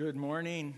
Good 0.00 0.16
morning. 0.16 0.76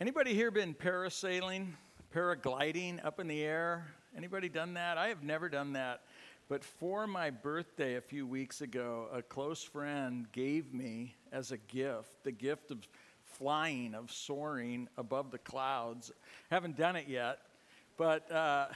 Anybody 0.00 0.32
here 0.32 0.52
been 0.52 0.74
parasailing, 0.74 1.72
paragliding 2.14 3.04
up 3.04 3.18
in 3.18 3.26
the 3.26 3.42
air? 3.42 3.88
Anybody 4.16 4.48
done 4.48 4.74
that? 4.74 4.96
I 4.96 5.08
have 5.08 5.24
never 5.24 5.48
done 5.48 5.72
that. 5.72 6.02
But 6.48 6.62
for 6.62 7.08
my 7.08 7.30
birthday 7.30 7.96
a 7.96 8.00
few 8.00 8.28
weeks 8.28 8.60
ago, 8.60 9.08
a 9.12 9.22
close 9.22 9.64
friend 9.64 10.30
gave 10.30 10.72
me 10.72 11.16
as 11.32 11.50
a 11.50 11.56
gift 11.56 12.22
the 12.22 12.30
gift 12.30 12.70
of 12.70 12.86
flying, 13.24 13.96
of 13.96 14.12
soaring 14.12 14.88
above 14.96 15.32
the 15.32 15.38
clouds. 15.38 16.12
Haven't 16.48 16.76
done 16.76 16.94
it 16.94 17.08
yet, 17.08 17.40
but 17.96 18.30
uh, 18.30 18.68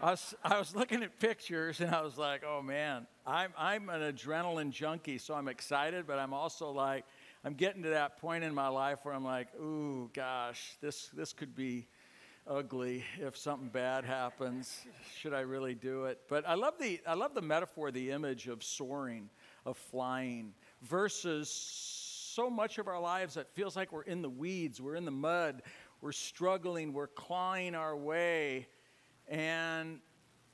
I, 0.00 0.10
was, 0.12 0.34
I 0.44 0.58
was 0.58 0.76
looking 0.76 1.02
at 1.02 1.18
pictures 1.18 1.80
and 1.80 1.92
I 1.92 2.02
was 2.02 2.16
like, 2.16 2.44
oh 2.46 2.62
man, 2.62 3.06
I'm, 3.26 3.52
I'm 3.58 3.88
an 3.88 4.00
adrenaline 4.00 4.70
junkie, 4.70 5.18
so 5.18 5.34
I'm 5.34 5.48
excited, 5.48 6.06
but 6.06 6.20
I'm 6.20 6.32
also 6.32 6.70
like, 6.70 7.04
I'm 7.44 7.54
getting 7.54 7.82
to 7.82 7.90
that 7.90 8.18
point 8.18 8.44
in 8.44 8.54
my 8.54 8.68
life 8.68 9.00
where 9.02 9.12
I'm 9.12 9.24
like, 9.24 9.48
ooh, 9.56 10.08
gosh, 10.14 10.76
this, 10.80 11.10
this 11.14 11.32
could 11.32 11.54
be 11.56 11.88
ugly 12.46 13.02
if 13.18 13.36
something 13.36 13.68
bad 13.70 14.04
happens. 14.04 14.86
Should 15.18 15.34
I 15.34 15.40
really 15.40 15.74
do 15.74 16.04
it? 16.04 16.20
But 16.28 16.48
I 16.48 16.54
love 16.54 16.74
the, 16.78 17.00
I 17.04 17.14
love 17.14 17.34
the 17.34 17.42
metaphor, 17.42 17.90
the 17.90 18.12
image 18.12 18.46
of 18.46 18.62
soaring, 18.62 19.28
of 19.66 19.76
flying, 19.76 20.54
versus 20.82 21.50
so 21.50 22.48
much 22.48 22.78
of 22.78 22.86
our 22.86 23.00
lives 23.00 23.34
that 23.34 23.50
feels 23.50 23.74
like 23.74 23.92
we're 23.92 24.02
in 24.02 24.22
the 24.22 24.30
weeds, 24.30 24.80
we're 24.80 24.94
in 24.94 25.04
the 25.04 25.10
mud, 25.10 25.62
we're 26.00 26.12
struggling, 26.12 26.92
we're 26.92 27.08
clawing 27.08 27.74
our 27.74 27.96
way. 27.96 28.68
And 29.28 30.00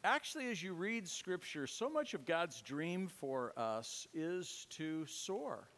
actually, 0.02 0.50
as 0.50 0.62
you 0.62 0.74
read 0.74 1.08
scripture, 1.08 1.66
so 1.66 1.88
much 1.88 2.14
of 2.14 2.24
God's 2.24 2.60
dream 2.60 3.08
for 3.08 3.52
us 3.56 4.08
is 4.12 4.66
to 4.70 5.06
soar, 5.06 5.68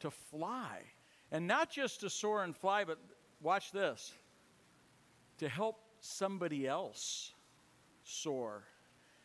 to 0.00 0.10
fly. 0.10 0.80
And 1.30 1.46
not 1.46 1.70
just 1.70 2.00
to 2.00 2.10
soar 2.10 2.42
and 2.42 2.56
fly, 2.56 2.84
but 2.84 2.98
watch 3.40 3.70
this 3.70 4.12
to 5.38 5.48
help 5.48 5.80
somebody 6.00 6.66
else 6.66 7.32
soar 8.02 8.64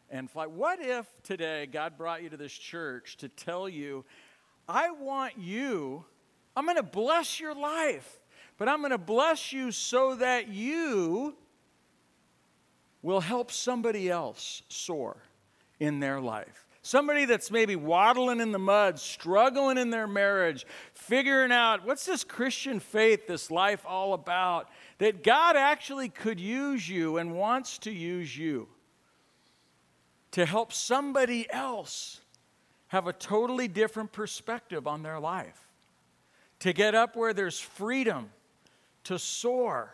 and 0.09 0.29
fly. 0.29 0.45
What 0.45 0.79
if 0.79 1.07
today 1.23 1.65
God 1.65 1.97
brought 1.97 2.21
you 2.21 2.29
to 2.29 2.37
this 2.37 2.53
church 2.53 3.17
to 3.17 3.29
tell 3.29 3.67
you, 3.67 4.05
I 4.67 4.91
want 4.91 5.37
you, 5.37 6.05
I'm 6.55 6.65
going 6.65 6.77
to 6.77 6.83
bless 6.83 7.39
your 7.39 7.55
life, 7.55 8.19
but 8.57 8.69
I'm 8.69 8.79
going 8.79 8.91
to 8.91 8.97
bless 8.99 9.51
you 9.51 9.71
so 9.71 10.15
that 10.15 10.49
you 10.49 11.35
will 13.03 13.19
help 13.19 13.51
somebody 13.51 14.09
else 14.09 14.63
soar 14.69 15.17
in 15.79 15.99
their 15.99 16.19
life. 16.19 16.65
Somebody 16.81 17.25
that's 17.25 17.51
maybe 17.51 17.75
waddling 17.75 18.41
in 18.41 18.51
the 18.51 18.59
mud, 18.59 18.99
struggling 18.99 19.77
in 19.77 19.89
their 19.89 20.07
marriage, 20.07 20.65
figuring 20.93 21.51
out 21.51 21.85
what's 21.85 22.05
this 22.05 22.23
Christian 22.23 22.79
faith, 22.79 23.27
this 23.27 23.51
life 23.51 23.85
all 23.85 24.13
about, 24.13 24.69
that 24.97 25.23
God 25.23 25.55
actually 25.55 26.09
could 26.09 26.39
use 26.39 26.87
you 26.89 27.17
and 27.17 27.35
wants 27.35 27.77
to 27.79 27.91
use 27.91 28.35
you 28.37 28.67
to 30.31 30.45
help 30.45 30.73
somebody 30.73 31.47
else 31.51 32.19
have 32.87 33.07
a 33.07 33.13
totally 33.13 33.67
different 33.67 34.11
perspective 34.11 34.85
on 34.85 35.03
their 35.03 35.19
life, 35.19 35.67
to 36.59 36.73
get 36.73 36.95
up 36.95 37.15
where 37.15 37.33
there's 37.33 37.59
freedom, 37.59 38.29
to 39.05 39.17
soar 39.17 39.93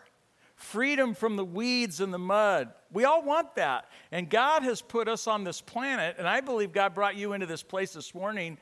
freedom 0.60 1.14
from 1.14 1.36
the 1.36 1.44
weeds 1.44 2.00
and 2.00 2.12
the 2.12 2.18
mud. 2.18 2.70
We 2.92 3.04
all 3.04 3.22
want 3.22 3.54
that. 3.54 3.86
And 4.12 4.28
God 4.28 4.62
has 4.62 4.82
put 4.82 5.08
us 5.08 5.26
on 5.26 5.42
this 5.42 5.60
planet, 5.60 6.16
and 6.18 6.28
I 6.28 6.40
believe 6.40 6.72
God 6.72 6.94
brought 6.94 7.16
you 7.16 7.32
into 7.32 7.46
this 7.46 7.62
place 7.62 7.92
this 7.94 8.14
morning 8.14 8.58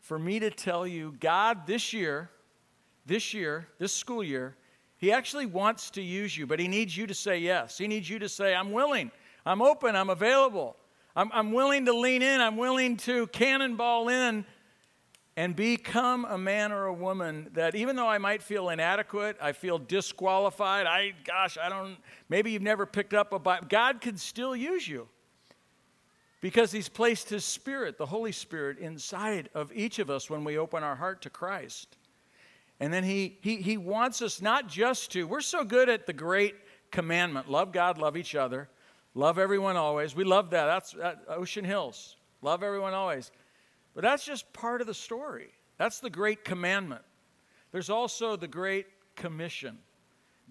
for 0.00 0.18
me 0.18 0.38
to 0.40 0.50
tell 0.50 0.86
you 0.86 1.16
God, 1.18 1.66
this 1.66 1.92
year, 1.92 2.30
this 3.06 3.32
year, 3.32 3.66
this 3.78 3.92
school 3.92 4.22
year, 4.22 4.54
He 4.98 5.12
actually 5.12 5.46
wants 5.46 5.90
to 5.92 6.02
use 6.02 6.36
you, 6.36 6.46
but 6.46 6.60
He 6.60 6.68
needs 6.68 6.96
you 6.96 7.06
to 7.06 7.14
say 7.14 7.38
yes. 7.38 7.78
He 7.78 7.88
needs 7.88 8.08
you 8.08 8.18
to 8.18 8.28
say, 8.28 8.54
I'm 8.54 8.72
willing, 8.72 9.10
I'm 9.46 9.62
open, 9.62 9.96
I'm 9.96 10.10
available. 10.10 10.76
I'm, 11.16 11.30
I'm 11.32 11.52
willing 11.52 11.86
to 11.86 11.92
lean 11.92 12.22
in, 12.22 12.40
I'm 12.40 12.56
willing 12.56 12.96
to 12.98 13.26
cannonball 13.28 14.08
in 14.08 14.44
and 15.36 15.54
become 15.54 16.24
a 16.24 16.36
man 16.36 16.72
or 16.72 16.86
a 16.86 16.92
woman 16.92 17.48
that 17.54 17.74
even 17.74 17.96
though 17.96 18.08
I 18.08 18.18
might 18.18 18.42
feel 18.42 18.68
inadequate, 18.68 19.36
I 19.40 19.52
feel 19.52 19.78
disqualified, 19.78 20.86
I 20.86 21.14
gosh, 21.24 21.56
I 21.56 21.68
don't 21.68 21.96
maybe 22.28 22.50
you've 22.50 22.62
never 22.62 22.86
picked 22.86 23.14
up 23.14 23.32
a 23.32 23.38
Bible, 23.38 23.66
God 23.68 24.00
could 24.00 24.18
still 24.18 24.54
use 24.56 24.86
you. 24.86 25.08
Because 26.40 26.72
he's 26.72 26.88
placed 26.88 27.28
his 27.28 27.44
spirit, 27.44 27.98
the 27.98 28.06
Holy 28.06 28.32
Spirit 28.32 28.78
inside 28.78 29.50
of 29.54 29.70
each 29.74 29.98
of 29.98 30.08
us 30.08 30.30
when 30.30 30.42
we 30.42 30.56
open 30.56 30.82
our 30.82 30.96
heart 30.96 31.20
to 31.22 31.30
Christ. 31.30 31.98
And 32.80 32.92
then 32.92 33.04
he 33.04 33.38
he 33.42 33.56
he 33.56 33.76
wants 33.76 34.22
us 34.22 34.40
not 34.40 34.66
just 34.66 35.12
to 35.12 35.26
we're 35.26 35.42
so 35.42 35.64
good 35.64 35.90
at 35.90 36.06
the 36.06 36.14
great 36.14 36.54
commandment, 36.90 37.50
love 37.50 37.72
God, 37.72 37.98
love 37.98 38.16
each 38.16 38.34
other, 38.34 38.70
love 39.14 39.38
everyone 39.38 39.76
always. 39.76 40.16
We 40.16 40.24
love 40.24 40.50
that. 40.50 40.64
That's 40.64 40.94
at 40.94 41.22
Ocean 41.28 41.64
Hills. 41.64 42.16
Love 42.42 42.62
everyone 42.62 42.94
always. 42.94 43.30
But 43.94 44.02
that's 44.02 44.24
just 44.24 44.52
part 44.52 44.80
of 44.80 44.86
the 44.86 44.94
story. 44.94 45.50
That's 45.78 46.00
the 46.00 46.10
great 46.10 46.44
commandment. 46.44 47.02
There's 47.72 47.90
also 47.90 48.36
the 48.36 48.48
great 48.48 48.86
commission 49.16 49.78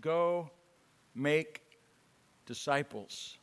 go 0.02 0.50
make 1.14 1.62
disciples. 2.46 3.38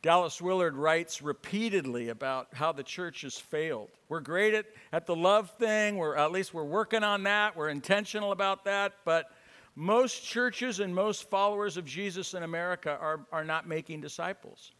Dallas 0.00 0.40
Willard 0.40 0.76
writes 0.76 1.22
repeatedly 1.22 2.10
about 2.10 2.48
how 2.52 2.70
the 2.70 2.84
church 2.84 3.22
has 3.22 3.36
failed. 3.36 3.90
We're 4.08 4.20
great 4.20 4.54
at, 4.54 4.66
at 4.92 5.06
the 5.06 5.16
love 5.16 5.50
thing, 5.58 5.96
we're, 5.96 6.14
at 6.14 6.30
least 6.30 6.54
we're 6.54 6.62
working 6.62 7.02
on 7.02 7.24
that, 7.24 7.56
we're 7.56 7.68
intentional 7.68 8.30
about 8.30 8.64
that, 8.66 8.92
but 9.04 9.32
most 9.74 10.24
churches 10.24 10.78
and 10.78 10.94
most 10.94 11.28
followers 11.28 11.76
of 11.76 11.84
Jesus 11.84 12.34
in 12.34 12.44
America 12.44 12.96
are, 13.00 13.20
are 13.32 13.44
not 13.44 13.66
making 13.66 14.00
disciples. 14.00 14.72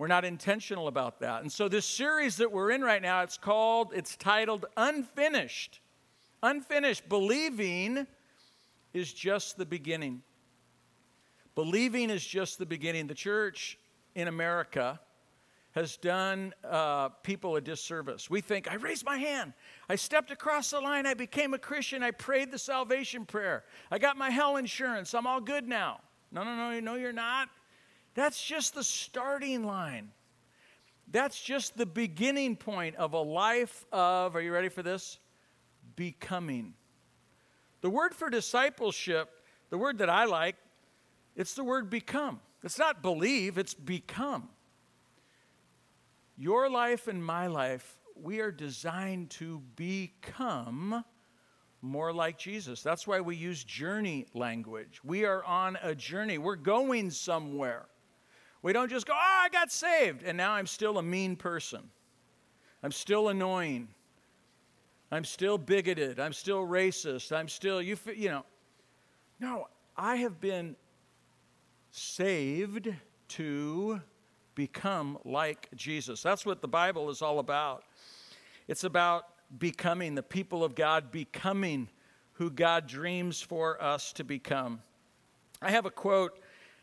We're 0.00 0.06
not 0.06 0.24
intentional 0.24 0.88
about 0.88 1.20
that. 1.20 1.42
And 1.42 1.52
so 1.52 1.68
this 1.68 1.84
series 1.84 2.38
that 2.38 2.50
we're 2.50 2.70
in 2.70 2.80
right 2.80 3.02
now, 3.02 3.20
it's 3.20 3.36
called, 3.36 3.92
it's 3.94 4.16
titled 4.16 4.64
Unfinished. 4.78 5.78
Unfinished. 6.42 7.06
Believing 7.10 8.06
is 8.94 9.12
just 9.12 9.58
the 9.58 9.66
beginning. 9.66 10.22
Believing 11.54 12.08
is 12.08 12.24
just 12.24 12.58
the 12.58 12.64
beginning. 12.64 13.08
The 13.08 13.14
church 13.14 13.78
in 14.14 14.26
America 14.26 14.98
has 15.72 15.98
done 15.98 16.54
uh, 16.64 17.10
people 17.22 17.56
a 17.56 17.60
disservice. 17.60 18.30
We 18.30 18.40
think, 18.40 18.72
I 18.72 18.76
raised 18.76 19.04
my 19.04 19.18
hand, 19.18 19.52
I 19.86 19.96
stepped 19.96 20.30
across 20.30 20.70
the 20.70 20.80
line, 20.80 21.04
I 21.04 21.12
became 21.12 21.52
a 21.52 21.58
Christian, 21.58 22.02
I 22.02 22.12
prayed 22.12 22.52
the 22.52 22.58
salvation 22.58 23.26
prayer, 23.26 23.64
I 23.90 23.98
got 23.98 24.16
my 24.16 24.30
hell 24.30 24.56
insurance, 24.56 25.12
I'm 25.12 25.26
all 25.26 25.42
good 25.42 25.68
now. 25.68 26.00
No, 26.32 26.42
no, 26.42 26.56
no, 26.56 26.80
no, 26.80 26.94
you're 26.94 27.12
not. 27.12 27.50
That's 28.14 28.42
just 28.42 28.74
the 28.74 28.84
starting 28.84 29.64
line. 29.64 30.10
That's 31.10 31.40
just 31.40 31.76
the 31.76 31.86
beginning 31.86 32.56
point 32.56 32.96
of 32.96 33.14
a 33.14 33.20
life 33.20 33.84
of, 33.92 34.36
are 34.36 34.40
you 34.40 34.52
ready 34.52 34.68
for 34.68 34.82
this? 34.82 35.18
Becoming. 35.96 36.74
The 37.80 37.90
word 37.90 38.14
for 38.14 38.30
discipleship, 38.30 39.28
the 39.70 39.78
word 39.78 39.98
that 39.98 40.10
I 40.10 40.24
like, 40.24 40.56
it's 41.34 41.54
the 41.54 41.64
word 41.64 41.90
become. 41.90 42.40
It's 42.62 42.78
not 42.78 43.02
believe, 43.02 43.58
it's 43.58 43.74
become. 43.74 44.48
Your 46.36 46.70
life 46.70 47.08
and 47.08 47.24
my 47.24 47.46
life, 47.46 47.98
we 48.14 48.40
are 48.40 48.52
designed 48.52 49.30
to 49.30 49.62
become 49.76 51.04
more 51.82 52.12
like 52.12 52.38
Jesus. 52.38 52.82
That's 52.82 53.06
why 53.06 53.20
we 53.20 53.36
use 53.36 53.64
journey 53.64 54.26
language. 54.34 55.00
We 55.02 55.24
are 55.24 55.42
on 55.44 55.78
a 55.82 55.94
journey, 55.94 56.38
we're 56.38 56.56
going 56.56 57.10
somewhere. 57.10 57.86
We 58.62 58.72
don't 58.72 58.90
just 58.90 59.06
go, 59.06 59.14
oh, 59.14 59.40
I 59.44 59.48
got 59.48 59.72
saved, 59.72 60.22
and 60.22 60.36
now 60.36 60.52
I'm 60.52 60.66
still 60.66 60.98
a 60.98 61.02
mean 61.02 61.36
person. 61.36 61.80
I'm 62.82 62.92
still 62.92 63.28
annoying. 63.28 63.88
I'm 65.10 65.24
still 65.24 65.58
bigoted. 65.58 66.20
I'm 66.20 66.32
still 66.32 66.66
racist. 66.66 67.32
I'm 67.36 67.48
still, 67.48 67.82
you, 67.82 67.96
you 68.14 68.28
know. 68.28 68.44
No, 69.38 69.68
I 69.96 70.16
have 70.16 70.40
been 70.40 70.76
saved 71.90 72.88
to 73.28 74.00
become 74.54 75.18
like 75.24 75.68
Jesus. 75.74 76.22
That's 76.22 76.44
what 76.44 76.60
the 76.60 76.68
Bible 76.68 77.10
is 77.10 77.22
all 77.22 77.38
about. 77.38 77.84
It's 78.68 78.84
about 78.84 79.24
becoming, 79.58 80.14
the 80.14 80.22
people 80.22 80.62
of 80.62 80.74
God 80.74 81.10
becoming 81.10 81.88
who 82.32 82.50
God 82.50 82.86
dreams 82.86 83.40
for 83.40 83.82
us 83.82 84.12
to 84.14 84.24
become. 84.24 84.80
I 85.60 85.70
have 85.70 85.86
a 85.86 85.90
quote 85.90 86.38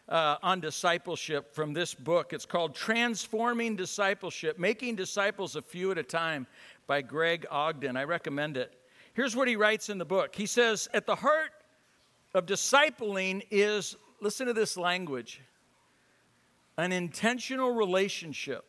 uh, 0.10 0.38
on 0.42 0.60
discipleship 0.60 1.54
from 1.54 1.74
this 1.74 1.94
book. 1.94 2.34
It's 2.34 2.46
called 2.46 2.76
Transforming 2.76 3.76
Discipleship 3.76 4.58
Making 4.58 4.96
Disciples 4.96 5.56
a 5.56 5.62
Few 5.62 5.92
at 5.92 5.98
a 5.98 6.04
Time 6.04 6.48
by 6.86 7.02
Greg 7.02 7.46
Ogden. 7.52 7.98
I 7.98 8.04
recommend 8.04 8.58
it. 8.58 8.74
Here's 9.14 9.36
what 9.36 9.48
he 9.48 9.56
writes 9.56 9.90
in 9.90 9.98
the 9.98 10.06
book 10.06 10.36
He 10.36 10.46
says, 10.46 10.88
At 10.94 11.06
the 11.06 11.16
heart 11.16 11.52
of 12.34 12.46
discipling 12.46 13.46
is, 13.52 13.96
listen 14.22 14.48
to 14.48 14.54
this 14.54 14.78
language, 14.78 15.42
an 16.78 16.92
intentional 16.92 17.72
relationship. 17.72 18.64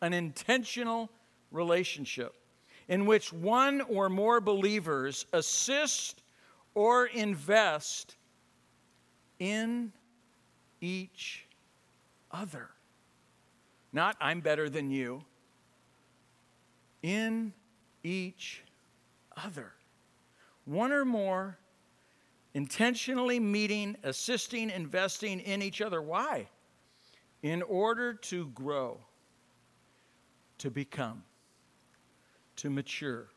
An 0.00 0.12
intentional 0.12 1.08
relationship 1.52 2.34
in 2.88 3.06
which 3.06 3.32
one 3.32 3.80
or 3.82 4.08
more 4.08 4.40
believers 4.40 5.26
assist 5.32 6.22
or 6.74 7.06
invest 7.06 8.16
in 9.38 9.92
each 10.82 11.46
other. 12.30 12.68
Not, 13.92 14.16
I'm 14.20 14.40
better 14.40 14.68
than 14.68 14.90
you. 14.90 15.24
In 17.02 17.54
each 18.02 18.62
other. 19.36 19.72
One 20.66 20.92
or 20.92 21.04
more 21.04 21.58
intentionally 22.54 23.40
meeting, 23.40 23.96
assisting, 24.02 24.70
investing 24.70 25.40
in 25.40 25.62
each 25.62 25.80
other. 25.80 26.02
Why? 26.02 26.48
In 27.42 27.62
order 27.62 28.14
to 28.14 28.48
grow, 28.48 28.98
to 30.58 30.70
become, 30.70 31.22
to 32.56 32.70
mature 32.70 33.28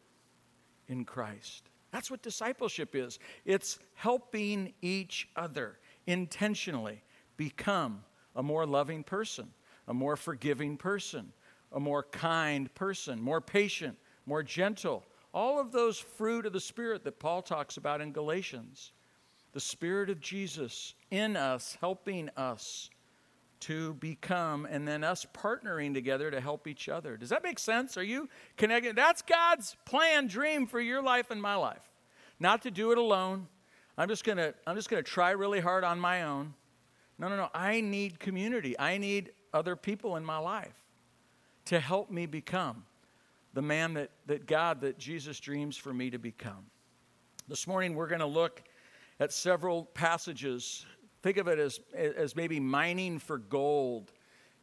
in 0.88 1.06
Christ. 1.06 1.64
That's 1.92 2.12
what 2.12 2.22
discipleship 2.22 2.94
is 2.94 3.20
it's 3.46 3.80
helping 3.94 4.74
each 4.82 5.30
other 5.36 5.80
intentionally 6.08 7.02
become 7.38 8.04
a 8.36 8.44
more 8.44 8.66
loving 8.66 9.04
person, 9.04 9.48
a 9.88 9.94
more 9.94 10.16
forgiving 10.16 10.78
person, 10.78 11.32
a 11.72 11.80
more 11.80 12.04
kind 12.04 12.74
person, 12.76 13.22
more 13.22 13.42
patient, 13.42 13.98
more 14.26 14.44
gentle. 14.44 15.04
All 15.34 15.60
of 15.60 15.72
those 15.72 16.00
fruit 16.00 16.46
of 16.46 16.54
the 16.54 16.60
Spirit 16.60 17.04
that 17.04 17.20
Paul 17.20 17.42
talks 17.42 17.78
about 17.78 18.02
in 18.02 18.12
Galatians. 18.12 18.92
The 19.52 19.60
Spirit 19.60 20.10
of 20.10 20.20
Jesus 20.20 20.96
in 21.12 21.36
us, 21.36 21.78
helping 21.80 22.30
us 22.38 22.90
to 23.62 23.94
become, 23.96 24.68
and 24.70 24.88
then 24.88 25.04
us 25.04 25.26
partnering 25.34 25.94
together 25.94 26.30
to 26.30 26.40
help 26.40 26.68
each 26.68 26.90
other. 26.90 27.18
Does 27.18 27.30
that 27.30 27.44
make 27.44 27.58
sense? 27.58 27.98
Are 27.98 28.04
you 28.04 28.30
connected? 28.58 28.96
That's 28.96 29.22
God's 29.22 29.76
plan, 29.86 30.28
dream 30.28 30.68
for 30.68 30.80
your 30.80 31.02
life 31.02 31.32
and 31.32 31.42
my 31.42 31.56
life. 31.56 31.90
Not 32.40 32.62
to 32.64 32.72
do 32.72 32.92
it 32.92 32.98
alone. 32.98 33.48
I'm 33.98 34.10
just 34.10 34.24
gonna, 34.24 34.54
I'm 34.68 34.76
just 34.76 34.90
gonna 34.90 35.04
try 35.04 35.32
really 35.32 35.62
hard 35.62 35.84
on 35.84 36.00
my 36.00 36.24
own. 36.24 36.54
No, 37.18 37.30
no, 37.30 37.38
no. 37.38 37.50
I 37.54 37.82
need 37.82 38.20
community. 38.20 38.78
I 38.78 38.98
need 38.98 39.32
other 39.54 39.76
people 39.76 40.18
in 40.18 40.26
my 40.26 40.38
life 40.38 40.76
to 41.66 41.80
help 41.80 42.12
me 42.12 42.26
become 42.26 42.84
the 43.54 43.62
man 43.62 43.94
that, 43.94 44.12
that 44.28 44.46
God, 44.46 44.82
that 44.82 45.00
Jesus 45.00 45.40
dreams 45.40 45.78
for 45.78 45.94
me 45.94 46.10
to 46.10 46.20
become. 46.20 46.66
This 47.48 47.68
morning, 47.68 47.96
we're 47.96 48.08
going 48.08 48.20
to 48.20 48.26
look 48.26 48.64
at 49.20 49.32
several 49.32 49.86
passages. 49.86 50.86
Think 51.24 51.38
of 51.38 51.48
it 51.48 51.58
as, 51.58 51.80
as 51.96 52.36
maybe 52.36 52.60
mining 52.60 53.18
for 53.18 53.38
gold. 53.38 54.12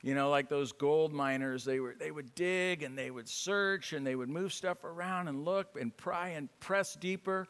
You 0.02 0.14
know, 0.14 0.28
like 0.28 0.48
those 0.48 0.72
gold 0.72 1.12
miners, 1.12 1.64
they, 1.64 1.80
were, 1.80 1.94
they 1.98 2.10
would 2.10 2.34
dig 2.34 2.82
and 2.82 2.98
they 2.98 3.10
would 3.10 3.28
search 3.28 3.92
and 3.94 4.06
they 4.06 4.14
would 4.14 4.28
move 4.28 4.52
stuff 4.52 4.84
around 4.84 5.28
and 5.28 5.44
look 5.44 5.68
and 5.80 5.96
pry 5.96 6.30
and 6.30 6.48
press 6.60 6.94
deeper 6.96 7.46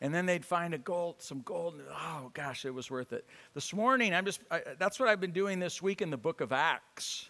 and 0.00 0.14
then 0.14 0.26
they'd 0.26 0.44
find 0.44 0.74
a 0.74 0.78
gold, 0.78 1.16
some 1.18 1.40
gold, 1.40 1.74
and 1.74 1.84
oh 1.90 2.30
gosh, 2.34 2.64
it 2.64 2.72
was 2.72 2.90
worth 2.90 3.12
it. 3.12 3.26
This 3.54 3.72
morning, 3.72 4.14
I'm 4.14 4.24
just, 4.24 4.40
I, 4.50 4.62
that's 4.78 5.00
what 5.00 5.08
I've 5.08 5.20
been 5.20 5.32
doing 5.32 5.58
this 5.58 5.82
week 5.82 6.02
in 6.02 6.10
the 6.10 6.16
book 6.16 6.40
of 6.40 6.52
Acts. 6.52 7.28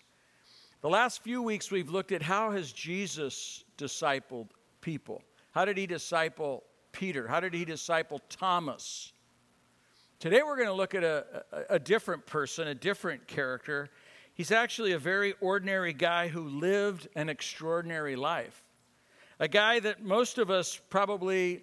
The 0.81 0.89
last 0.89 1.23
few 1.23 1.43
weeks, 1.43 1.71
we've 1.71 1.89
looked 1.89 2.13
at 2.13 2.23
how 2.23 2.51
has 2.53 2.73
Jesus 2.73 3.65
discipled 3.79 4.49
people? 4.81 5.23
How 5.53 5.65
did 5.65 5.77
he 5.77 5.87
disciple 5.87 6.63
Peter? 6.93 7.27
How 7.27 7.41
did 7.41 7.55
he 7.55 7.65
disciple 7.65 8.21
Thomas? 8.29 9.13
Today, 10.21 10.43
we're 10.45 10.57
going 10.57 10.69
to 10.69 10.75
look 10.75 10.95
at 10.95 11.05
a, 11.05 11.45
a, 11.53 11.75
a 11.75 11.79
different 11.79 12.27
person, 12.27 12.69
a 12.69 12.75
different 12.75 13.27
character. 13.27 13.89
He's 14.35 14.53
actually 14.53 14.93
a 14.93 14.99
very 14.99 15.35
ordinary 15.41 15.93
guy 15.93 16.29
who 16.29 16.49
lived 16.49 17.09
an 17.17 17.29
extraordinary 17.29 18.15
life. 18.15 18.63
A 19.41 19.49
guy 19.49 19.81
that 19.81 20.05
most 20.05 20.39
of 20.39 20.51
us 20.51 20.81
probably 20.91 21.63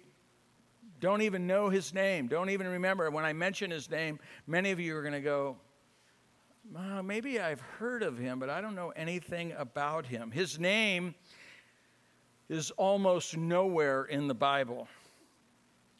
don't 1.06 1.22
even 1.22 1.46
know 1.46 1.68
his 1.68 1.94
name, 1.94 2.26
don't 2.26 2.50
even 2.50 2.66
remember. 2.66 3.08
When 3.12 3.24
I 3.24 3.32
mention 3.32 3.70
his 3.70 3.88
name, 3.88 4.18
many 4.48 4.72
of 4.72 4.80
you 4.80 4.96
are 4.96 5.02
going 5.02 5.14
to 5.14 5.20
go, 5.20 5.56
well, 6.74 7.00
maybe 7.04 7.38
I've 7.38 7.60
heard 7.60 8.02
of 8.02 8.18
him, 8.18 8.40
but 8.40 8.50
I 8.50 8.60
don't 8.60 8.74
know 8.74 8.90
anything 8.96 9.52
about 9.56 10.04
him. 10.04 10.32
His 10.32 10.58
name 10.58 11.14
is 12.48 12.72
almost 12.72 13.36
nowhere 13.36 14.02
in 14.06 14.26
the 14.26 14.34
Bible, 14.34 14.88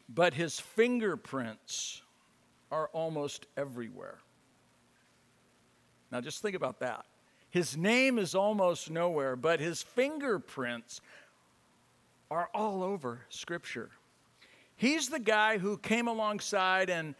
but 0.09 0.33
his 0.33 0.59
fingerprints 0.59 2.01
are 2.69 2.89
almost 2.91 3.45
everywhere. 3.55 4.17
Now, 6.11 6.19
just 6.19 6.41
think 6.41 6.57
about 6.57 6.81
that. 6.81 7.05
His 7.49 7.77
name 7.77 8.19
is 8.19 8.35
almost 8.35 8.91
nowhere, 8.91 9.37
but 9.37 9.61
his 9.61 9.81
fingerprints 9.81 10.99
are 12.29 12.49
all 12.53 12.83
over 12.83 13.21
Scripture. 13.29 13.89
He's 14.77 15.09
the 15.09 15.19
guy 15.19 15.57
who 15.57 15.77
came 15.77 16.07
alongside 16.07 16.89
and 16.89 17.15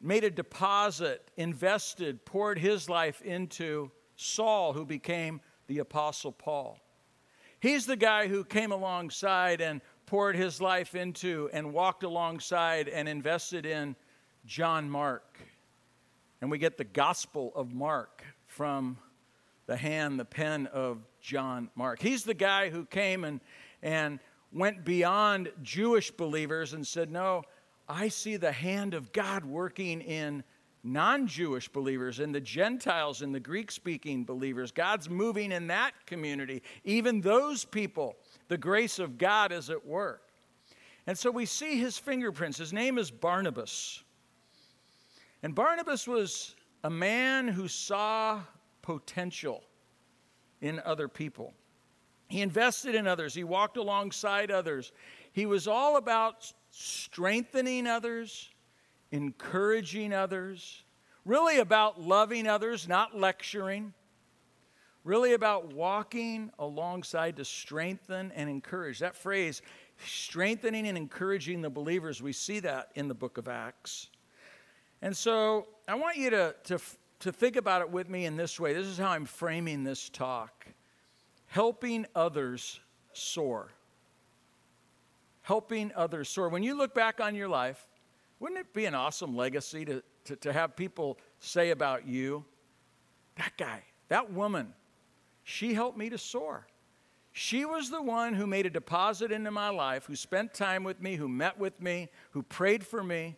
made 0.00 0.24
a 0.24 0.30
deposit, 0.30 1.30
invested, 1.36 2.24
poured 2.24 2.58
his 2.58 2.88
life 2.88 3.20
into 3.22 3.90
Saul, 4.16 4.72
who 4.72 4.86
became 4.86 5.40
the 5.66 5.80
Apostle 5.80 6.32
Paul. 6.32 6.78
He's 7.60 7.86
the 7.86 7.96
guy 7.96 8.28
who 8.28 8.44
came 8.44 8.72
alongside 8.72 9.60
and 9.60 9.80
poured 10.06 10.36
his 10.36 10.60
life 10.60 10.94
into 10.94 11.50
and 11.52 11.72
walked 11.72 12.04
alongside 12.04 12.88
and 12.88 13.08
invested 13.08 13.66
in 13.66 13.94
John 14.46 14.88
Mark. 14.88 15.38
And 16.40 16.50
we 16.50 16.58
get 16.58 16.78
the 16.78 16.84
Gospel 16.84 17.52
of 17.54 17.74
Mark 17.74 18.24
from 18.46 18.96
the 19.66 19.76
hand, 19.76 20.18
the 20.18 20.24
pen 20.24 20.66
of 20.68 20.98
John 21.20 21.68
Mark. 21.74 22.00
He's 22.00 22.24
the 22.24 22.34
guy 22.34 22.70
who 22.70 22.86
came 22.86 23.24
and, 23.24 23.40
and 23.82 24.18
went 24.52 24.84
beyond 24.84 25.50
Jewish 25.62 26.10
believers 26.10 26.72
and 26.72 26.86
said, 26.86 27.10
No, 27.10 27.42
I 27.88 28.08
see 28.08 28.36
the 28.36 28.52
hand 28.52 28.94
of 28.94 29.12
God 29.12 29.44
working 29.44 30.00
in 30.00 30.44
non 30.82 31.26
Jewish 31.26 31.68
believers, 31.68 32.20
in 32.20 32.32
the 32.32 32.40
Gentiles, 32.40 33.22
in 33.22 33.32
the 33.32 33.40
Greek 33.40 33.70
speaking 33.70 34.24
believers. 34.24 34.72
God's 34.72 35.08
moving 35.08 35.52
in 35.52 35.66
that 35.68 35.92
community. 36.06 36.62
Even 36.84 37.20
those 37.20 37.64
people, 37.64 38.16
the 38.48 38.58
grace 38.58 38.98
of 38.98 39.18
God 39.18 39.52
is 39.52 39.70
at 39.70 39.84
work. 39.84 40.22
And 41.06 41.18
so 41.18 41.30
we 41.30 41.46
see 41.46 41.78
his 41.78 41.98
fingerprints. 41.98 42.58
His 42.58 42.72
name 42.72 42.98
is 42.98 43.10
Barnabas. 43.10 44.02
And 45.42 45.54
Barnabas 45.54 46.06
was 46.06 46.54
a 46.84 46.90
man 46.90 47.48
who 47.48 47.68
saw 47.68 48.40
potential 48.82 49.64
in 50.60 50.80
other 50.84 51.08
people. 51.08 51.54
He 52.30 52.42
invested 52.42 52.94
in 52.94 53.08
others, 53.08 53.34
he 53.34 53.42
walked 53.42 53.76
alongside 53.76 54.52
others. 54.52 54.92
He 55.32 55.46
was 55.46 55.66
all 55.66 55.96
about 55.96 56.50
strengthening 56.70 57.88
others, 57.88 58.48
encouraging 59.10 60.12
others, 60.12 60.84
really 61.24 61.58
about 61.58 62.00
loving 62.00 62.46
others, 62.46 62.86
not 62.86 63.18
lecturing, 63.18 63.94
really 65.02 65.34
about 65.34 65.72
walking 65.72 66.52
alongside 66.60 67.36
to 67.36 67.44
strengthen 67.44 68.30
and 68.32 68.48
encourage. 68.48 69.00
That 69.00 69.16
phrase, 69.16 69.60
strengthening 70.04 70.86
and 70.86 70.96
encouraging 70.96 71.62
the 71.62 71.70
believers, 71.70 72.22
we 72.22 72.32
see 72.32 72.60
that 72.60 72.90
in 72.94 73.08
the 73.08 73.14
book 73.14 73.38
of 73.38 73.48
Acts. 73.48 74.08
And 75.02 75.16
so 75.16 75.66
I 75.88 75.96
want 75.96 76.16
you 76.16 76.30
to, 76.30 76.54
to, 76.64 76.78
to 77.20 77.32
think 77.32 77.56
about 77.56 77.82
it 77.82 77.90
with 77.90 78.08
me 78.08 78.26
in 78.26 78.36
this 78.36 78.60
way. 78.60 78.72
This 78.72 78.86
is 78.86 78.98
how 78.98 79.10
I'm 79.10 79.26
framing 79.26 79.82
this 79.82 80.08
talk 80.08 80.66
helping 81.50 82.06
others 82.14 82.78
soar. 83.12 83.72
Helping 85.42 85.90
others 85.96 86.28
soar. 86.28 86.48
When 86.48 86.62
you 86.62 86.78
look 86.78 86.94
back 86.94 87.20
on 87.20 87.34
your 87.34 87.48
life, 87.48 87.88
wouldn't 88.38 88.60
it 88.60 88.72
be 88.72 88.86
an 88.86 88.94
awesome 88.94 89.34
legacy 89.34 89.84
to, 89.84 90.00
to, 90.26 90.36
to 90.36 90.52
have 90.52 90.76
people 90.76 91.18
say 91.40 91.70
about 91.70 92.06
you, 92.06 92.44
that 93.34 93.52
guy, 93.58 93.82
that 94.08 94.32
woman, 94.32 94.72
she 95.42 95.74
helped 95.74 95.98
me 95.98 96.08
to 96.10 96.18
soar. 96.18 96.68
She 97.32 97.64
was 97.64 97.90
the 97.90 98.02
one 98.02 98.34
who 98.34 98.46
made 98.46 98.66
a 98.66 98.70
deposit 98.70 99.32
into 99.32 99.50
my 99.50 99.70
life, 99.70 100.06
who 100.06 100.14
spent 100.14 100.54
time 100.54 100.84
with 100.84 101.02
me, 101.02 101.16
who 101.16 101.28
met 101.28 101.58
with 101.58 101.80
me, 101.80 102.10
who 102.30 102.44
prayed 102.44 102.86
for 102.86 103.02
me, 103.02 103.36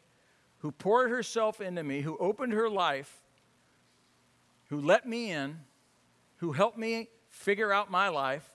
who 0.58 0.70
poured 0.70 1.08
herself 1.08 1.62
into 1.62 1.82
me, 1.82 2.02
who 2.02 2.18
opened 2.18 2.52
her 2.52 2.68
life, 2.68 3.22
who 4.68 4.82
let 4.82 5.08
me 5.08 5.30
in, 5.30 5.60
who 6.36 6.52
helped 6.52 6.76
me 6.76 7.08
figure 7.42 7.72
out 7.72 7.90
my 7.90 8.08
life. 8.08 8.48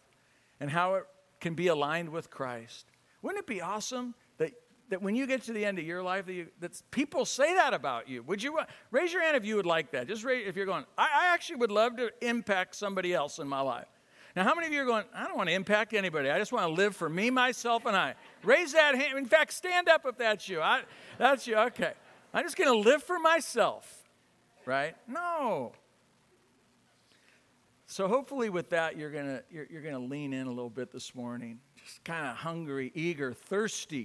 and 0.59 0.69
how 0.69 0.95
it 0.95 1.05
can 1.39 1.53
be 1.53 1.67
aligned 1.67 2.09
with 2.09 2.29
Christ. 2.29 2.85
Wouldn't 3.21 3.39
it 3.39 3.47
be 3.47 3.61
awesome 3.61 4.15
that, 4.37 4.51
that 4.89 5.01
when 5.01 5.15
you 5.15 5.27
get 5.27 5.43
to 5.43 5.53
the 5.53 5.65
end 5.65 5.79
of 5.79 5.85
your 5.85 6.01
life, 6.01 6.25
that, 6.25 6.33
you, 6.33 6.47
that 6.59 6.81
people 6.91 7.25
say 7.25 7.53
that 7.55 7.73
about 7.73 8.09
you? 8.09 8.23
Would 8.23 8.41
you 8.41 8.59
raise 8.91 9.13
your 9.13 9.21
hand 9.21 9.37
if 9.37 9.45
you 9.45 9.55
would 9.55 9.65
like 9.65 9.91
that? 9.91 10.07
Just 10.07 10.23
raise, 10.23 10.47
if 10.47 10.55
you're 10.55 10.65
going, 10.65 10.85
I, 10.97 11.03
I 11.03 11.33
actually 11.33 11.57
would 11.57 11.71
love 11.71 11.97
to 11.97 12.11
impact 12.21 12.75
somebody 12.75 13.13
else 13.13 13.39
in 13.39 13.47
my 13.47 13.61
life. 13.61 13.87
Now, 14.35 14.43
how 14.43 14.53
many 14.53 14.67
of 14.67 14.73
you 14.73 14.81
are 14.81 14.85
going, 14.85 15.03
I 15.15 15.25
don't 15.27 15.37
want 15.37 15.49
to 15.49 15.55
impact 15.55 15.93
anybody. 15.93 16.29
I 16.29 16.37
just 16.37 16.51
want 16.51 16.67
to 16.67 16.73
live 16.73 16.95
for 16.95 17.09
me, 17.09 17.31
myself, 17.31 17.85
and 17.87 17.95
I? 17.95 18.13
Raise 18.43 18.73
that 18.73 18.93
hand. 18.93 19.17
In 19.17 19.25
fact, 19.25 19.51
stand 19.51 19.89
up 19.89 20.05
if 20.05 20.17
that's 20.17 20.47
you. 20.47 20.61
I, 20.61 20.83
that's 21.17 21.47
you. 21.47 21.57
Okay. 21.57 21.93
I'm 22.33 22.43
just 22.43 22.55
going 22.55 22.71
to 22.71 22.89
live 22.89 23.01
for 23.01 23.17
myself, 23.17 24.03
right? 24.65 24.95
No. 25.07 25.71
So 27.89 28.09
hopefully 28.09 28.49
with 28.49 28.69
that 28.71 28.97
you're 28.97 29.09
going 29.09 29.25
to 29.25 29.43
you're, 29.49 29.65
you're 29.69 29.81
going 29.81 29.93
to 29.93 29.99
lean 29.99 30.33
in 30.33 30.45
a 30.45 30.51
little 30.51 30.69
bit 30.69 30.91
this 30.91 31.15
morning. 31.15 31.59
Just 31.83 32.03
kind 32.03 32.27
of 32.27 32.35
hungry, 32.35 32.91
eager, 32.93 33.33
thirsty. 33.33 33.97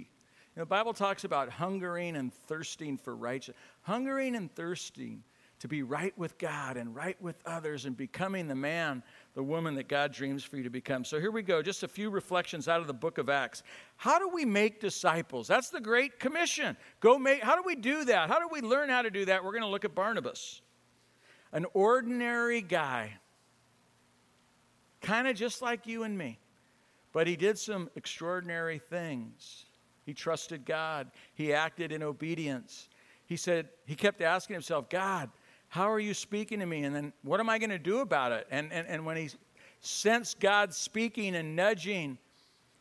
You 0.55 0.61
know, 0.61 0.63
the 0.63 0.67
Bible 0.67 0.93
talks 0.93 1.25
about 1.25 1.51
hungering 1.51 2.17
and 2.17 2.33
thirsting 2.33 2.97
for 2.97 3.17
righteousness. 3.17 3.57
Hungering 3.83 4.37
and 4.37 4.55
thirsting 4.55 5.25
to 5.59 5.67
be 5.67 5.83
right 5.83 6.17
with 6.17 6.39
God 6.39 6.77
and 6.77 6.95
right 6.95 7.21
with 7.21 7.37
others 7.45 7.85
and 7.85 7.97
becoming 7.97 8.47
the 8.47 8.55
man, 8.55 9.03
the 9.35 9.43
woman 9.43 9.75
that 9.75 9.89
God 9.89 10.13
dreams 10.13 10.45
for 10.45 10.57
you 10.57 10.63
to 10.63 10.71
become. 10.71 11.05
So 11.05 11.19
here 11.19 11.31
we 11.33 11.43
go, 11.43 11.61
just 11.61 11.83
a 11.83 11.89
few 11.89 12.09
reflections 12.11 12.69
out 12.69 12.81
of 12.81 12.87
the 12.87 12.95
book 12.95 13.19
of 13.19 13.29
Acts. 13.29 13.65
How 13.97 14.19
do 14.19 14.29
we 14.29 14.45
make 14.45 14.81
disciples? 14.81 15.49
That's 15.49 15.71
the 15.71 15.81
great 15.81 16.21
commission. 16.21 16.77
Go 17.01 17.19
make 17.19 17.43
How 17.43 17.57
do 17.57 17.63
we 17.65 17.75
do 17.75 18.05
that? 18.05 18.29
How 18.29 18.39
do 18.39 18.49
we 18.51 18.61
learn 18.61 18.89
how 18.89 19.03
to 19.03 19.11
do 19.11 19.25
that? 19.25 19.45
We're 19.45 19.53
going 19.53 19.63
to 19.63 19.69
look 19.69 19.85
at 19.85 19.95
Barnabas. 19.95 20.61
An 21.53 21.67
ordinary 21.75 22.61
guy 22.61 23.19
kind 25.03 25.29
of 25.29 25.37
just 25.37 25.61
like 25.61 25.87
you 25.87 26.05
and 26.05 26.17
me. 26.17 26.39
But 27.13 27.27
he 27.27 27.37
did 27.37 27.59
some 27.59 27.91
extraordinary 27.95 28.79
things. 28.79 29.67
He 30.07 30.15
trusted 30.15 30.65
God, 30.65 31.11
he 31.35 31.53
acted 31.53 31.93
in 31.93 32.03
obedience. 32.03 32.89
He 33.27 33.37
said, 33.37 33.69
he 33.87 33.95
kept 33.95 34.21
asking 34.21 34.55
himself, 34.55 34.89
God, 34.89 35.31
how 35.69 35.91
are 35.91 36.01
you 36.01 36.13
speaking 36.13 36.59
to 36.59 36.67
me? 36.67 36.85
And 36.85 36.95
then 36.95 37.13
what 37.23 37.41
am 37.41 37.49
I 37.49 37.59
going 37.59 37.71
to 37.71 37.79
do 37.79 38.01
about 38.01 38.33
it? 38.33 38.47
And, 38.51 38.73
and, 38.73 38.87
and 38.89 39.07
when 39.07 39.17
he 39.17 39.31
sensed 39.81 40.41
God 40.41 40.75
speaking 40.75 41.35
and 41.35 41.57
nudging 41.57 42.19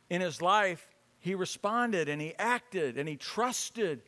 in 0.09 0.19
his 0.19 0.41
life, 0.41 0.87
he 1.19 1.35
responded 1.35 2.09
and 2.09 2.19
he 2.21 2.33
acted 2.37 2.97
and 2.97 3.07
he 3.07 3.15
trusted 3.15 4.01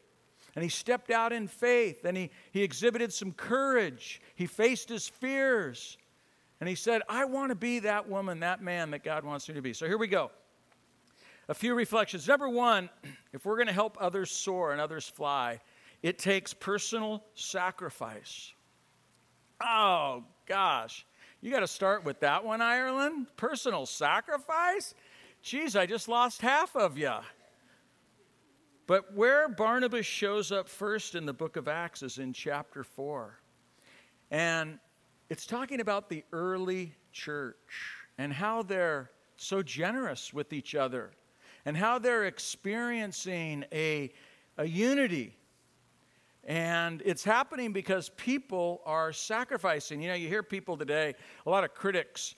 and 0.56 0.64
he 0.64 0.70
stepped 0.70 1.12
out 1.12 1.32
in 1.32 1.48
faith 1.48 2.04
and 2.04 2.18
he, 2.18 2.30
he 2.52 2.62
exhibited 2.62 3.14
some 3.14 3.32
courage. 3.32 4.22
He 4.36 4.48
faced 4.48 4.90
his 4.90 5.08
fears 5.08 5.98
and 6.64 6.70
he 6.70 6.76
said, 6.76 7.02
I 7.10 7.26
want 7.26 7.50
to 7.50 7.56
be 7.56 7.80
that 7.80 8.08
woman, 8.08 8.40
that 8.40 8.62
man 8.62 8.92
that 8.92 9.04
God 9.04 9.26
wants 9.26 9.50
me 9.50 9.56
to 9.56 9.62
be. 9.62 9.74
So 9.74 9.86
here 9.86 9.98
we 9.98 10.08
go. 10.08 10.32
A 11.50 11.54
few 11.54 11.76
reflections. 11.76 12.26
Number 12.26 12.48
one, 12.48 12.90
if 13.34 13.44
we're 13.44 13.58
going 13.58 13.68
to 13.68 13.74
help 13.74 13.98
others 14.00 14.32
soar 14.32 14.72
and 14.72 14.80
others 14.80 15.06
fly, 15.06 15.60
it 16.02 16.18
takes 16.18 16.54
personal 16.54 17.22
sacrifice. 17.34 18.54
Oh, 19.60 20.24
gosh. 20.46 21.06
You 21.42 21.52
got 21.52 21.60
to 21.60 21.68
start 21.68 22.06
with 22.06 22.22
that 22.22 22.46
one, 22.46 22.62
Ireland. 22.62 23.28
Personal 23.36 23.86
sacrifice? 23.86 24.94
Geez, 25.42 25.76
I 25.76 25.86
just 25.86 26.08
lost 26.08 26.40
half 26.40 26.78
of 26.78 26.98
you. 26.98 27.12
But 28.88 29.14
where 29.14 29.50
Barnabas 29.50 30.06
shows 30.06 30.54
up 30.54 30.70
first 30.70 31.14
in 31.14 31.26
the 31.26 31.34
book 31.34 31.58
of 31.58 31.68
Acts 31.68 32.04
is 32.04 32.20
in 32.20 32.32
chapter 32.32 32.86
4. 32.86 33.38
And 34.32 34.80
it's 35.34 35.48
talking 35.48 35.82
about 35.82 36.10
the 36.10 36.24
early 36.32 36.94
church 37.12 37.56
and 38.20 38.32
how 38.32 38.62
they're 38.62 39.10
so 39.36 39.64
generous 39.64 40.32
with 40.32 40.54
each 40.54 40.76
other 40.76 41.10
and 41.66 41.76
how 41.76 41.98
they're 41.98 42.26
experiencing 42.26 43.66
a, 43.74 44.14
a 44.60 44.66
unity. 44.66 45.36
And 46.44 47.02
it's 47.04 47.24
happening 47.24 47.74
because 47.74 48.10
people 48.10 48.82
are 48.86 49.12
sacrificing. 49.12 50.04
You 50.04 50.10
know, 50.10 50.14
you 50.14 50.28
hear 50.28 50.44
people 50.44 50.78
today, 50.78 51.16
a 51.48 51.50
lot 51.50 51.64
of 51.64 51.74
critics, 51.74 52.36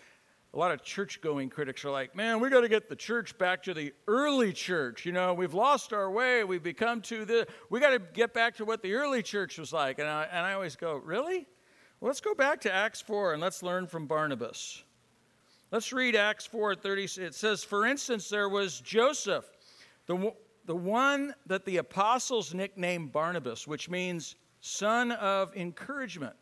a 0.54 0.58
lot 0.58 0.72
of 0.72 0.82
church 0.82 1.20
going 1.20 1.50
critics 1.50 1.84
are 1.84 1.92
like, 1.92 2.16
man, 2.16 2.40
we 2.40 2.50
got 2.50 2.62
to 2.62 2.70
get 2.70 2.88
the 2.88 2.96
church 2.96 3.38
back 3.38 3.62
to 3.64 3.74
the 3.74 3.92
early 4.08 4.54
church. 4.54 5.06
You 5.06 5.12
know, 5.12 5.34
we've 5.34 5.54
lost 5.54 5.92
our 5.92 6.10
way. 6.10 6.46
We've 6.46 6.64
become 6.64 7.02
to 7.02 7.26
the, 7.26 7.46
we 7.70 7.82
got 7.82 7.90
to 7.90 8.00
get 8.00 8.34
back 8.34 8.56
to 8.56 8.64
what 8.64 8.82
the 8.82 8.94
early 8.94 9.22
church 9.22 9.58
was 9.58 9.74
like. 9.74 10.00
And 10.00 10.08
I, 10.08 10.30
and 10.32 10.46
I 10.46 10.54
always 10.54 10.78
go, 10.78 10.96
really? 10.96 11.46
Well, 12.06 12.12
let's 12.12 12.22
go 12.22 12.36
back 12.36 12.62
to 12.62 12.72
Acts 12.72 13.02
4 13.02 13.34
and 13.34 13.42
let's 13.42 13.64
learn 13.64 13.88
from 13.88 14.06
Barnabas. 14.06 14.84
Let's 15.72 15.92
read 15.92 16.16
Acts 16.16 16.46
4 16.46 16.76
30. 16.76 17.04
It 17.20 17.34
says, 17.34 17.64
For 17.64 17.88
instance, 17.88 18.30
there 18.30 18.48
was 18.48 18.80
Joseph, 18.82 19.46
the, 20.06 20.32
the 20.68 20.76
one 20.76 21.34
that 21.48 21.66
the 21.66 21.78
apostles 21.78 22.54
nicknamed 22.54 23.12
Barnabas, 23.12 23.68
which 23.68 23.90
means 23.90 24.36
son 24.62 25.14
of 25.14 25.58
encouragement. 25.58 26.36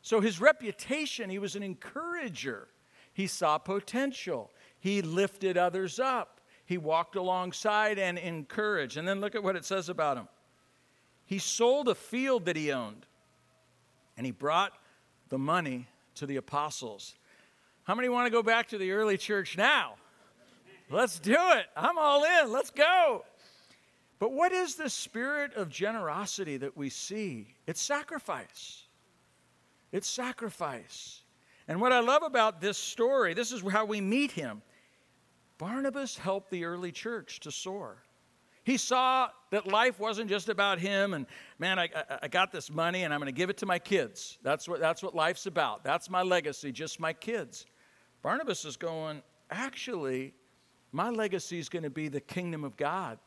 So 0.00 0.22
his 0.22 0.40
reputation, 0.40 1.28
he 1.28 1.38
was 1.38 1.54
an 1.54 1.62
encourager. 1.62 2.68
He 3.12 3.26
saw 3.26 3.58
potential, 3.58 4.52
he 4.80 5.02
lifted 5.02 5.58
others 5.58 6.00
up, 6.00 6.40
he 6.64 6.78
walked 6.78 7.16
alongside 7.16 7.98
and 7.98 8.16
encouraged. 8.16 8.96
And 8.96 9.06
then 9.06 9.20
look 9.20 9.34
at 9.34 9.42
what 9.42 9.54
it 9.54 9.66
says 9.66 9.90
about 9.90 10.16
him. 10.16 10.28
He 11.26 11.38
sold 11.38 11.88
a 11.88 11.94
field 11.94 12.46
that 12.46 12.56
he 12.56 12.72
owned, 12.72 13.04
and 14.16 14.24
he 14.24 14.32
brought 14.32 14.72
the 15.34 15.38
money 15.38 15.88
to 16.14 16.26
the 16.26 16.36
apostles. 16.36 17.16
How 17.82 17.96
many 17.96 18.08
want 18.08 18.26
to 18.26 18.30
go 18.30 18.40
back 18.40 18.68
to 18.68 18.78
the 18.78 18.92
early 18.92 19.18
church 19.18 19.58
now? 19.58 19.96
Let's 20.88 21.18
do 21.18 21.34
it. 21.34 21.66
I'm 21.76 21.98
all 21.98 22.22
in. 22.22 22.52
Let's 22.52 22.70
go. 22.70 23.24
But 24.20 24.30
what 24.30 24.52
is 24.52 24.76
the 24.76 24.88
spirit 24.88 25.52
of 25.54 25.70
generosity 25.70 26.56
that 26.58 26.76
we 26.76 26.88
see? 26.88 27.48
It's 27.66 27.80
sacrifice. 27.80 28.84
It's 29.90 30.08
sacrifice. 30.08 31.22
And 31.66 31.80
what 31.80 31.90
I 31.90 31.98
love 31.98 32.22
about 32.22 32.60
this 32.60 32.78
story, 32.78 33.34
this 33.34 33.50
is 33.50 33.60
how 33.68 33.86
we 33.86 34.00
meet 34.00 34.30
him. 34.30 34.62
Barnabas 35.58 36.16
helped 36.16 36.52
the 36.52 36.64
early 36.64 36.92
church 36.92 37.40
to 37.40 37.50
soar. 37.50 38.04
He 38.64 38.78
saw 38.78 39.28
that 39.50 39.66
life 39.66 40.00
wasn't 40.00 40.30
just 40.30 40.48
about 40.48 40.78
him 40.78 41.12
and, 41.12 41.26
man, 41.58 41.78
I, 41.78 41.88
I, 42.22 42.28
got 42.28 42.50
this 42.50 42.70
money 42.70 43.04
and 43.04 43.12
I'm 43.12 43.20
going 43.20 43.32
to 43.32 43.36
give 43.36 43.50
it 43.50 43.58
to 43.58 43.66
my 43.66 43.78
kids. 43.78 44.38
That's 44.42 44.66
what, 44.66 44.80
that's 44.80 45.02
what 45.02 45.14
life's 45.14 45.44
about. 45.44 45.84
That's 45.84 46.08
my 46.08 46.22
legacy, 46.22 46.72
just 46.72 46.98
my 46.98 47.12
kids. 47.12 47.66
Barnabas 48.22 48.64
is 48.64 48.78
going, 48.78 49.22
actually, 49.50 50.32
my 50.92 51.10
legacy 51.10 51.58
is 51.58 51.68
going 51.68 51.82
to 51.82 51.90
be 51.90 52.08
the 52.08 52.22
kingdom 52.22 52.64
of 52.64 52.74
God, 52.78 53.18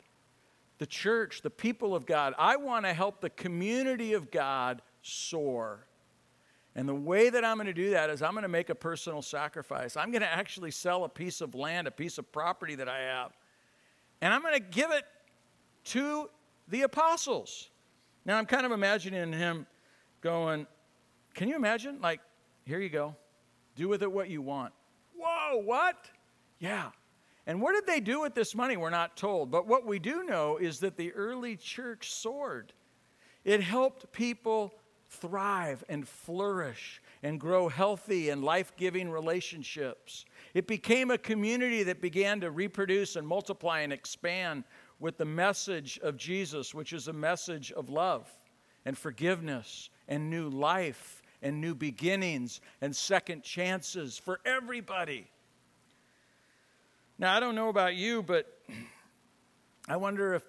the 0.80 0.88
church, 0.88 1.44
the 1.44 1.52
people 1.52 1.96
of 1.96 2.08
God. 2.08 2.34
I 2.40 2.56
want 2.56 2.86
to 2.86 2.94
help 2.94 3.22
the 3.22 3.30
community 3.30 4.14
of 4.14 4.32
God 4.32 4.82
soar. 5.04 5.86
And 6.76 6.90
the 6.90 6.96
way 6.96 7.30
that 7.30 7.46
I'm 7.46 7.58
going 7.58 7.68
to 7.68 7.74
do 7.74 7.92
that 7.92 8.10
is 8.10 8.24
I'm 8.24 8.32
going 8.32 8.42
to 8.42 8.50
make 8.50 8.70
a 8.70 8.76
personal 8.76 9.22
sacrifice. 9.22 9.96
I'm 9.96 10.10
going 10.12 10.22
to 10.22 10.32
actually 10.32 10.72
sell 10.72 11.04
a 11.04 11.10
piece 11.10 11.42
of 11.42 11.54
land, 11.54 11.88
a 11.88 11.92
piece 11.92 12.18
of 12.18 12.32
property 12.32 12.74
that 12.76 12.90
I 12.90 13.02
have. 13.02 13.34
And 14.22 14.34
I'm 14.34 14.42
going 14.42 14.56
to 14.56 14.60
give 14.60 14.92
it 14.92 15.04
to 15.88 16.30
the 16.68 16.84
apostles. 16.84 17.70
Now, 18.26 18.38
I'm 18.38 18.46
kind 18.46 18.66
of 18.66 18.72
imagining 18.72 19.32
him 19.32 19.66
going, 20.22 20.68
Can 21.34 21.48
you 21.48 21.56
imagine? 21.56 22.00
Like, 22.02 22.20
here 22.66 22.80
you 22.80 22.90
go. 22.90 23.16
Do 23.76 23.88
with 23.88 24.04
it 24.04 24.12
what 24.12 24.30
you 24.30 24.42
want. 24.42 24.74
Whoa, 25.16 25.62
what? 25.62 26.10
Yeah. 26.60 26.90
And 27.46 27.62
what 27.62 27.74
did 27.76 27.88
they 27.88 28.02
do 28.02 28.22
with 28.22 28.36
this 28.36 28.54
money? 28.54 28.76
We're 28.76 28.90
not 28.90 29.16
told. 29.16 29.50
But 29.50 29.68
what 29.68 29.86
we 29.86 30.00
do 30.00 30.24
know 30.24 30.58
is 30.58 30.80
that 30.80 30.98
the 30.98 31.14
early 31.14 31.56
church 31.56 32.12
soared. 32.12 32.74
It 33.46 33.62
helped 33.62 34.12
people 34.12 34.74
thrive 35.10 35.84
and 35.88 36.06
flourish 36.06 37.02
and 37.24 37.40
grow 37.40 37.70
healthy 37.70 38.30
and 38.30 38.44
life 38.44 38.74
giving 38.76 39.10
relationships. 39.10 40.26
It 40.54 40.68
became 40.68 41.12
a 41.12 41.18
community 41.18 41.84
that 41.84 42.02
began 42.02 42.42
to 42.42 42.52
reproduce 42.52 43.16
and 43.16 43.26
multiply 43.26 43.80
and 43.80 43.94
expand 43.94 44.66
with 45.00 45.18
the 45.18 45.26
message 45.26 46.00
of 46.02 46.18
Jesus, 46.18 46.74
which 46.74 46.94
is 46.94 47.08
a 47.08 47.14
message 47.14 47.72
of 47.72 47.90
love 47.90 48.30
and 48.86 48.98
forgiveness 48.98 49.90
and 50.08 50.30
new 50.30 50.50
life 50.50 51.22
and 51.42 51.62
new 51.62 51.76
beginnings 51.76 52.62
and 52.82 52.96
second 52.96 53.44
chances 53.44 54.18
for 54.18 54.40
everybody. 54.46 55.28
Now, 57.20 57.36
I 57.36 57.40
don't 57.40 57.56
know 57.56 57.70
about 57.70 57.96
you, 57.96 58.24
but 58.24 58.46
I 59.88 59.98
wonder 59.98 60.34
if, 60.34 60.44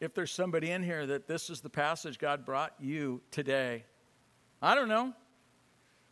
if 0.00 0.14
there's 0.14 0.32
somebody 0.32 0.70
in 0.70 0.82
here 0.82 1.06
that 1.06 1.26
this 1.26 1.50
is 1.50 1.60
the 1.60 1.70
passage 1.70 2.18
God 2.18 2.44
brought 2.44 2.74
you 2.80 3.20
today. 3.30 3.84
I 4.60 4.74
don't 4.74 4.88
know. 4.88 5.12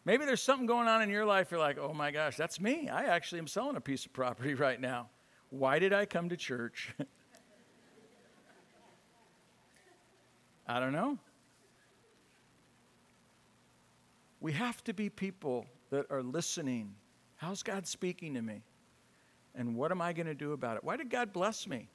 Maybe 0.04 0.26
there's 0.26 0.42
something 0.42 0.66
going 0.66 0.86
on 0.86 1.02
in 1.02 1.08
your 1.08 1.24
life. 1.24 1.50
You're 1.50 1.60
like, 1.60 1.78
oh 1.78 1.94
my 1.94 2.10
gosh, 2.10 2.36
that's 2.36 2.60
me. 2.60 2.88
I 2.88 3.04
actually 3.04 3.38
am 3.38 3.46
selling 3.46 3.76
a 3.76 3.80
piece 3.80 4.04
of 4.04 4.12
property 4.12 4.54
right 4.66 4.80
now. 4.80 5.08
Why 5.50 5.78
did 5.78 5.92
I 5.92 6.06
come 6.06 6.28
to 6.28 6.36
church? 6.36 6.94
I 10.66 10.80
don't 10.80 10.92
know. 10.92 11.18
We 14.40 14.52
have 14.52 14.82
to 14.84 14.94
be 14.94 15.08
people 15.08 15.66
that 15.90 16.06
are 16.10 16.22
listening. 16.22 16.94
How's 17.36 17.62
God 17.62 17.86
speaking 17.86 18.34
to 18.34 18.42
me? 18.42 18.62
And 19.54 19.76
what 19.76 19.90
am 19.90 20.02
I 20.02 20.12
going 20.12 20.26
to 20.26 20.34
do 20.34 20.52
about 20.52 20.76
it? 20.76 20.84
Why 20.84 20.96
did 20.96 21.10
God 21.10 21.32
bless 21.32 21.66
me? 21.66 21.88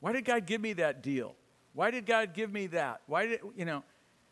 Why 0.00 0.12
did 0.12 0.24
God 0.24 0.46
give 0.46 0.60
me 0.60 0.74
that 0.74 1.02
deal? 1.02 1.34
Why 1.72 1.90
did 1.90 2.06
God 2.06 2.34
give 2.34 2.52
me 2.52 2.66
that? 2.68 3.00
Why 3.06 3.26
did, 3.26 3.40
you 3.56 3.64
know, 3.64 3.82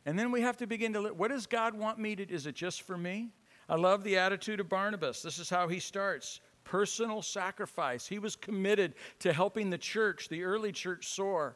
and 0.04 0.18
then 0.18 0.30
we 0.30 0.40
have 0.42 0.56
to 0.58 0.66
begin 0.66 0.92
to 0.92 1.00
look 1.00 1.18
what 1.18 1.30
does 1.30 1.46
God 1.46 1.75
want 1.75 1.99
me 1.99 2.14
to 2.16 2.28
Is 2.28 2.46
it 2.46 2.54
just 2.54 2.82
for 2.82 2.96
me? 2.96 3.30
I 3.68 3.76
love 3.76 4.04
the 4.04 4.18
attitude 4.18 4.61
of 4.61 4.68
Barnabas. 4.68 5.22
This 5.22 5.38
is 5.38 5.49
how 5.49 5.68
he 5.68 5.78
starts 5.78 6.40
personal 6.64 7.22
sacrifice. 7.22 8.06
He 8.06 8.18
was 8.18 8.37
committed 8.37 8.94
to 9.20 9.32
helping 9.32 9.70
the 9.70 9.78
church, 9.78 10.28
the 10.28 10.44
early 10.44 10.72
church, 10.72 11.08
soar. 11.08 11.54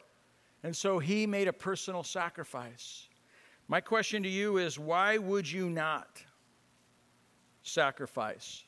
And 0.67 0.75
so 0.75 0.99
he 0.99 1.25
made 1.25 1.47
a 1.47 1.53
personal 1.53 2.03
sacrifice. 2.03 3.07
My 3.69 3.79
question 3.79 4.21
to 4.23 4.27
you 4.27 4.57
is 4.57 4.77
why 4.77 5.17
would 5.17 5.49
you 5.49 5.69
not 5.69 6.21
sacrifice 7.63 8.65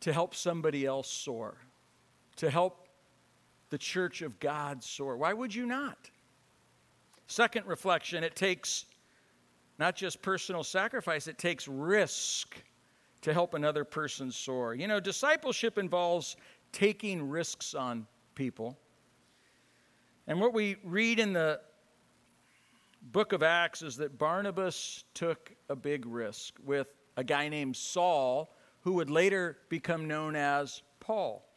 to 0.00 0.12
help 0.12 0.34
somebody 0.34 0.84
else 0.84 1.08
soar, 1.08 1.56
to 2.36 2.50
help 2.50 2.88
the 3.70 3.78
church 3.78 4.20
of 4.20 4.38
God 4.38 4.84
soar? 4.84 5.16
Why 5.16 5.32
would 5.32 5.54
you 5.54 5.64
not? 5.64 6.10
Second 7.26 7.66
reflection 7.66 8.22
it 8.22 8.36
takes 8.36 8.84
not 9.78 9.96
just 9.96 10.20
personal 10.20 10.62
sacrifice, 10.62 11.26
it 11.26 11.38
takes 11.38 11.66
risk 11.66 12.54
to 13.22 13.32
help 13.32 13.54
another 13.54 13.84
person 13.84 14.30
soar. 14.30 14.74
You 14.74 14.88
know, 14.88 15.00
discipleship 15.00 15.78
involves 15.78 16.36
taking 16.72 17.26
risks 17.30 17.72
on 17.72 18.06
people. 18.34 18.76
And 20.26 20.40
what 20.40 20.52
we 20.52 20.76
read 20.82 21.20
in 21.20 21.32
the 21.32 21.60
book 23.00 23.32
of 23.32 23.42
Acts 23.42 23.82
is 23.82 23.96
that 23.98 24.18
Barnabas 24.18 25.04
took 25.14 25.52
a 25.68 25.76
big 25.76 26.04
risk 26.04 26.54
with 26.64 26.88
a 27.16 27.22
guy 27.22 27.48
named 27.48 27.76
Saul, 27.76 28.52
who 28.80 28.94
would 28.94 29.10
later 29.10 29.58
become 29.68 30.08
known 30.08 30.34
as 30.34 30.82
Paul. 31.00 31.48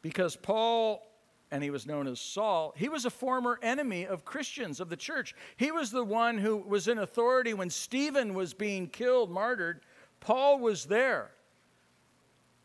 Because 0.00 0.36
Paul, 0.36 1.06
and 1.50 1.62
he 1.62 1.70
was 1.70 1.86
known 1.86 2.06
as 2.06 2.18
Saul, 2.20 2.72
he 2.76 2.88
was 2.88 3.04
a 3.04 3.10
former 3.10 3.58
enemy 3.62 4.06
of 4.06 4.24
Christians, 4.24 4.80
of 4.80 4.88
the 4.88 4.96
church. 4.96 5.34
He 5.56 5.70
was 5.70 5.90
the 5.90 6.04
one 6.04 6.38
who 6.38 6.56
was 6.56 6.88
in 6.88 6.98
authority 6.98 7.52
when 7.52 7.70
Stephen 7.70 8.32
was 8.32 8.54
being 8.54 8.88
killed, 8.88 9.30
martyred. 9.30 9.80
Paul 10.20 10.58
was 10.60 10.86
there, 10.86 11.30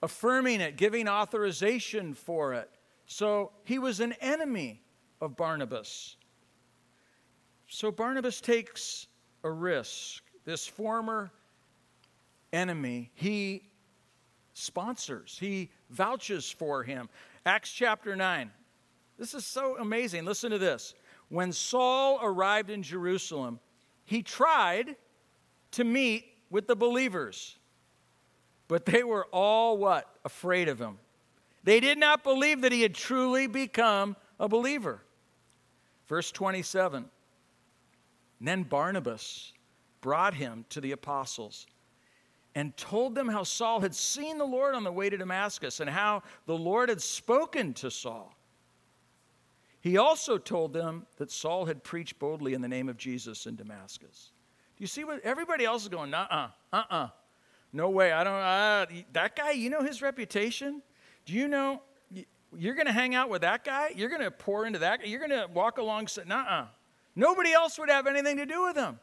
affirming 0.02 0.62
it, 0.62 0.78
giving 0.78 1.10
authorization 1.10 2.14
for 2.14 2.54
it. 2.54 2.70
So 3.06 3.52
he 3.64 3.80
was 3.80 4.00
an 4.00 4.14
enemy 4.22 4.82
of 5.22 5.36
Barnabas. 5.36 6.16
So 7.68 7.92
Barnabas 7.92 8.42
takes 8.42 9.08
a 9.44 9.52
risk. 9.52 10.24
This 10.46 10.68
former 10.68 11.32
enemy, 12.52 13.12
he 13.16 13.64
sponsors, 14.54 15.38
he 15.40 15.70
vouches 15.90 16.50
for 16.50 16.84
him. 16.84 17.10
Acts 17.46 17.72
chapter 17.72 18.16
9. 18.16 18.52
This 19.18 19.34
is 19.34 19.46
so 19.46 19.78
amazing. 19.80 20.26
Listen 20.26 20.52
to 20.52 20.58
this. 20.58 20.94
When 21.30 21.52
Saul 21.52 22.20
arrived 22.22 22.70
in 22.70 22.84
Jerusalem, 22.84 23.60
he 24.06 24.22
tried 24.22 24.96
to 25.72 25.84
meet 25.84 26.26
with 26.50 26.68
the 26.68 26.76
believers, 26.76 27.58
but 28.68 28.86
they 28.86 29.04
were 29.04 29.26
all 29.32 29.78
what? 29.78 30.08
Afraid 30.24 30.68
of 30.68 30.80
him. 30.80 31.00
They 31.64 31.80
did 31.80 31.98
not 31.98 32.24
believe 32.24 32.62
that 32.62 32.72
he 32.72 32.82
had 32.82 32.94
truly 32.94 33.48
become 33.48 34.16
a 34.40 34.48
believer. 34.48 35.02
Verse 36.08 36.32
27 36.32 37.10
then 38.42 38.64
Barnabas 38.64 39.54
brought 40.02 40.34
him 40.34 40.66
to 40.70 40.82
the 40.82 40.92
apostles 40.92 41.66
and 42.56 42.76
told 42.76 43.16
them 43.16 43.30
how 43.30 43.44
Saul 43.44 43.80
had 43.80 43.96
seen 43.96 44.38
the 44.38 44.46
Lord 44.46 44.76
on 44.76 44.84
the 44.84 44.92
way 44.92 45.10
to 45.10 45.16
Damascus 45.16 45.80
and 45.80 45.90
how 45.90 46.24
the 46.46 46.58
Lord 46.58 46.90
had 46.90 47.02
spoken 47.02 47.74
to 47.76 47.90
Saul. 47.90 48.36
He 49.80 49.98
also 49.98 50.38
told 50.38 50.74
them 50.74 51.08
that 51.18 51.32
Saul 51.32 51.66
had 51.66 51.84
preached 51.84 52.20
boldly 52.20 52.54
in 52.54 52.62
the 52.62 52.68
name 52.68 52.90
of 52.90 52.98
Jesus 52.98 53.46
in 53.46 53.56
Damascus. 53.56 54.32
Do 54.78 54.84
you 54.84 54.88
see 54.88 55.04
what 55.04 55.22
everybody 55.22 55.66
else 55.66 55.84
is 55.84 55.90
going? 55.90 56.14
Uh 56.14 56.28
uh, 56.30 56.48
uh 56.74 56.84
uh. 56.90 57.08
No 57.72 57.90
way. 57.90 58.12
I 58.12 58.24
don't, 58.24 58.34
uh, 58.34 58.86
that 59.14 59.36
guy, 59.36 59.52
you 59.52 59.70
know 59.70 59.82
his 59.82 60.02
reputation? 60.02 60.82
Do 61.26 61.34
you 61.34 61.48
know 61.48 61.82
you're 62.56 62.76
going 62.76 62.88
to 62.88 62.94
hang 62.94 63.16
out 63.16 63.30
with 63.30 63.42
that 63.42 63.64
guy? 63.64 63.90
You're 63.96 64.10
going 64.10 64.22
to 64.22 64.32
pour 64.32 64.66
into 64.66 64.80
that 64.80 65.02
guy? 65.02 65.08
You're 65.08 65.20
going 65.20 65.32
to 65.32 65.48
walk 65.54 65.78
alongside? 65.78 66.32
Uh 66.32 66.36
uh. 66.36 66.66
Nobody 67.16 67.52
else 67.52 67.78
would 67.78 67.90
have 67.90 68.08
anything 68.08 68.38
to 68.38 68.46
do 68.46 68.64
with 68.64 68.76
him. 68.76 69.00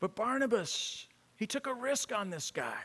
But 0.00 0.14
Barnabas, 0.14 1.06
he 1.36 1.46
took 1.46 1.66
a 1.66 1.74
risk 1.74 2.12
on 2.12 2.30
this 2.30 2.50
guy. 2.50 2.80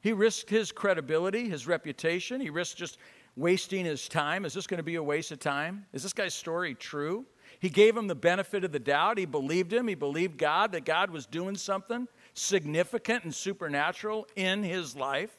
He 0.00 0.12
risked 0.12 0.50
his 0.50 0.70
credibility, 0.70 1.48
his 1.48 1.66
reputation. 1.66 2.40
He 2.40 2.50
risked 2.50 2.78
just 2.78 2.98
wasting 3.36 3.84
his 3.84 4.08
time. 4.08 4.44
Is 4.44 4.54
this 4.54 4.66
going 4.66 4.78
to 4.78 4.84
be 4.84 4.96
a 4.96 5.02
waste 5.02 5.32
of 5.32 5.40
time? 5.40 5.86
Is 5.92 6.02
this 6.02 6.12
guy's 6.12 6.34
story 6.34 6.74
true? 6.74 7.24
He 7.58 7.70
gave 7.70 7.96
him 7.96 8.06
the 8.06 8.14
benefit 8.14 8.64
of 8.64 8.72
the 8.72 8.78
doubt. 8.78 9.18
He 9.18 9.24
believed 9.24 9.72
him. 9.72 9.88
He 9.88 9.94
believed 9.94 10.38
God, 10.38 10.72
that 10.72 10.84
God 10.84 11.10
was 11.10 11.26
doing 11.26 11.56
something 11.56 12.06
significant 12.34 13.24
and 13.24 13.34
supernatural 13.34 14.26
in 14.36 14.62
his 14.62 14.96
life. 14.96 15.34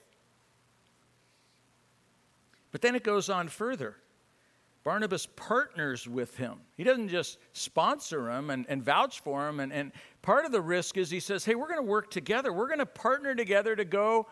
But 2.76 2.82
then 2.82 2.94
it 2.94 3.06
goes 3.06 3.30
on 3.30 3.48
further. 3.48 3.96
Barnabas 4.84 5.30
partners 5.38 6.10
with 6.10 6.36
him. 6.36 6.56
He 6.76 6.84
doesn't 6.84 7.08
just 7.08 7.38
sponsor 7.54 8.30
him 8.30 8.50
and, 8.50 8.66
and 8.68 8.84
vouch 8.84 9.22
for 9.22 9.48
him. 9.48 9.62
And, 9.62 9.72
and 9.72 9.94
part 10.22 10.44
of 10.44 10.52
the 10.52 10.60
risk 10.60 10.98
is 10.98 11.10
he 11.10 11.22
says, 11.22 11.46
hey, 11.46 11.56
we're 11.56 11.70
going 11.70 11.80
to 11.80 11.90
work 11.90 12.12
together. 12.12 12.52
We're 12.52 12.68
going 12.68 12.80
to 12.80 12.86
partner 12.86 13.34
together 13.34 13.78
to 13.78 13.86
go 13.86 14.28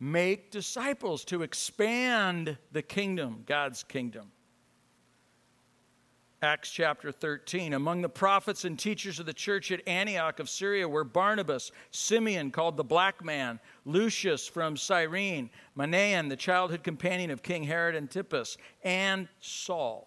make 0.00 0.50
disciples, 0.50 1.26
to 1.26 1.42
expand 1.42 2.56
the 2.72 2.80
kingdom, 2.80 3.42
God's 3.44 3.82
kingdom. 3.82 4.32
Acts 6.44 6.70
chapter 6.70 7.10
13. 7.10 7.72
Among 7.72 8.02
the 8.02 8.08
prophets 8.08 8.66
and 8.66 8.78
teachers 8.78 9.18
of 9.18 9.24
the 9.24 9.32
church 9.32 9.72
at 9.72 9.80
Antioch 9.88 10.40
of 10.40 10.50
Syria 10.50 10.86
were 10.86 11.02
Barnabas, 11.02 11.72
Simeon, 11.90 12.50
called 12.50 12.76
the 12.76 12.84
Black 12.84 13.24
Man, 13.24 13.58
Lucius 13.86 14.46
from 14.46 14.76
Cyrene, 14.76 15.48
Manaen, 15.74 16.28
the 16.28 16.36
childhood 16.36 16.84
companion 16.84 17.30
of 17.30 17.42
King 17.42 17.64
Herod 17.64 17.96
Antipas, 17.96 18.58
and 18.82 19.26
Saul. 19.40 20.06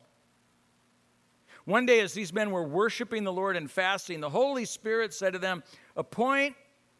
One 1.65 1.87
day, 1.87 2.01
as 2.01 2.13
these 2.13 2.31
men 2.31 2.51
were 2.51 2.67
worshiping 2.67 3.23
the 3.23 3.33
Lord 3.33 3.57
and 3.57 3.69
fasting, 3.69 4.21
the 4.21 4.29
Holy 4.29 4.63
Spirit 4.63 5.15
said 5.15 5.33
to 5.33 5.39
them, 5.39 5.63
Appoint 5.95 6.55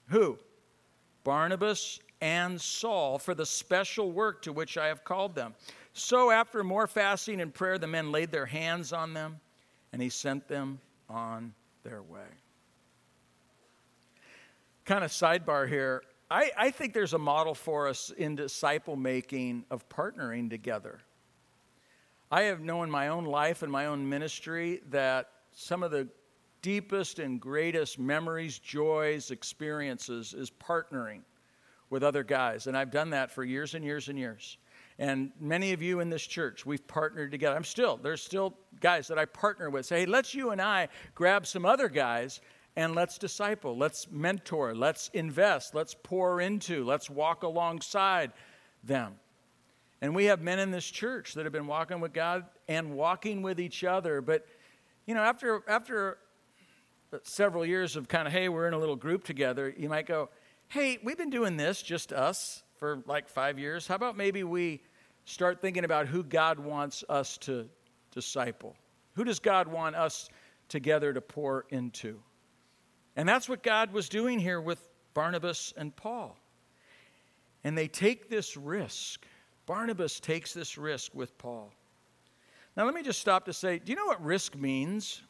who? 0.08 0.40
Barnabas 1.24 2.00
and 2.22 2.60
Saul 2.60 3.20
for 3.20 3.36
the 3.36 3.46
special 3.46 4.12
work 4.12 4.42
to 4.42 4.52
which 4.52 4.78
I 4.78 4.88
have 4.88 5.04
called 5.04 5.36
them. 5.36 5.54
So, 5.98 6.30
after 6.30 6.64
more 6.64 6.86
fasting 6.86 7.42
and 7.42 7.52
prayer, 7.52 7.80
the 7.80 7.88
men 7.88 8.12
laid 8.12 8.32
their 8.32 8.46
hands 8.46 8.94
on 8.94 9.16
them, 9.16 9.40
and 9.92 10.00
he 10.00 10.10
sent 10.10 10.48
them 10.48 10.80
on 11.10 11.56
their 11.82 12.04
way. 12.04 12.28
Kind 14.86 15.04
of 15.04 15.10
sidebar 15.10 15.68
here. 15.68 16.04
I, 16.30 16.52
I 16.56 16.70
think 16.70 16.94
there's 16.94 17.14
a 17.14 17.18
model 17.18 17.56
for 17.56 17.88
us 17.88 18.12
in 18.16 18.36
disciple 18.36 18.96
making 18.96 19.66
of 19.72 19.90
partnering 19.90 20.52
together. 20.52 21.00
I 22.30 22.44
have 22.44 22.62
known 22.62 22.84
in 22.84 22.92
my 22.92 23.08
own 23.08 23.26
life 23.26 23.64
and 23.64 23.72
my 23.72 23.88
own 23.88 24.08
ministry 24.08 24.82
that 24.92 25.32
some 25.52 25.82
of 25.82 25.90
the 25.90 26.08
deepest 26.62 27.18
and 27.18 27.42
greatest 27.42 27.98
memories, 27.98 28.60
joys, 28.60 29.32
experiences 29.32 30.36
is 30.36 30.52
partnering 30.52 31.22
with 31.90 32.04
other 32.04 32.24
guys. 32.24 32.68
And 32.68 32.78
I've 32.78 32.92
done 32.92 33.10
that 33.10 33.32
for 33.32 33.44
years 33.44 33.74
and 33.74 33.84
years 33.84 34.10
and 34.10 34.20
years. 34.20 34.60
And 35.00 35.32
many 35.40 35.74
of 35.74 35.82
you 35.82 36.00
in 36.00 36.10
this 36.10 36.26
church, 36.26 36.66
we've 36.66 36.86
partnered 36.88 37.32
together. 37.32 37.56
I'm 37.56 37.64
still, 37.64 37.98
there's 37.98 38.22
still 38.22 38.56
guys 38.80 39.08
that 39.10 39.20
I 39.20 39.26
partner 39.26 39.70
with. 39.70 39.86
Say, 39.86 40.02
hey, 40.02 40.06
let's 40.06 40.34
you 40.34 40.50
and 40.50 40.62
I 40.62 40.88
grab 41.14 41.46
some 41.46 41.66
other 41.66 41.88
guys 41.88 42.42
and 42.76 42.94
let's 42.96 43.18
disciple, 43.18 43.76
let's 43.76 44.08
mentor, 44.12 44.76
let's 44.76 45.10
invest, 45.14 45.74
let's 45.74 45.96
pour 45.96 46.42
into, 46.42 46.84
let's 46.84 47.10
walk 47.10 47.42
alongside 47.44 48.32
them. 48.84 49.16
And 50.00 50.16
we 50.16 50.26
have 50.26 50.42
men 50.42 50.60
in 50.60 50.70
this 50.70 50.86
church 50.86 51.34
that 51.34 51.46
have 51.46 51.54
been 51.54 51.66
walking 51.66 52.00
with 52.00 52.14
God 52.14 52.46
and 52.68 52.94
walking 52.94 53.42
with 53.42 53.60
each 53.60 53.84
other. 53.84 54.22
But, 54.22 54.46
you 55.08 55.16
know, 55.16 55.22
after, 55.22 55.64
after 55.68 56.20
several 57.24 57.66
years 57.66 57.96
of 57.96 58.08
kind 58.08 58.28
of, 58.28 58.34
hey, 58.34 58.48
we're 58.48 58.68
in 58.68 58.74
a 58.74 58.80
little 58.80 58.96
group 58.96 59.24
together, 59.24 59.74
you 59.76 59.90
might 59.90 60.06
go, 60.06 60.30
hey, 60.68 61.00
we've 61.04 61.18
been 61.18 61.32
doing 61.32 61.58
this, 61.58 61.82
just 61.82 62.14
us, 62.14 62.64
for 62.78 63.02
like 63.06 63.28
five 63.28 63.60
years. 63.60 63.88
How 63.88 63.96
about 63.96 64.18
maybe 64.18 64.44
we 64.44 64.82
start 65.26 65.62
thinking 65.62 65.84
about 65.84 66.08
who 66.08 66.24
God 66.24 66.60
wants 66.60 67.04
us 67.10 67.38
to 67.40 67.68
disciple? 68.12 68.76
Who 69.16 69.24
does 69.24 69.40
God 69.40 69.68
want 69.68 69.96
us 69.96 70.30
together 70.70 71.14
to 71.14 71.22
pour 71.22 71.66
into? 71.70 72.20
And 73.16 73.28
that's 73.28 73.50
what 73.50 73.64
God 73.64 73.92
was 73.92 74.10
doing 74.10 74.40
here 74.40 74.62
with 74.62 74.88
Barnabas 75.14 75.74
and 75.76 75.96
Paul. 75.96 76.38
And 77.64 77.78
they 77.78 77.88
take 77.88 78.30
this 78.30 78.56
risk. 78.56 79.26
Barnabas 79.66 80.20
takes 80.20 80.54
this 80.54 80.78
risk 80.78 81.14
with 81.16 81.38
Paul. 81.38 81.72
Now, 82.76 82.86
let 82.86 82.94
me 82.94 83.02
just 83.02 83.20
stop 83.20 83.46
to 83.46 83.54
say 83.54 83.80
do 83.80 83.92
you 83.92 83.96
know 83.96 84.06
what 84.06 84.24
risk 84.24 84.56
means? 84.56 85.24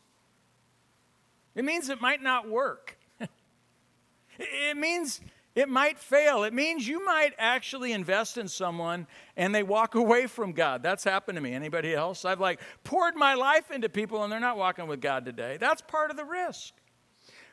It 1.55 1.63
means 1.63 1.89
it 1.89 2.01
might 2.01 2.21
not 2.21 2.47
work. 2.47 2.97
it 4.37 4.77
means 4.77 5.21
It 5.57 5.69
might 5.69 5.97
fail. 5.97 6.43
It 6.43 6.53
means 6.53 6.87
you 6.87 7.03
might 7.03 7.33
actually 7.39 7.91
invest 7.91 8.37
in 8.37 8.47
someone 8.47 9.07
and 9.35 9.55
they 9.55 9.63
walk 9.63 9.95
away 9.95 10.27
from 10.27 10.51
God. 10.51 10.83
That's 10.83 11.03
happened 11.03 11.35
to 11.37 11.41
me. 11.41 11.51
Anybody 11.51 11.95
else? 11.95 12.25
I've 12.25 12.39
like 12.39 12.59
poured 12.83 13.15
my 13.15 13.33
life 13.33 13.71
into 13.71 13.89
people 13.89 14.23
and 14.23 14.31
they're 14.31 14.39
not 14.39 14.55
walking 14.55 14.85
with 14.85 15.01
God 15.01 15.25
today. 15.25 15.57
That's 15.59 15.81
part 15.81 16.11
of 16.11 16.15
the 16.15 16.25
risk. 16.25 16.75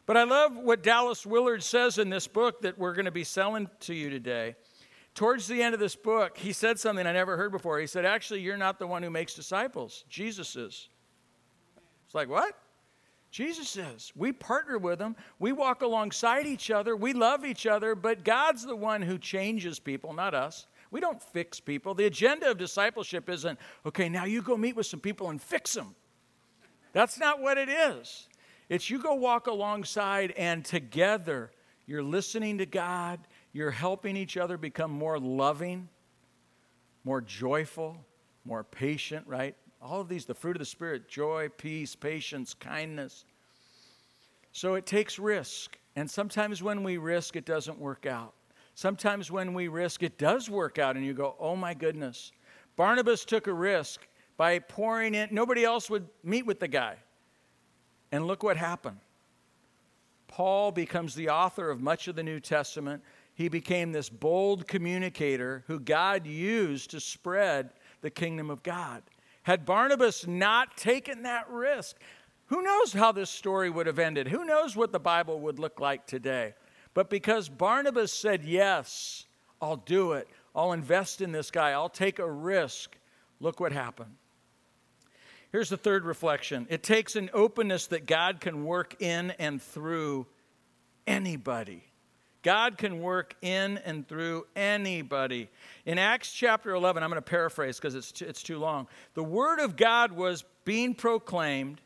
But 0.05 0.19
I 0.19 0.25
love 0.25 0.55
what 0.55 0.83
Dallas 0.83 1.25
Willard 1.25 1.63
says 1.63 1.97
in 1.97 2.11
this 2.11 2.27
book 2.27 2.61
that 2.61 2.79
we're 2.79 2.93
going 2.93 3.07
to 3.07 3.11
be 3.11 3.25
selling 3.25 3.71
to 3.81 3.95
you 3.95 4.11
today. 4.11 4.55
Towards 5.15 5.49
the 5.49 5.63
end 5.63 5.73
of 5.73 5.81
this 5.81 5.97
book, 5.97 6.37
he 6.37 6.53
said 6.53 6.79
something 6.79 7.07
I 7.07 7.13
never 7.13 7.39
heard 7.39 7.53
before. 7.53 7.79
He 7.79 7.87
said, 7.87 8.05
Actually, 8.05 8.43
you're 8.43 8.59
not 8.59 8.79
the 8.79 8.87
one 8.87 9.03
who 9.03 9.09
makes 9.09 9.33
disciples, 9.33 10.05
Jesus 10.11 10.57
is. 10.57 10.91
It's 12.05 12.15
like, 12.15 12.29
what? 12.29 12.55
Jesus 13.35 13.77
is. 13.77 14.13
We 14.15 14.31
partner 14.31 14.79
with 14.79 15.01
him. 15.01 15.17
We 15.41 15.51
walk 15.51 15.83
alongside 15.83 16.47
each 16.47 16.71
other. 16.71 16.95
We 16.95 17.13
love 17.13 17.45
each 17.45 17.67
other, 17.67 17.97
but 17.97 18.23
God's 18.23 18.65
the 18.65 18.77
one 18.77 19.03
who 19.03 19.19
changes 19.19 19.81
people, 19.81 20.13
not 20.13 20.35
us. 20.35 20.69
We 20.93 21.01
don't 21.01 21.21
fix 21.21 21.59
people. 21.59 21.95
The 21.95 22.07
agenda 22.07 22.49
of 22.49 22.59
discipleship 22.59 23.29
isn't, 23.29 23.59
okay, 23.85 24.09
now 24.09 24.25
you 24.25 24.41
go 24.41 24.57
meet 24.57 24.77
with 24.77 24.87
some 24.87 25.01
people 25.01 25.31
and 25.31 25.43
fix 25.43 25.75
them. 25.75 25.97
That's 26.93 27.19
not 27.19 27.41
what 27.41 27.59
it 27.59 27.69
is. 27.69 28.29
It's 28.69 28.89
you 28.89 29.03
go 29.03 29.15
walk 29.15 29.49
alongside 29.49 30.31
and 30.37 30.65
together 30.65 31.51
you're 31.87 32.05
listening 32.05 32.59
to 32.59 32.67
God, 32.67 33.19
you're 33.53 33.73
helping 33.73 34.17
each 34.17 34.37
other 34.37 34.57
become 34.57 34.93
more 34.93 35.19
loving, 35.19 35.89
more 37.03 37.21
joyful, 37.21 37.97
more 38.45 38.63
patient, 38.63 39.27
right? 39.27 39.57
All 39.85 40.01
of 40.01 40.09
these, 40.09 40.25
the 40.25 40.35
fruit 40.35 40.57
of 40.57 40.61
the 40.61 40.65
Spirit 40.65 41.09
joy, 41.09 41.51
peace, 41.59 41.95
patience, 41.95 42.55
kindness. 42.55 43.27
So 44.53 44.75
it 44.75 44.87
takes 44.87 45.19
risk. 45.19 45.77
And 45.95 46.11
sometimes 46.11 46.63
when 46.63 46.83
we 46.83 46.97
risk, 46.97 47.37
it 47.37 47.45
doesn't 47.45 47.79
work 47.79 48.07
out. 48.07 48.33
Sometimes 48.75 49.31
when 49.31 49.53
we 49.53 49.69
risk, 49.69 50.03
it 50.03 50.17
does 50.17 50.49
work 50.49 50.79
out, 50.79 50.97
and 50.97 51.05
you 51.05 51.13
go, 51.13 51.37
oh 51.39 51.55
my 51.55 51.75
goodness. 51.75 52.33
Barnabas 52.77 53.25
took 53.25 53.47
a 53.47 53.53
risk 53.53 54.01
by 54.37 54.59
pouring 54.59 55.15
in, 55.15 55.29
nobody 55.31 55.65
else 55.65 55.91
would 55.91 56.09
meet 56.25 56.47
with 56.47 56.61
the 56.61 56.67
guy. 56.67 56.97
And 58.11 58.27
look 58.27 58.43
what 58.43 58.57
happened. 58.57 58.99
Paul 60.29 60.73
becomes 60.73 61.15
the 61.15 61.29
author 61.29 61.71
of 61.71 61.81
much 61.81 62.09
of 62.09 62.17
the 62.17 62.23
New 62.23 62.41
Testament. 62.41 63.03
He 63.35 63.49
became 63.49 63.93
this 63.93 64.09
bold 64.09 64.67
communicator 64.67 65.63
who 65.67 65.79
God 65.79 66.27
used 66.27 66.91
to 66.91 67.01
spread 67.01 67.71
the 68.01 68.11
kingdom 68.11 68.51
of 68.51 68.63
God. 68.63 69.03
Had 69.45 69.65
Barnabas 69.67 70.27
not 70.27 70.77
taken 70.77 71.23
that 71.23 71.49
risk, 71.51 71.97
who 72.47 72.63
knows 72.63 72.93
how 72.93 73.13
this 73.13 73.31
story 73.31 73.71
would 73.71 73.87
have 73.87 73.99
ended? 73.99 74.29
Who 74.29 74.45
knows 74.45 74.75
what 74.75 74.91
the 74.91 74.99
Bible 74.99 75.41
would 75.41 75.59
look 75.59 75.81
like 75.81 76.07
today? 76.07 76.55
But 76.95 77.11
because 77.11 77.49
Barnabas 77.49 78.13
said, 78.13 78.45
Yes, 78.45 79.27
I'll 79.61 79.77
do 79.77 80.13
it, 80.13 80.29
I'll 80.55 80.73
invest 80.73 81.21
in 81.21 81.31
this 81.31 81.51
guy, 81.51 81.71
I'll 81.71 81.89
take 81.89 82.19
a 82.19 82.31
risk, 82.31 82.97
look 83.39 83.61
what 83.61 83.73
happened. 83.73 84.17
Here's 85.53 85.69
the 85.69 85.77
third 85.77 86.05
reflection 86.05 86.67
it 86.71 86.83
takes 86.83 87.15
an 87.15 87.31
openness 87.35 87.87
that 87.89 88.07
God 88.07 88.41
can 88.41 88.65
work 88.65 89.01
in 89.01 89.31
and 89.33 89.61
through 89.61 90.27
anybody. 91.07 91.85
God 92.45 92.79
can 92.79 93.01
work 93.01 93.35
in 93.43 93.79
and 93.79 94.07
through 94.07 94.47
anybody. 94.55 95.49
In 95.87 95.99
Acts 95.99 96.31
chapter 96.31 96.75
11, 96.75 97.03
I'm 97.03 97.09
going 97.09 97.17
to 97.17 97.23
paraphrase 97.23 97.79
because 97.79 97.95
it's, 97.95 98.13
too, 98.13 98.27
it's 98.27 98.43
too 98.43 98.59
long. 98.59 98.87
The 99.15 99.25
word 99.25 99.59
of 99.59 99.77
God 99.77 100.13
was 100.13 100.45
being 100.65 100.95
proclaimed, 100.95 101.81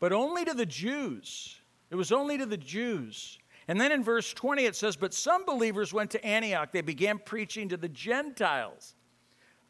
but 0.00 0.12
only 0.12 0.44
to 0.46 0.54
the 0.54 0.66
Jews. 0.66 1.60
It 1.90 1.96
was 1.96 2.10
only 2.10 2.38
to 2.38 2.46
the 2.46 2.56
Jews. 2.56 3.38
And 3.68 3.78
then 3.78 3.92
in 3.92 4.02
verse 4.02 4.32
20, 4.32 4.64
it 4.64 4.74
says, 4.74 4.96
But 4.96 5.12
some 5.12 5.44
believers 5.44 5.92
went 5.92 6.10
to 6.12 6.24
Antioch. 6.24 6.72
They 6.72 6.80
began 6.80 7.18
preaching 7.18 7.68
to 7.68 7.76
the 7.76 7.88
Gentiles 7.88 8.94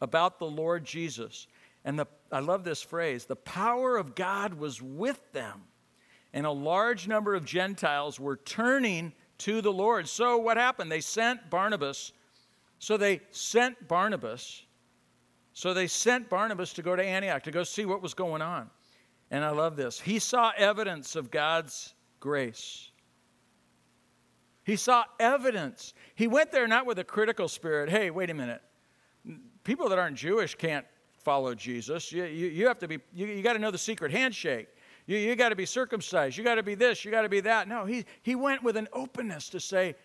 about 0.01 0.39
the 0.39 0.47
Lord 0.47 0.85
Jesus. 0.85 1.49
And 1.85 1.99
the, 1.99 2.07
I 2.31 2.39
love 2.39 2.63
this 2.63 2.83
phrase 2.83 3.25
the 3.25 3.37
power 3.37 3.97
of 3.97 4.15
God 4.15 4.55
was 4.55 4.81
with 4.81 5.21
them. 5.33 5.63
And 6.33 6.47
a 6.47 6.53
large 6.53 7.09
number 7.09 7.35
of 7.35 7.45
Gentiles 7.45 8.21
were 8.21 8.37
turning 8.37 9.13
to 9.41 9.61
the 9.61 9.73
Lord. 9.73 10.09
So 10.09 10.39
what 10.39 10.57
happened? 10.57 10.91
They 10.91 11.01
sent 11.01 11.51
Barnabas. 11.51 12.13
So 12.79 12.97
they 12.97 13.21
sent 13.31 13.89
Barnabas. 13.89 14.63
So 15.53 15.75
they 15.75 15.87
sent 15.87 16.31
Barnabas 16.31 16.73
to 16.75 16.83
go 16.83 16.97
to 16.97 17.05
Antioch 17.05 17.43
to 17.43 17.51
go 17.51 17.63
see 17.63 17.85
what 17.85 18.01
was 18.01 18.15
going 18.15 18.43
on. 18.43 18.71
And 19.31 19.45
I 19.45 19.51
love 19.51 19.77
this. 19.77 20.01
He 20.01 20.19
saw 20.19 20.53
evidence 20.57 21.17
of 21.17 21.31
God's 21.31 21.95
grace. 22.19 22.91
He 24.65 24.77
saw 24.77 25.05
evidence. 25.19 25.95
He 26.15 26.27
went 26.27 26.53
there 26.53 26.69
not 26.69 26.87
with 26.87 26.99
a 26.99 27.05
critical 27.05 27.49
spirit. 27.49 27.91
Hey, 27.91 28.11
wait 28.11 28.31
a 28.31 28.35
minute. 28.35 28.63
People 29.65 29.89
that 29.89 29.99
aren't 29.99 30.17
Jewish 30.17 30.55
can't 30.55 30.87
follow 31.23 31.55
Jesus. 31.55 32.13
You, 32.13 32.25
you, 32.25 32.49
you 32.49 32.67
have 32.67 32.79
to 32.79 32.89
be, 32.89 32.99
you, 33.13 33.27
you 33.27 33.43
got 33.43 33.55
to 33.55 33.59
know 33.59 33.71
the 33.71 33.79
secret 33.79 34.13
handshake. 34.13 34.69
You, 35.11 35.19
you 35.19 35.35
got 35.35 35.49
to 35.49 35.57
be 35.57 35.67
circumcised. 35.67 36.39
You 36.39 36.45
got 36.45 36.55
to 36.55 36.63
be 36.63 36.77
this. 36.77 37.05
You 37.05 37.11
got 37.11 37.23
to 37.23 37.29
be 37.29 37.41
that. 37.41 37.67
No, 37.67 37.85
he, 37.85 38.05
he 38.23 38.37
went 38.37 38.63
with 38.63 38.77
an 38.77 38.87
openness 38.93 39.49
to 39.49 39.59
say, 39.59 39.97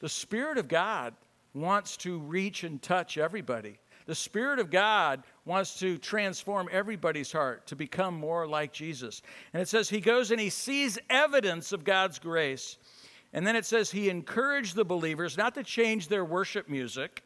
the 0.00 0.08
Spirit 0.08 0.56
of 0.56 0.66
God 0.66 1.12
wants 1.52 1.98
to 1.98 2.18
reach 2.18 2.64
and 2.64 2.80
touch 2.80 3.18
everybody. 3.18 3.78
The 4.06 4.14
Spirit 4.14 4.60
of 4.60 4.70
God 4.70 5.24
wants 5.44 5.78
to 5.80 5.98
transform 5.98 6.70
everybody's 6.72 7.30
heart 7.30 7.66
to 7.66 7.76
become 7.76 8.14
more 8.14 8.46
like 8.46 8.72
Jesus. 8.72 9.20
And 9.52 9.60
it 9.60 9.68
says 9.68 9.90
he 9.90 10.00
goes 10.00 10.30
and 10.30 10.40
he 10.40 10.48
sees 10.48 10.98
evidence 11.10 11.72
of 11.72 11.84
God's 11.84 12.18
grace. 12.18 12.78
And 13.34 13.46
then 13.46 13.56
it 13.56 13.66
says 13.66 13.90
he 13.90 14.08
encouraged 14.08 14.74
the 14.74 14.86
believers 14.86 15.36
not 15.36 15.54
to 15.56 15.62
change 15.62 16.08
their 16.08 16.24
worship 16.24 16.66
music. 16.70 17.22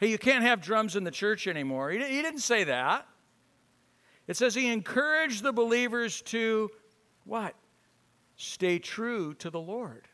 Hey, 0.00 0.08
you 0.08 0.18
can't 0.18 0.42
have 0.42 0.60
drums 0.60 0.96
in 0.96 1.04
the 1.04 1.12
church 1.12 1.46
anymore. 1.46 1.92
He, 1.92 1.98
he 1.98 2.22
didn't 2.22 2.40
say 2.40 2.64
that. 2.64 3.06
It 4.26 4.36
says 4.36 4.54
he 4.54 4.70
encouraged 4.70 5.42
the 5.42 5.52
believers 5.52 6.22
to 6.22 6.70
what? 7.24 7.54
Stay 8.36 8.78
true 8.78 9.34
to 9.34 9.50
the 9.50 9.60
Lord. 9.60 10.08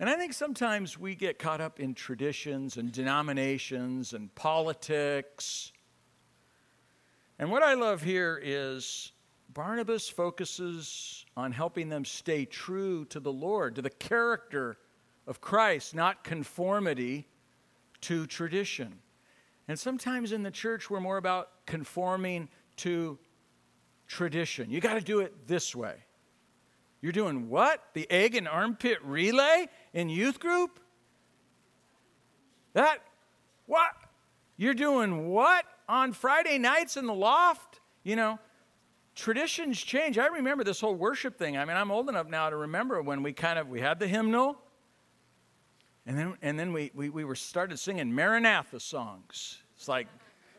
And 0.00 0.08
I 0.08 0.14
think 0.14 0.32
sometimes 0.32 0.96
we 0.96 1.16
get 1.16 1.38
caught 1.38 1.60
up 1.60 1.80
in 1.80 1.92
traditions 1.92 2.76
and 2.76 2.92
denominations 2.92 4.12
and 4.12 4.32
politics. 4.36 5.72
And 7.38 7.50
what 7.50 7.64
I 7.64 7.74
love 7.74 8.02
here 8.02 8.40
is 8.42 9.12
Barnabas 9.52 10.08
focuses 10.08 11.26
on 11.36 11.50
helping 11.50 11.88
them 11.88 12.04
stay 12.04 12.44
true 12.44 13.06
to 13.06 13.18
the 13.18 13.32
Lord, 13.32 13.74
to 13.74 13.82
the 13.82 13.90
character 13.90 14.78
of 15.26 15.40
Christ, 15.40 15.94
not 15.94 16.22
conformity 16.22 17.26
to 18.02 18.26
tradition. 18.26 19.00
And 19.68 19.78
sometimes 19.78 20.32
in 20.32 20.42
the 20.42 20.50
church, 20.50 20.88
we're 20.88 21.00
more 21.00 21.18
about 21.18 21.50
conforming 21.66 22.48
to 22.76 23.18
tradition. 24.06 24.70
You 24.70 24.80
got 24.80 24.94
to 24.94 25.02
do 25.02 25.20
it 25.20 25.46
this 25.46 25.76
way. 25.76 25.96
You're 27.02 27.12
doing 27.12 27.48
what? 27.50 27.84
The 27.92 28.10
egg 28.10 28.34
and 28.34 28.48
armpit 28.48 28.98
relay 29.04 29.68
in 29.92 30.08
youth 30.08 30.40
group? 30.40 30.80
That, 32.72 32.98
what? 33.66 33.90
You're 34.56 34.74
doing 34.74 35.28
what 35.28 35.64
on 35.88 36.12
Friday 36.12 36.58
nights 36.58 36.96
in 36.96 37.06
the 37.06 37.14
loft? 37.14 37.80
You 38.02 38.16
know, 38.16 38.38
traditions 39.14 39.78
change. 39.80 40.18
I 40.18 40.26
remember 40.28 40.64
this 40.64 40.80
whole 40.80 40.94
worship 40.94 41.38
thing. 41.38 41.58
I 41.58 41.64
mean, 41.64 41.76
I'm 41.76 41.90
old 41.90 42.08
enough 42.08 42.26
now 42.26 42.48
to 42.50 42.56
remember 42.56 43.02
when 43.02 43.22
we 43.22 43.32
kind 43.32 43.58
of, 43.58 43.68
we 43.68 43.80
had 43.80 43.98
the 43.98 44.08
hymnal, 44.08 44.58
and 46.08 46.18
then, 46.18 46.34
and 46.40 46.58
then 46.58 46.72
we, 46.72 46.90
we, 46.94 47.10
we 47.10 47.24
were 47.26 47.34
started 47.34 47.78
singing 47.78 48.14
Maranatha 48.14 48.80
songs. 48.80 49.58
It's 49.76 49.88
like, 49.88 50.06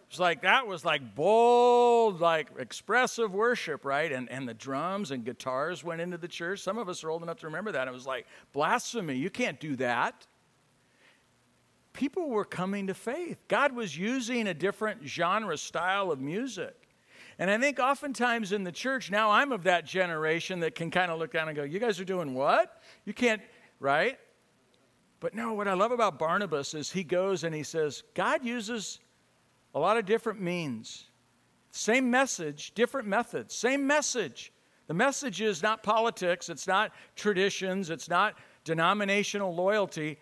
it's 0.07 0.19
like 0.19 0.43
that 0.43 0.67
was 0.67 0.85
like 0.85 1.15
bold, 1.15 2.21
like 2.21 2.49
expressive 2.59 3.33
worship, 3.33 3.83
right? 3.83 4.11
And, 4.11 4.29
and 4.29 4.47
the 4.47 4.53
drums 4.53 5.09
and 5.09 5.25
guitars 5.25 5.83
went 5.83 6.01
into 6.01 6.19
the 6.19 6.27
church. 6.27 6.59
Some 6.59 6.77
of 6.77 6.87
us 6.87 7.03
are 7.03 7.09
old 7.09 7.23
enough 7.23 7.39
to 7.39 7.47
remember 7.47 7.71
that. 7.71 7.87
It 7.87 7.91
was 7.91 8.05
like 8.05 8.27
blasphemy. 8.53 9.15
You 9.15 9.31
can't 9.31 9.59
do 9.59 9.75
that. 9.77 10.27
People 11.93 12.29
were 12.29 12.45
coming 12.45 12.85
to 12.85 12.93
faith. 12.93 13.39
God 13.47 13.73
was 13.73 13.97
using 13.97 14.47
a 14.47 14.53
different 14.53 15.03
genre 15.07 15.57
style 15.57 16.11
of 16.11 16.19
music. 16.19 16.75
And 17.39 17.49
I 17.49 17.57
think 17.57 17.79
oftentimes 17.79 18.51
in 18.51 18.63
the 18.63 18.71
church, 18.71 19.09
now 19.09 19.31
I'm 19.31 19.51
of 19.51 19.63
that 19.63 19.87
generation 19.87 20.59
that 20.59 20.75
can 20.75 20.91
kind 20.91 21.09
of 21.09 21.17
look 21.17 21.33
down 21.33 21.47
and 21.47 21.57
go, 21.57 21.63
You 21.63 21.79
guys 21.79 21.99
are 21.99 22.05
doing 22.05 22.35
what? 22.35 22.83
You 23.03 23.15
can't, 23.15 23.41
right? 23.79 24.19
But 25.19 25.33
no, 25.33 25.53
what 25.53 25.67
I 25.67 25.73
love 25.73 25.91
about 25.91 26.17
Barnabas 26.17 26.73
is 26.73 26.91
he 26.91 27.03
goes 27.03 27.43
and 27.43 27.53
he 27.53 27.63
says, 27.63 28.03
God 28.13 28.45
uses 28.45 28.99
a 29.75 29.79
lot 29.79 29.97
of 29.97 30.05
different 30.05 30.41
means. 30.41 31.05
Same 31.71 32.09
message, 32.09 32.73
different 32.73 33.07
methods. 33.07 33.53
Same 33.53 33.85
message. 33.85 34.51
The 34.87 34.93
message 34.93 35.41
is 35.41 35.61
not 35.61 35.83
politics, 35.83 36.49
it's 36.49 36.65
not 36.65 36.91
traditions, 37.15 37.91
it's 37.91 38.09
not 38.09 38.35
denominational 38.63 39.53
loyalty. 39.53 40.17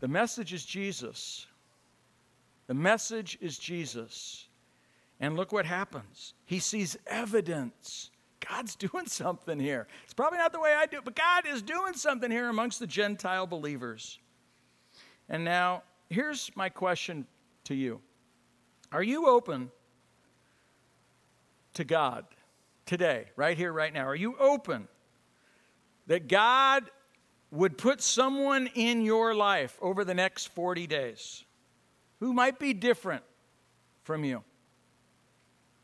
The 0.00 0.08
message 0.08 0.52
is 0.54 0.64
Jesus. 0.64 1.46
The 2.68 2.74
message 2.74 3.36
is 3.40 3.58
Jesus. 3.58 4.46
And 5.20 5.36
look 5.36 5.52
what 5.52 5.66
happens. 5.66 6.34
He 6.46 6.58
sees 6.58 6.96
evidence. 7.06 8.10
God's 8.48 8.76
doing 8.76 9.06
something 9.06 9.58
here. 9.58 9.88
It's 10.04 10.14
probably 10.14 10.38
not 10.38 10.52
the 10.52 10.60
way 10.60 10.74
I 10.74 10.86
do 10.86 11.00
but 11.04 11.14
God 11.14 11.44
is 11.46 11.60
doing 11.60 11.92
something 11.94 12.30
here 12.30 12.48
amongst 12.48 12.78
the 12.78 12.86
Gentile 12.86 13.46
believers. 13.46 14.18
And 15.28 15.44
now, 15.44 15.82
here's 16.08 16.50
my 16.56 16.68
question 16.68 17.26
to 17.64 17.74
you 17.74 18.00
Are 18.92 19.02
you 19.02 19.26
open 19.28 19.70
to 21.74 21.84
God 21.84 22.24
today, 22.86 23.26
right 23.36 23.56
here, 23.56 23.72
right 23.72 23.92
now? 23.92 24.06
Are 24.06 24.16
you 24.16 24.36
open 24.38 24.88
that 26.06 26.28
God 26.28 26.90
would 27.50 27.78
put 27.78 28.00
someone 28.00 28.68
in 28.74 29.02
your 29.02 29.34
life 29.34 29.78
over 29.80 30.04
the 30.04 30.14
next 30.14 30.46
40 30.48 30.86
days 30.86 31.44
who 32.20 32.32
might 32.32 32.58
be 32.58 32.72
different 32.72 33.22
from 34.02 34.24
you? 34.24 34.42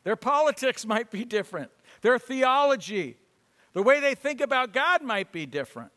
Their 0.04 0.16
politics 0.16 0.84
might 0.84 1.10
be 1.10 1.24
different. 1.24 1.70
Their 2.02 2.18
theology, 2.18 3.16
the 3.72 3.82
way 3.82 4.00
they 4.00 4.14
think 4.14 4.40
about 4.40 4.72
God 4.72 5.02
might 5.02 5.32
be 5.32 5.46
different. 5.46 5.92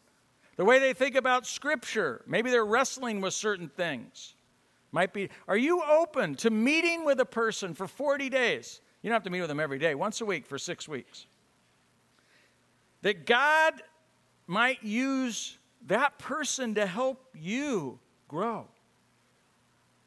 The 0.58 0.66
way 0.66 0.80
they 0.80 0.94
think 0.94 1.16
about 1.16 1.46
Scripture, 1.46 2.24
maybe 2.28 2.50
they're 2.50 2.66
wrestling 2.66 3.22
with 3.22 3.34
certain 3.34 3.70
things. 3.70 4.34
Might 4.92 5.14
be, 5.14 5.30
are 5.48 5.58
you 5.58 5.84
open 5.84 6.36
to 6.36 6.50
meeting 6.50 7.06
with 7.06 7.20
a 7.20 7.26
person 7.26 7.74
for 7.74 7.88
40 7.88 8.30
days? 8.30 8.82
You 9.02 9.10
don't 9.10 9.16
have 9.16 9.24
to 9.24 9.30
meet 9.30 9.42
with 9.42 9.50
them 9.50 9.60
every 9.60 9.78
day, 9.78 9.94
once 9.94 10.20
a 10.22 10.26
week 10.26 10.48
for 10.48 10.58
six 10.58 10.88
weeks. 10.88 11.28
That 13.04 13.28
God 13.28 13.84
might 14.48 14.84
use 14.84 15.58
that 15.86 16.18
person 16.18 16.74
to 16.76 16.88
help 16.88 17.24
you 17.36 18.00
grow, 18.28 18.66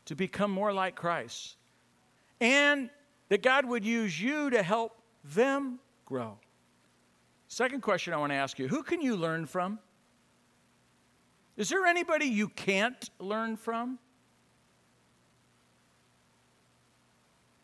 to 0.06 0.16
become 0.16 0.50
more 0.50 0.72
like 0.72 0.96
Christ. 0.96 1.56
And 2.40 2.90
that 3.28 3.42
God 3.42 3.66
would 3.66 3.84
use 3.84 4.20
you 4.20 4.50
to 4.50 4.62
help 4.62 5.00
them 5.22 5.78
grow. 6.04 6.36
Second 7.46 7.82
question 7.82 8.12
I 8.12 8.16
want 8.16 8.32
to 8.32 8.36
ask 8.36 8.58
you 8.58 8.66
who 8.66 8.82
can 8.82 9.00
you 9.00 9.14
learn 9.14 9.46
from? 9.46 9.78
Is 11.56 11.68
there 11.68 11.86
anybody 11.86 12.26
you 12.26 12.48
can't 12.48 13.10
learn 13.18 13.56
from? 13.56 13.98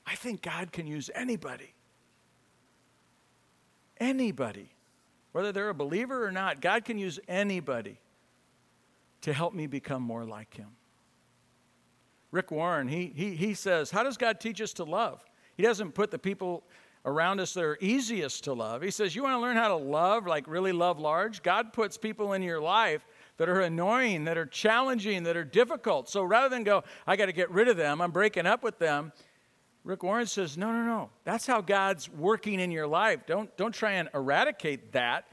I 0.07 0.14
think 0.14 0.42
God 0.42 0.72
can 0.72 0.87
use 0.87 1.11
anybody. 1.14 1.75
Anybody. 3.99 4.70
Whether 5.33 5.53
they're 5.53 5.68
a 5.68 5.75
believer 5.75 6.27
or 6.27 6.31
not, 6.31 6.61
God 6.61 6.85
can 6.85 6.99
use 6.99 7.18
anybody 7.29 7.99
to 9.22 9.33
help 9.33 9.55
me 9.55 9.66
become 9.66 10.03
more 10.03 10.25
like 10.25 10.55
Him. 10.55 10.68
Rick 12.31 12.51
Warren, 12.51 12.88
he, 12.88 13.12
he, 13.14 13.35
he 13.35 13.55
says, 13.55 13.90
How 13.90 14.03
does 14.03 14.16
God 14.16 14.40
teach 14.40 14.61
us 14.61 14.72
to 14.75 14.85
love? 14.85 15.25
He 15.57 15.62
doesn't 15.62 15.92
put 15.92 16.11
the 16.11 16.18
people 16.18 16.64
around 17.05 17.40
us 17.40 17.55
that 17.55 17.64
are 17.64 17.79
easiest 17.81 18.44
to 18.44 18.53
love. 18.53 18.83
He 18.83 18.90
says, 18.90 19.14
You 19.14 19.22
want 19.22 19.35
to 19.35 19.40
learn 19.40 19.57
how 19.57 19.68
to 19.68 19.77
love, 19.77 20.27
like 20.27 20.46
really 20.46 20.72
love 20.72 20.99
large? 20.99 21.42
God 21.42 21.72
puts 21.72 21.96
people 21.96 22.35
in 22.35 22.42
your 22.42 22.61
life 22.61 23.07
that 23.38 23.49
are 23.49 23.61
annoying, 23.61 24.25
that 24.25 24.38
are 24.38 24.46
challenging, 24.46 25.25
that 25.25 25.37
are 25.37 25.44
difficult. 25.44 26.09
So 26.09 26.22
rather 26.22 26.49
than 26.49 26.64
go, 26.64 26.85
I 27.07 27.16
got 27.16 27.27
to 27.27 27.33
get 27.33 27.51
rid 27.51 27.68
of 27.68 27.77
them, 27.77 28.01
I'm 28.01 28.11
breaking 28.11 28.46
up 28.46 28.62
with 28.62 28.79
them, 28.79 29.12
Rick 29.85 30.03
Warren 30.03 30.27
says, 30.27 30.59
No, 30.59 30.72
no, 30.72 30.83
no. 30.83 31.11
That's 31.25 31.46
how 31.46 31.61
God's 31.61 32.11
working 32.11 32.59
in 32.59 32.70
your 32.70 32.88
life. 32.88 33.20
Don't, 33.27 33.55
don't 33.57 33.72
try 33.72 33.92
and 33.92 34.09
eradicate 34.14 34.92
that. 34.92 35.27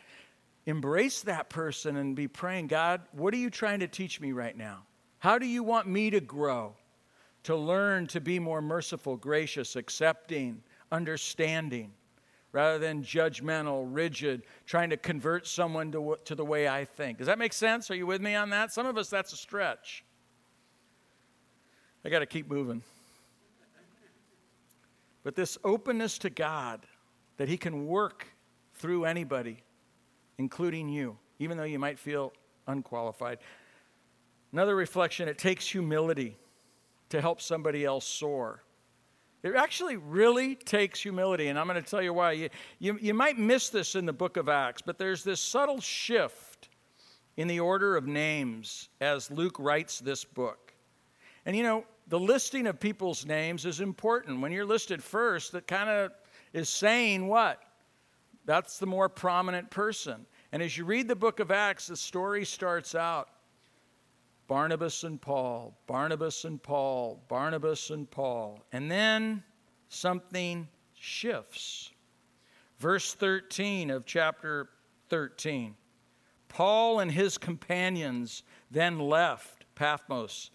Embrace 0.65 1.21
that 1.21 1.49
person 1.49 1.97
and 1.97 2.15
be 2.15 2.27
praying, 2.27 2.67
God, 2.67 3.01
what 3.11 3.33
are 3.33 3.37
you 3.37 3.49
trying 3.49 3.79
to 3.79 3.87
teach 3.87 4.21
me 4.21 4.31
right 4.31 4.55
now? 4.55 4.83
How 5.17 5.39
do 5.39 5.45
you 5.45 5.63
want 5.63 5.87
me 5.87 6.09
to 6.11 6.21
grow? 6.21 6.75
to 7.43 7.55
learn 7.55 8.07
to 8.07 8.21
be 8.21 8.39
more 8.39 8.61
merciful, 8.61 9.17
gracious, 9.17 9.75
accepting, 9.75 10.63
understanding, 10.91 11.91
rather 12.53 12.77
than 12.77 13.03
judgmental, 13.03 13.85
rigid, 13.91 14.43
trying 14.65 14.91
to 14.91 14.97
convert 14.97 15.45
someone 15.45 15.91
to, 15.91 16.17
to 16.23 16.35
the 16.35 16.45
way 16.45 16.69
I 16.69 16.85
think. 16.85 17.17
Does 17.17 17.27
that 17.27 17.39
make 17.39 17.51
sense? 17.51 17.91
Are 17.91 17.95
you 17.95 18.05
with 18.05 18.21
me 18.21 18.35
on 18.35 18.51
that? 18.51 18.71
Some 18.71 18.85
of 18.85 18.97
us, 18.97 19.09
that's 19.09 19.33
a 19.33 19.35
stretch. 19.35 20.05
I 22.05 22.09
got 22.09 22.19
to 22.19 22.25
keep 22.25 22.49
moving. 22.49 22.83
But 25.23 25.35
this 25.35 25.57
openness 25.63 26.17
to 26.19 26.29
God, 26.29 26.85
that 27.37 27.49
He 27.49 27.57
can 27.57 27.87
work 27.87 28.27
through 28.75 29.05
anybody, 29.05 29.63
including 30.37 30.89
you, 30.89 31.17
even 31.39 31.57
though 31.57 31.63
you 31.63 31.79
might 31.79 31.97
feel 31.97 32.33
unqualified. 32.67 33.39
Another 34.51 34.75
reflection, 34.75 35.27
it 35.27 35.39
takes 35.39 35.67
humility 35.67 36.37
to 37.09 37.19
help 37.19 37.41
somebody 37.41 37.83
else 37.83 38.05
soar. 38.05 38.61
It 39.43 39.55
actually 39.55 39.97
really 39.97 40.55
takes 40.55 41.01
humility, 41.01 41.49
and 41.49 41.59
I'm 41.59 41.67
going 41.67 41.81
to 41.81 41.87
tell 41.89 42.01
you 42.01 42.13
why. 42.13 42.31
You, 42.31 42.49
you, 42.79 42.97
you 43.01 43.13
might 43.13 43.37
miss 43.37 43.69
this 43.69 43.95
in 43.95 44.05
the 44.05 44.13
book 44.13 44.37
of 44.37 44.47
Acts, 44.47 44.81
but 44.81 44.97
there's 44.97 45.23
this 45.23 45.41
subtle 45.41 45.81
shift 45.81 46.69
in 47.35 47.49
the 47.49 47.59
order 47.59 47.97
of 47.97 48.07
names 48.07 48.87
as 49.01 49.29
Luke 49.29 49.57
writes 49.59 49.99
this 49.99 50.23
book. 50.23 50.73
And 51.45 51.57
you 51.57 51.63
know, 51.63 51.83
the 52.07 52.19
listing 52.19 52.67
of 52.67 52.79
people's 52.79 53.25
names 53.25 53.65
is 53.65 53.81
important. 53.81 54.39
When 54.39 54.53
you're 54.53 54.65
listed 54.65 55.03
first, 55.03 55.51
that 55.51 55.67
kind 55.67 55.89
of 55.89 56.11
is 56.53 56.69
saying 56.69 57.27
what? 57.27 57.61
That's 58.45 58.77
the 58.77 58.85
more 58.85 59.09
prominent 59.09 59.69
person. 59.69 60.25
And 60.53 60.61
as 60.61 60.77
you 60.77 60.85
read 60.85 61.07
the 61.09 61.15
book 61.15 61.41
of 61.41 61.51
Acts, 61.51 61.87
the 61.87 61.97
story 61.97 62.45
starts 62.45 62.95
out 62.95 63.27
Barnabas 64.47 65.03
and 65.03 65.21
Paul, 65.21 65.77
Barnabas 65.87 66.45
and 66.45 66.61
Paul, 66.61 67.23
Barnabas 67.27 67.89
and 67.89 68.09
Paul. 68.09 68.65
And 68.71 68.91
then 68.91 69.43
something 69.87 70.67
shifts. 70.93 71.91
Verse 72.79 73.13
13 73.13 73.89
of 73.89 74.05
chapter 74.05 74.69
13. 75.09 75.75
Paul 76.49 76.99
and 76.99 77.11
his 77.11 77.37
companions 77.37 78.43
then 78.69 78.99
left 78.99 79.65
Paphos 79.75 80.51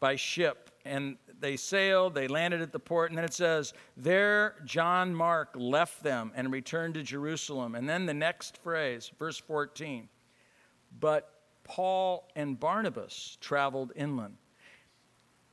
by 0.00 0.16
ship, 0.16 0.70
and 0.84 1.16
they 1.40 1.56
sailed, 1.56 2.14
they 2.14 2.28
landed 2.28 2.62
at 2.62 2.72
the 2.72 2.78
port, 2.78 3.10
and 3.10 3.18
then 3.18 3.24
it 3.24 3.34
says, 3.34 3.72
There 3.96 4.56
John 4.64 5.14
Mark 5.14 5.50
left 5.54 6.02
them 6.02 6.32
and 6.34 6.52
returned 6.52 6.94
to 6.94 7.02
Jerusalem. 7.02 7.74
And 7.74 7.88
then 7.88 8.06
the 8.06 8.14
next 8.14 8.62
phrase, 8.62 9.10
verse 9.18 9.38
14. 9.38 10.08
But 11.00 11.33
Paul 11.64 12.28
and 12.36 12.58
Barnabas 12.58 13.38
traveled 13.40 13.92
inland. 13.96 14.36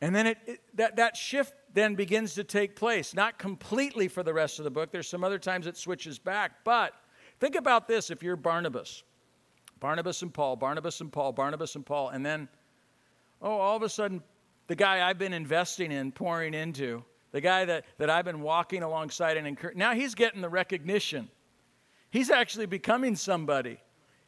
And 0.02 0.15
then 0.15 0.28
it, 0.28 0.38
it, 0.45 0.62
that, 0.76 0.95
that 0.97 1.15
shift 1.15 1.54
then 1.74 1.95
begins 1.95 2.34
to 2.36 2.43
take 2.43 2.76
place, 2.76 3.13
not 3.13 3.38
completely 3.38 4.08
for 4.08 4.24
the 4.24 4.34
rest 4.34 4.60
of 4.60 4.65
the 4.65 4.71
book. 4.71 4.91
There's 4.91 5.08
some 5.08 5.24
other 5.24 5.39
times 5.39 5.67
it 5.67 5.78
switches 5.78 6.19
back. 6.19 6.63
But 6.63 6.93
think 7.39 7.56
about 7.56 7.88
this 7.88 8.10
if 8.10 8.21
you're 8.21 8.36
Barnabas 8.36 9.04
Barnabas 9.80 10.21
and 10.21 10.32
Paul, 10.34 10.56
Barnabas 10.56 11.02
and 11.02 11.12
Paul, 11.12 11.32
Barnabas 11.34 11.76
and 11.76 11.84
Paul, 11.84 12.10
and 12.10 12.24
then, 12.24 12.47
oh, 13.41 13.58
all 13.58 13.76
of 13.76 13.82
a 13.82 13.89
sudden, 13.89 14.21
the 14.67 14.76
guy 14.76 15.10
I've 15.10 15.17
been 15.17 15.34
investing 15.34 15.91
in, 15.91 16.12
pouring 16.12 16.54
into, 16.54 17.04
the 17.32 17.41
guy 17.41 17.65
that, 17.65 17.86
that 17.97 18.10
I've 18.10 18.26
been 18.26 18.41
walking 18.41 18.84
alongside 18.84 19.38
and 19.38 19.47
encouraging, 19.47 19.80
now 19.80 19.95
he's 19.95 20.13
getting 20.13 20.41
the 20.41 20.50
recognition. 20.50 21.30
He's 22.12 22.30
actually 22.30 22.67
becoming 22.67 23.15
somebody. 23.15 23.80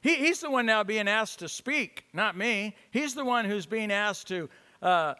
He, 0.03 0.15
he's 0.15 0.41
the 0.41 0.51
one 0.51 0.65
now 0.65 0.83
being 0.83 1.07
asked 1.07 1.39
to 1.39 1.49
speak, 1.49 2.03
not 2.13 2.37
me. 2.37 2.75
He's 2.91 3.15
the 3.15 3.23
one 3.23 3.45
who's 3.45 3.65
being 3.65 3.89
asked 3.89 4.27
to 4.27 4.49
uh, 4.81 5.13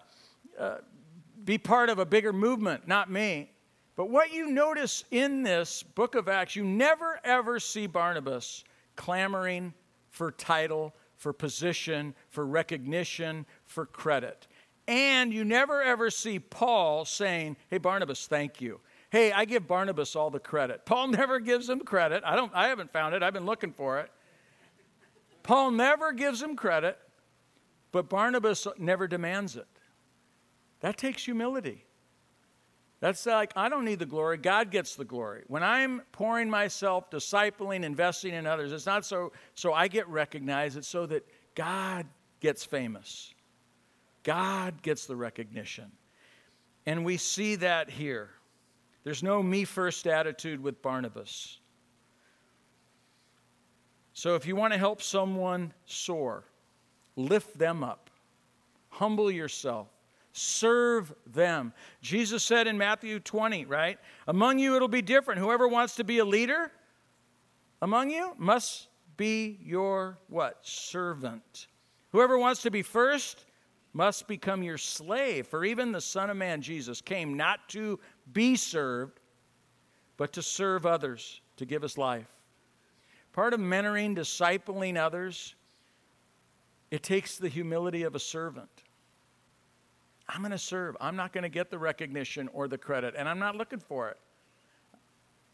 uh, 0.59 0.75
be 1.45 1.57
part 1.57 1.89
of 1.89 1.99
a 1.99 2.05
bigger 2.05 2.33
movement, 2.33 2.85
not 2.85 3.09
me. 3.09 3.49
But 3.95 4.09
what 4.09 4.33
you 4.33 4.51
notice 4.51 5.05
in 5.09 5.41
this 5.41 5.83
book 5.83 6.15
of 6.15 6.27
Acts, 6.27 6.57
you 6.57 6.65
never 6.65 7.19
ever 7.23 7.61
see 7.61 7.87
Barnabas 7.87 8.65
clamoring 8.97 9.73
for 10.09 10.31
title, 10.31 10.93
for 11.15 11.31
position, 11.31 12.13
for 12.29 12.45
recognition, 12.45 13.45
for 13.65 13.85
credit. 13.85 14.47
And 14.85 15.31
you 15.31 15.45
never 15.45 15.81
ever 15.81 16.09
see 16.09 16.39
Paul 16.39 17.05
saying, 17.05 17.55
Hey, 17.69 17.77
Barnabas, 17.77 18.27
thank 18.27 18.59
you. 18.59 18.81
Hey, 19.11 19.31
I 19.31 19.45
give 19.45 19.65
Barnabas 19.65 20.13
all 20.13 20.29
the 20.29 20.39
credit. 20.39 20.85
Paul 20.85 21.07
never 21.09 21.39
gives 21.39 21.69
him 21.69 21.79
credit. 21.79 22.21
I, 22.25 22.35
don't, 22.35 22.51
I 22.53 22.67
haven't 22.67 22.91
found 22.91 23.15
it, 23.15 23.23
I've 23.23 23.33
been 23.33 23.45
looking 23.45 23.71
for 23.71 23.99
it. 23.99 24.11
Paul 25.43 25.71
never 25.71 26.13
gives 26.13 26.41
him 26.41 26.55
credit, 26.55 26.97
but 27.91 28.09
Barnabas 28.09 28.65
never 28.77 29.07
demands 29.07 29.55
it. 29.55 29.67
That 30.79 30.97
takes 30.97 31.23
humility. 31.23 31.85
That's 33.01 33.25
like, 33.25 33.51
I 33.57 33.67
don't 33.67 33.83
need 33.83 33.99
the 33.99 34.05
glory, 34.05 34.37
God 34.37 34.71
gets 34.71 34.95
the 34.95 35.03
glory. 35.03 35.43
When 35.47 35.61
I'm 35.61 36.01
pouring 36.13 36.49
myself, 36.49 37.09
discipling, 37.09 37.83
investing 37.83 38.33
in 38.33 38.47
others, 38.47 38.71
it's 38.71 38.85
not 38.85 39.05
so, 39.05 39.33
so 39.55 39.73
I 39.73 39.89
get 39.89 40.07
recognized, 40.07 40.77
it's 40.77 40.87
so 40.87 41.05
that 41.07 41.27
God 41.53 42.05
gets 42.39 42.63
famous. 42.63 43.33
God 44.23 44.81
gets 44.81 45.05
the 45.05 45.17
recognition. 45.17 45.91
And 46.85 47.03
we 47.03 47.17
see 47.17 47.55
that 47.57 47.89
here. 47.89 48.29
There's 49.03 49.21
no 49.21 49.43
me 49.43 49.65
first 49.65 50.07
attitude 50.07 50.61
with 50.61 50.81
Barnabas. 50.81 51.59
So 54.13 54.35
if 54.35 54.45
you 54.45 54.55
want 54.55 54.73
to 54.73 54.79
help 54.79 55.01
someone 55.01 55.73
soar, 55.85 56.43
lift 57.15 57.57
them 57.57 57.83
up, 57.83 58.09
humble 58.89 59.31
yourself, 59.31 59.87
serve 60.33 61.13
them. 61.25 61.73
Jesus 62.01 62.43
said 62.43 62.67
in 62.67 62.77
Matthew 62.77 63.19
20, 63.19 63.65
right? 63.65 63.97
Among 64.27 64.59
you 64.59 64.75
it'll 64.75 64.87
be 64.87 65.01
different. 65.01 65.39
Whoever 65.39 65.67
wants 65.67 65.95
to 65.95 66.03
be 66.03 66.19
a 66.19 66.25
leader, 66.25 66.71
among 67.81 68.11
you 68.11 68.33
must 68.37 68.87
be 69.17 69.59
your 69.63 70.17
what? 70.27 70.59
Servant. 70.61 71.67
Whoever 72.11 72.37
wants 72.37 72.61
to 72.63 72.71
be 72.71 72.81
first 72.81 73.45
must 73.93 74.27
become 74.27 74.63
your 74.63 74.77
slave. 74.77 75.47
For 75.47 75.65
even 75.65 75.91
the 75.91 76.01
Son 76.01 76.29
of 76.29 76.37
Man, 76.37 76.61
Jesus, 76.61 77.01
came 77.01 77.35
not 77.35 77.67
to 77.69 77.99
be 78.31 78.55
served, 78.55 79.19
but 80.17 80.33
to 80.33 80.41
serve 80.41 80.85
others, 80.85 81.41
to 81.57 81.65
give 81.65 81.81
his 81.81 81.97
life. 81.97 82.27
Part 83.33 83.53
of 83.53 83.59
mentoring, 83.59 84.15
discipling 84.15 84.97
others, 84.97 85.55
it 86.91 87.01
takes 87.01 87.37
the 87.37 87.49
humility 87.49 88.03
of 88.03 88.13
a 88.13 88.19
servant. 88.19 88.69
I'm 90.29 90.41
going 90.41 90.51
to 90.51 90.57
serve. 90.57 90.95
I'm 91.01 91.15
not 91.15 91.33
going 91.33 91.41
to 91.41 91.49
get 91.49 91.69
the 91.69 91.79
recognition 91.79 92.47
or 92.53 92.67
the 92.67 92.77
credit, 92.77 93.15
and 93.17 93.27
I'm 93.27 93.39
not 93.39 93.55
looking 93.55 93.79
for 93.79 94.09
it. 94.09 94.17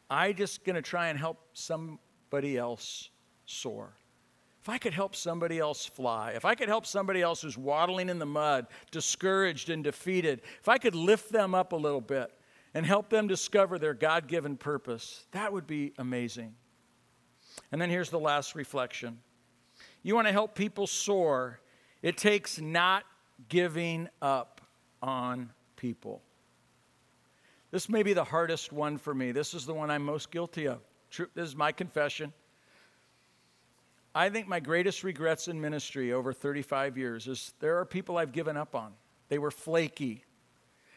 I'm 0.10 0.36
just 0.36 0.64
going 0.66 0.76
to 0.76 0.82
try 0.82 1.08
and 1.08 1.18
help 1.18 1.40
somebody 1.54 2.58
else 2.58 3.10
soar. 3.46 3.94
If 4.62 4.68
I 4.68 4.78
could 4.78 4.94
help 4.94 5.16
somebody 5.16 5.60
else 5.60 5.86
fly, 5.86 6.32
if 6.32 6.44
I 6.44 6.56
could 6.56 6.68
help 6.68 6.86
somebody 6.86 7.22
else 7.22 7.42
who's 7.42 7.58
waddling 7.58 8.10
in 8.10 8.20
the 8.20 8.26
mud, 8.26 8.68
discouraged 8.92 9.70
and 9.70 9.84
defeated, 9.84 10.42
if 10.60 10.68
I 10.68 10.78
could 10.78 10.96
lift 10.96 11.32
them 11.32 11.56
up 11.56 11.72
a 11.72 11.78
little 11.78 12.02
bit 12.02 12.32
and 12.74 12.86
help 12.86 13.10
them 13.10 13.28
discover 13.28 13.80
their 13.80 13.94
God 13.94 14.28
given 14.28 14.58
purpose, 14.58 15.26
that 15.32 15.54
would 15.54 15.66
be 15.66 15.94
amazing. 15.98 16.54
And 17.72 17.82
then 17.82 17.90
here's 17.90 18.10
the 18.10 18.20
last 18.20 18.56
reflection 18.56 19.20
you 20.04 20.16
want 20.16 20.28
to 20.28 20.34
help 20.34 20.56
people 20.56 20.88
soar, 20.88 21.60
it 22.02 22.18
takes 22.18 22.60
not 22.60 23.04
giving 23.50 24.08
up 24.22 24.62
on 25.02 25.52
people. 25.76 26.22
This 27.72 27.90
may 27.90 28.04
be 28.04 28.14
the 28.14 28.24
hardest 28.24 28.74
one 28.74 28.98
for 28.98 29.14
me. 29.14 29.32
This 29.32 29.54
is 29.54 29.66
the 29.66 29.74
one 29.74 29.92
I'm 29.92 30.04
most 30.04 30.32
guilty 30.32 30.68
of. 30.68 30.80
This 31.36 31.50
is 31.50 31.56
my 31.56 31.72
confession. 31.72 32.34
I 34.14 34.30
think 34.30 34.48
my 34.48 34.60
greatest 34.60 35.04
regrets 35.04 35.48
in 35.48 35.62
ministry 35.62 36.12
over 36.12 36.34
35 36.34 36.98
years 36.98 37.28
is 37.28 37.54
there 37.60 37.78
are 37.80 37.86
people 37.86 38.18
I've 38.18 38.32
given 38.32 38.58
up 38.58 38.76
on. 38.76 38.94
They 39.28 39.38
were 39.38 39.52
flaky. 39.52 40.24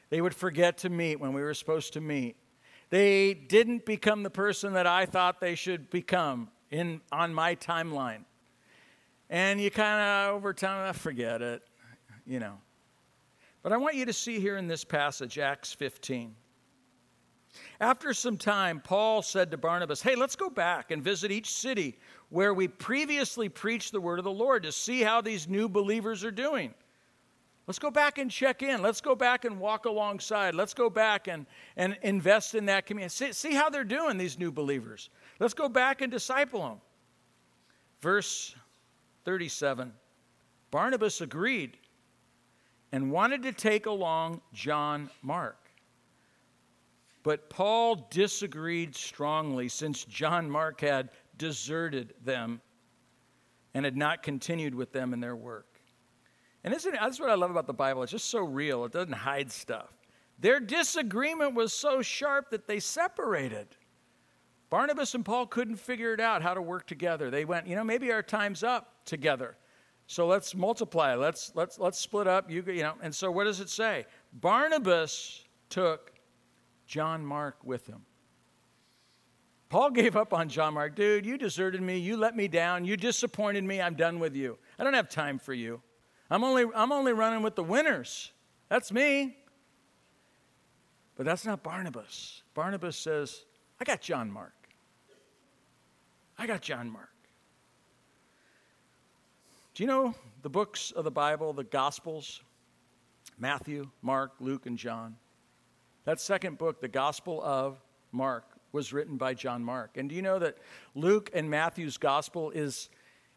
They 0.08 0.20
would 0.20 0.34
forget 0.34 0.78
to 0.78 0.88
meet 0.88 1.20
when 1.20 1.32
we 1.32 1.42
were 1.42 1.54
supposed 1.54 1.92
to 1.94 2.00
meet. 2.00 2.36
They 2.92 3.32
didn't 3.32 3.86
become 3.86 4.22
the 4.22 4.28
person 4.28 4.74
that 4.74 4.86
I 4.86 5.06
thought 5.06 5.40
they 5.40 5.54
should 5.54 5.88
become 5.88 6.50
in, 6.70 7.00
on 7.10 7.32
my 7.32 7.54
timeline. 7.54 8.26
And 9.30 9.58
you 9.58 9.70
kind 9.70 10.28
of, 10.28 10.34
over 10.34 10.52
time, 10.52 10.90
ah, 10.90 10.92
forget 10.92 11.40
it, 11.40 11.62
you 12.26 12.38
know. 12.38 12.58
But 13.62 13.72
I 13.72 13.78
want 13.78 13.94
you 13.94 14.04
to 14.04 14.12
see 14.12 14.40
here 14.40 14.58
in 14.58 14.66
this 14.66 14.84
passage, 14.84 15.38
Acts 15.38 15.72
15. 15.72 16.34
After 17.80 18.12
some 18.12 18.36
time, 18.36 18.78
Paul 18.78 19.22
said 19.22 19.50
to 19.52 19.56
Barnabas, 19.56 20.02
Hey, 20.02 20.14
let's 20.14 20.36
go 20.36 20.50
back 20.50 20.90
and 20.90 21.02
visit 21.02 21.30
each 21.30 21.50
city 21.50 21.98
where 22.28 22.52
we 22.52 22.68
previously 22.68 23.48
preached 23.48 23.92
the 23.92 24.02
word 24.02 24.18
of 24.18 24.26
the 24.26 24.30
Lord 24.30 24.64
to 24.64 24.72
see 24.72 25.00
how 25.00 25.22
these 25.22 25.48
new 25.48 25.66
believers 25.66 26.24
are 26.24 26.30
doing. 26.30 26.74
Let's 27.66 27.78
go 27.78 27.90
back 27.90 28.18
and 28.18 28.30
check 28.30 28.62
in. 28.62 28.82
Let's 28.82 29.00
go 29.00 29.14
back 29.14 29.44
and 29.44 29.60
walk 29.60 29.84
alongside. 29.84 30.54
Let's 30.54 30.74
go 30.74 30.90
back 30.90 31.28
and, 31.28 31.46
and 31.76 31.96
invest 32.02 32.54
in 32.54 32.66
that 32.66 32.86
community. 32.86 33.14
See, 33.14 33.32
see 33.32 33.54
how 33.54 33.70
they're 33.70 33.84
doing, 33.84 34.18
these 34.18 34.38
new 34.38 34.50
believers. 34.50 35.10
Let's 35.38 35.54
go 35.54 35.68
back 35.68 36.00
and 36.00 36.10
disciple 36.10 36.60
them. 36.60 36.80
Verse 38.00 38.56
37 39.24 39.92
Barnabas 40.70 41.20
agreed 41.20 41.76
and 42.90 43.12
wanted 43.12 43.42
to 43.44 43.52
take 43.52 43.86
along 43.86 44.40
John 44.52 45.08
Mark. 45.22 45.56
But 47.22 47.48
Paul 47.48 48.08
disagreed 48.10 48.96
strongly 48.96 49.68
since 49.68 50.04
John 50.04 50.50
Mark 50.50 50.80
had 50.80 51.10
deserted 51.38 52.14
them 52.24 52.60
and 53.74 53.84
had 53.84 53.96
not 53.96 54.22
continued 54.22 54.74
with 54.74 54.92
them 54.92 55.14
in 55.14 55.20
their 55.20 55.36
work. 55.36 55.71
And 56.64 56.72
isn't 56.74 56.92
that's 56.92 57.18
what 57.18 57.30
I 57.30 57.34
love 57.34 57.50
about 57.50 57.66
the 57.66 57.72
Bible. 57.72 58.02
It's 58.02 58.12
just 58.12 58.30
so 58.30 58.44
real, 58.44 58.84
it 58.84 58.92
doesn't 58.92 59.12
hide 59.12 59.50
stuff. 59.50 59.90
Their 60.38 60.60
disagreement 60.60 61.54
was 61.54 61.72
so 61.72 62.02
sharp 62.02 62.50
that 62.50 62.66
they 62.66 62.80
separated. 62.80 63.68
Barnabas 64.70 65.14
and 65.14 65.24
Paul 65.24 65.46
couldn't 65.46 65.76
figure 65.76 66.14
it 66.14 66.20
out 66.20 66.42
how 66.42 66.54
to 66.54 66.62
work 66.62 66.86
together. 66.86 67.30
They 67.30 67.44
went, 67.44 67.66
you 67.66 67.76
know, 67.76 67.84
maybe 67.84 68.10
our 68.10 68.22
time's 68.22 68.64
up 68.64 69.04
together. 69.04 69.56
So 70.06 70.26
let's 70.26 70.54
multiply. 70.54 71.14
Let's 71.14 71.52
let's 71.54 71.78
let's 71.78 71.98
split 71.98 72.26
up. 72.26 72.50
You 72.50 72.62
you 72.66 72.82
know. 72.82 72.94
And 73.02 73.14
so 73.14 73.30
what 73.30 73.44
does 73.44 73.60
it 73.60 73.70
say? 73.70 74.06
Barnabas 74.32 75.44
took 75.68 76.12
John 76.86 77.24
Mark 77.24 77.56
with 77.64 77.86
him. 77.86 78.04
Paul 79.68 79.90
gave 79.90 80.16
up 80.16 80.34
on 80.34 80.50
John 80.50 80.74
Mark. 80.74 80.94
Dude, 80.94 81.24
you 81.24 81.38
deserted 81.38 81.80
me. 81.80 81.96
You 81.98 82.18
let 82.18 82.36
me 82.36 82.46
down. 82.46 82.84
You 82.84 82.96
disappointed 82.96 83.64
me. 83.64 83.80
I'm 83.80 83.94
done 83.94 84.18
with 84.18 84.36
you. 84.36 84.58
I 84.78 84.84
don't 84.84 84.92
have 84.92 85.08
time 85.08 85.38
for 85.38 85.54
you. 85.54 85.80
I'm 86.32 86.44
only, 86.44 86.64
I'm 86.74 86.92
only 86.92 87.12
running 87.12 87.42
with 87.42 87.56
the 87.56 87.62
winners. 87.62 88.32
That's 88.70 88.90
me. 88.90 89.36
But 91.14 91.26
that's 91.26 91.44
not 91.44 91.62
Barnabas. 91.62 92.42
Barnabas 92.54 92.96
says, 92.96 93.44
I 93.78 93.84
got 93.84 94.00
John 94.00 94.30
Mark. 94.30 94.54
I 96.38 96.46
got 96.46 96.62
John 96.62 96.90
Mark. 96.90 97.10
Do 99.74 99.82
you 99.82 99.86
know 99.86 100.14
the 100.40 100.48
books 100.48 100.90
of 100.92 101.04
the 101.04 101.10
Bible, 101.10 101.52
the 101.52 101.64
Gospels? 101.64 102.40
Matthew, 103.38 103.90
Mark, 104.00 104.32
Luke, 104.40 104.64
and 104.64 104.78
John. 104.78 105.16
That 106.06 106.18
second 106.18 106.56
book, 106.56 106.80
the 106.80 106.88
Gospel 106.88 107.42
of 107.42 107.78
Mark, 108.10 108.44
was 108.72 108.90
written 108.90 109.18
by 109.18 109.34
John 109.34 109.62
Mark. 109.62 109.98
And 109.98 110.08
do 110.08 110.14
you 110.14 110.22
know 110.22 110.38
that 110.38 110.56
Luke 110.94 111.28
and 111.34 111.50
Matthew's 111.50 111.98
gospel 111.98 112.50
is 112.52 112.88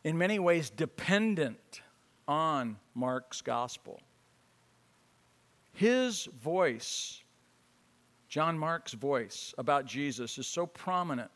in 0.05 0.17
many 0.17 0.39
ways 0.39 0.69
dependent 0.69 1.81
on 2.27 2.77
Mark's 2.93 3.41
gospel? 3.41 4.01
His 5.73 6.25
voice, 6.41 7.21
John 8.29 8.57
Mark's 8.57 8.93
voice 8.93 9.53
about 9.57 9.85
Jesus, 9.85 10.37
is 10.37 10.47
so 10.47 10.65
prominent, 10.65 11.31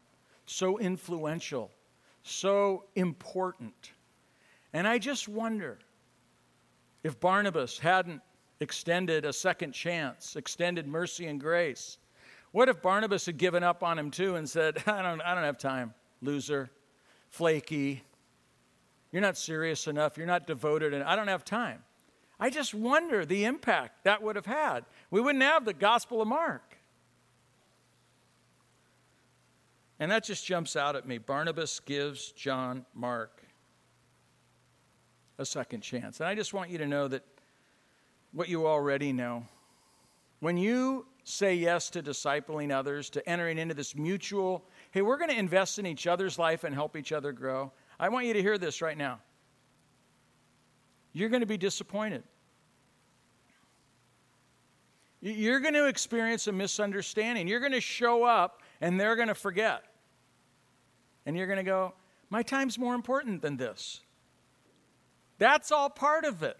so 0.46 0.80
influential, 0.80 1.72
so 2.24 2.86
important. 2.96 3.92
And 4.74 4.88
I 4.88 4.98
just 4.98 5.28
wonder 5.28 5.80
if 7.04 7.20
Barnabas 7.20 7.80
hadn't 7.80 8.22
extended 8.60 9.26
a 9.26 9.34
second 9.34 9.74
chance, 9.74 10.36
extended 10.36 10.88
mercy 10.88 11.28
and 11.28 11.40
grace 11.40 11.98
what 12.52 12.68
if 12.68 12.82
Barnabas 12.82 13.28
had 13.28 13.38
given 13.38 13.64
up 13.64 13.84
on 13.84 14.00
him 14.00 14.10
too 14.10 14.36
and 14.36 14.50
said, 14.50 14.82
I 14.88 15.02
don't, 15.02 15.22
I 15.22 15.36
don't 15.36 15.44
have 15.44 15.58
time, 15.58 15.94
loser, 16.22 16.70
flaky, 17.30 18.04
you're 19.12 19.22
not 19.22 19.38
serious 19.38 19.88
enough, 19.88 20.18
you're 20.18 20.28
not 20.28 20.48
devoted, 20.48 20.94
and 20.94 21.04
I 21.04 21.16
don't 21.16 21.28
have 21.28 21.44
time. 21.44 21.84
I 22.40 22.50
just 22.50 22.74
wonder 22.74 23.26
the 23.26 23.46
impact 23.46 24.06
that 24.06 24.22
would 24.22 24.36
have 24.36 24.46
had. 24.46 24.86
We 25.12 25.20
wouldn't 25.20 25.44
have 25.44 25.66
the 25.66 25.74
Gospel 25.74 26.22
of 26.22 26.28
Mark. 26.28 26.78
And 30.00 30.10
that 30.12 30.24
just 30.24 30.46
jumps 30.46 30.78
out 30.78 30.96
at 30.96 31.06
me. 31.06 31.18
Barnabas 31.18 31.82
gives 31.82 32.32
John 32.32 32.86
Mark 32.94 33.44
a 35.38 35.46
second 35.46 35.82
chance. 35.82 36.22
And 36.22 36.30
I 36.30 36.36
just 36.36 36.54
want 36.54 36.70
you 36.70 36.78
to 36.78 36.88
know 36.88 37.10
that 37.10 37.24
what 38.32 38.48
you 38.48 38.66
already 38.68 39.12
know. 39.12 39.46
When 40.40 40.56
you 40.56 41.06
say 41.26 41.56
yes 41.56 41.90
to 41.90 42.02
discipling 42.02 42.72
others, 42.72 43.10
to 43.10 43.30
entering 43.30 43.58
into 43.58 43.74
this 43.74 43.96
mutual, 43.96 44.64
hey, 44.92 45.02
we're 45.02 45.18
going 45.18 45.30
to 45.30 45.38
invest 45.38 45.80
in 45.80 45.86
each 45.86 46.08
other's 46.08 46.40
life 46.40 46.64
and 46.64 46.74
help 46.74 46.96
each 46.96 47.12
other 47.12 47.34
grow. 47.34 47.72
I 48.00 48.10
want 48.10 48.26
you 48.26 48.34
to 48.34 48.42
hear 48.42 48.58
this 48.58 48.82
right 48.82 48.98
now. 48.98 49.20
You're 51.14 51.30
going 51.30 51.42
to 51.42 51.48
be 51.48 51.58
disappointed. 51.58 52.24
You're 55.22 55.60
going 55.60 55.74
to 55.74 55.88
experience 55.88 56.48
a 56.48 56.52
misunderstanding. 56.52 57.48
You're 57.48 57.60
going 57.60 57.74
to 57.74 57.82
show 57.82 58.24
up 58.24 58.62
and 58.80 59.00
they're 59.00 59.16
going 59.16 59.28
to 59.28 59.36
forget. 59.36 59.84
And 61.26 61.36
you're 61.36 61.48
going 61.48 61.58
to 61.58 61.64
go, 61.64 61.94
my 62.30 62.42
time's 62.42 62.78
more 62.78 62.96
important 62.96 63.42
than 63.42 63.58
this. 63.58 64.00
That's 65.38 65.72
all 65.72 65.90
part 65.90 66.24
of 66.24 66.42
it. 66.42 66.58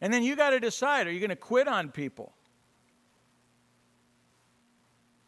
And 0.00 0.12
then 0.12 0.24
you 0.24 0.34
got 0.34 0.50
to 0.50 0.60
decide 0.60 1.06
are 1.06 1.12
you 1.12 1.20
going 1.20 1.30
to 1.30 1.36
quit 1.36 1.68
on 1.68 1.90
people? 1.90 2.32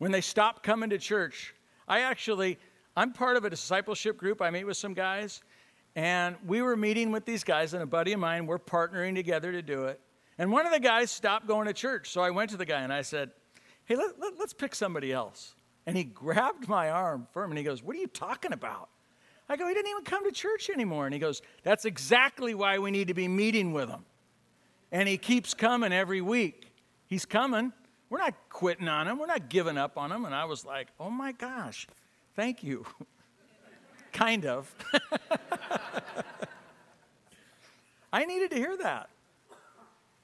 when 0.05 0.13
they 0.13 0.21
stop 0.21 0.63
coming 0.63 0.91
to 0.91 0.99
church. 0.99 1.55
I 1.89 2.01
actually, 2.01 2.59
I'm 2.97 3.13
part 3.13 3.37
of 3.37 3.45
a 3.45 3.51
discipleship 3.51 4.17
group. 4.17 4.41
I 4.41 4.51
meet 4.51 4.65
with 4.65 4.77
some 4.77 4.95
guys, 4.95 5.43
and 5.97 6.37
we 6.47 6.63
were 6.63 6.77
meeting 6.77 7.11
with 7.13 7.25
these 7.25 7.45
guys, 7.45 7.75
and 7.75 7.83
a 7.83 7.87
buddy 7.87 8.13
of 8.13 8.21
mine, 8.21 8.47
we're 8.47 8.59
partnering 8.59 9.15
together 9.15 9.53
to 9.53 9.63
do 9.63 9.85
it. 9.85 10.01
And 10.39 10.51
one 10.51 10.67
of 10.67 10.73
the 10.73 10.81
guys 10.81 11.11
stopped 11.11 11.47
going 11.47 11.67
to 11.67 11.73
church. 11.73 12.11
So 12.11 12.21
I 12.21 12.31
went 12.31 12.51
to 12.51 12.57
the 12.57 12.65
guy 12.65 12.81
and 12.81 12.93
I 12.93 13.03
said, 13.03 13.31
Hey, 13.85 13.97
let, 13.97 14.19
let, 14.19 14.39
let's 14.39 14.53
pick 14.53 14.75
somebody 14.75 15.13
else. 15.13 15.55
And 15.87 15.97
he 15.97 16.05
grabbed 16.05 16.69
my 16.69 16.91
arm 16.91 17.29
firm 17.33 17.51
and 17.51 17.59
he 17.59 17.65
goes, 17.65 17.83
What 17.83 17.95
are 17.97 18.01
you 18.01 18.07
talking 18.07 18.53
about? 18.53 18.89
I 19.49 19.57
go, 19.57 19.69
He 19.69 19.75
didn't 19.75 19.91
even 19.91 20.05
come 20.05 20.25
to 20.25 20.33
church 20.33 20.71
anymore. 20.71 21.05
And 21.07 21.15
he 21.15 21.21
goes, 21.21 21.43
That's 21.63 21.85
exactly 21.85 22.55
why 22.55 22.79
we 22.79 22.91
need 22.91 23.09
to 23.09 23.15
be 23.15 23.29
meeting 23.29 23.73
with 23.73 23.89
him. 23.89 24.05
And 24.91 25.09
he 25.09 25.19
keeps 25.19 25.55
coming 25.55 25.93
every 25.93 26.21
week. 26.21 26.73
He's 27.07 27.25
coming. 27.27 27.73
We're 28.11 28.19
not 28.19 28.35
quitting 28.49 28.89
on 28.89 29.09
him. 29.09 29.19
We're 29.19 29.27
not 29.27 29.49
giving 29.49 29.77
up 29.77 29.99
on 29.99 30.11
him. 30.11 30.25
And 30.25 30.35
I 30.35 30.45
was 30.45 30.65
like, 30.65 30.89
oh 31.01 31.11
my 31.11 31.33
gosh, 31.33 31.87
thank 32.35 32.63
you. 32.63 32.87
kind 34.13 34.47
of. 34.47 34.75
I 38.13 38.25
needed 38.25 38.51
to 38.53 38.57
hear 38.57 38.77
that. 38.77 39.11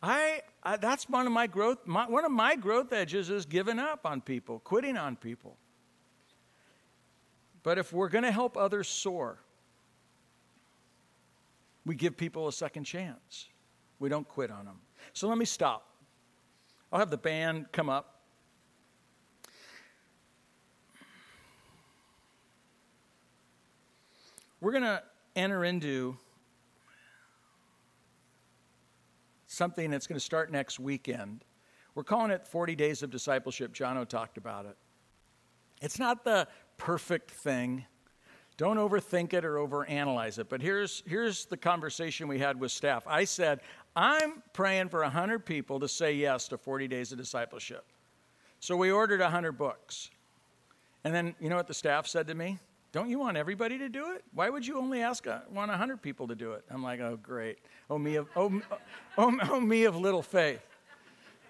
I, 0.02 0.40
I, 0.62 0.76
that's 0.76 1.08
one 1.08 1.26
of 1.26 1.32
my 1.32 1.46
growth 1.46 1.78
my, 1.84 2.08
one 2.08 2.24
of 2.24 2.32
my 2.32 2.56
growth 2.56 2.92
edges 2.92 3.28
is 3.28 3.44
giving 3.44 3.78
up 3.78 4.06
on 4.06 4.20
people, 4.20 4.60
quitting 4.60 4.96
on 4.96 5.16
people. 5.16 5.56
But 7.62 7.76
if 7.78 7.92
we're 7.92 8.08
going 8.08 8.24
to 8.24 8.32
help 8.32 8.56
others 8.56 8.88
soar, 8.88 9.38
we 11.84 11.94
give 11.94 12.16
people 12.16 12.48
a 12.48 12.52
second 12.52 12.84
chance. 12.84 13.48
We 13.98 14.08
don't 14.08 14.26
quit 14.26 14.50
on 14.50 14.64
them. 14.64 14.80
So 15.12 15.28
let 15.28 15.36
me 15.36 15.44
stop. 15.44 15.86
I'll 16.92 16.98
have 16.98 17.10
the 17.10 17.18
band 17.18 17.66
come 17.72 17.90
up. 17.90 18.19
We're 24.60 24.72
going 24.72 24.84
to 24.84 25.02
enter 25.36 25.64
into 25.64 26.16
something 29.46 29.90
that's 29.90 30.06
going 30.06 30.18
to 30.18 30.24
start 30.24 30.52
next 30.52 30.78
weekend. 30.78 31.44
We're 31.94 32.04
calling 32.04 32.30
it 32.30 32.46
40 32.46 32.76
Days 32.76 33.02
of 33.02 33.10
Discipleship. 33.10 33.72
Jono 33.72 34.06
talked 34.06 34.36
about 34.36 34.66
it. 34.66 34.76
It's 35.80 35.98
not 35.98 36.24
the 36.24 36.46
perfect 36.76 37.30
thing. 37.30 37.86
Don't 38.58 38.76
overthink 38.76 39.32
it 39.32 39.44
or 39.44 39.54
overanalyze 39.54 40.38
it. 40.38 40.50
But 40.50 40.60
here's, 40.60 41.02
here's 41.06 41.46
the 41.46 41.56
conversation 41.56 42.28
we 42.28 42.38
had 42.38 42.60
with 42.60 42.70
staff. 42.70 43.04
I 43.06 43.24
said, 43.24 43.60
I'm 43.96 44.42
praying 44.52 44.90
for 44.90 45.00
100 45.00 45.46
people 45.46 45.80
to 45.80 45.88
say 45.88 46.12
yes 46.12 46.48
to 46.48 46.58
40 46.58 46.86
Days 46.86 47.12
of 47.12 47.18
Discipleship. 47.18 47.86
So 48.60 48.76
we 48.76 48.90
ordered 48.90 49.20
100 49.20 49.52
books. 49.52 50.10
And 51.02 51.14
then, 51.14 51.34
you 51.40 51.48
know 51.48 51.56
what 51.56 51.66
the 51.66 51.74
staff 51.74 52.06
said 52.06 52.26
to 52.26 52.34
me? 52.34 52.58
Don't 52.92 53.08
you 53.08 53.18
want 53.20 53.36
everybody 53.36 53.78
to 53.78 53.88
do 53.88 54.12
it? 54.12 54.24
Why 54.34 54.50
would 54.50 54.66
you 54.66 54.78
only 54.78 55.00
ask 55.00 55.26
uh, 55.26 55.40
a, 55.48 55.52
want 55.52 55.70
100 55.70 56.02
people 56.02 56.26
to 56.28 56.34
do 56.34 56.52
it? 56.52 56.64
I'm 56.70 56.82
like, 56.82 57.00
oh, 57.00 57.16
great. 57.22 57.58
Oh, 57.88 57.98
me 57.98 58.16
of, 58.16 58.26
oh, 58.34 58.60
oh, 59.16 59.38
oh, 59.48 59.60
me 59.60 59.84
of 59.84 59.96
little 59.96 60.22
faith. 60.22 60.60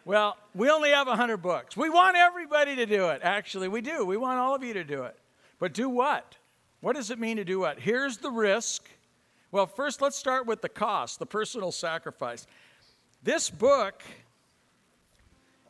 Well, 0.04 0.36
we 0.54 0.68
only 0.70 0.90
have 0.90 1.06
100 1.06 1.38
books. 1.38 1.76
We 1.76 1.88
want 1.88 2.16
everybody 2.16 2.76
to 2.76 2.86
do 2.86 3.08
it. 3.08 3.20
Actually, 3.22 3.68
we 3.68 3.80
do. 3.80 4.04
We 4.04 4.16
want 4.16 4.38
all 4.38 4.54
of 4.54 4.62
you 4.62 4.74
to 4.74 4.84
do 4.84 5.04
it. 5.04 5.16
But 5.58 5.72
do 5.72 5.88
what? 5.88 6.36
What 6.80 6.96
does 6.96 7.10
it 7.10 7.18
mean 7.18 7.36
to 7.36 7.44
do 7.44 7.60
what? 7.60 7.78
Here's 7.78 8.18
the 8.18 8.30
risk. 8.30 8.88
Well, 9.50 9.66
first, 9.66 10.00
let's 10.00 10.16
start 10.16 10.46
with 10.46 10.62
the 10.62 10.68
cost, 10.68 11.18
the 11.18 11.26
personal 11.26 11.72
sacrifice. 11.72 12.46
This 13.22 13.50
book 13.50 14.02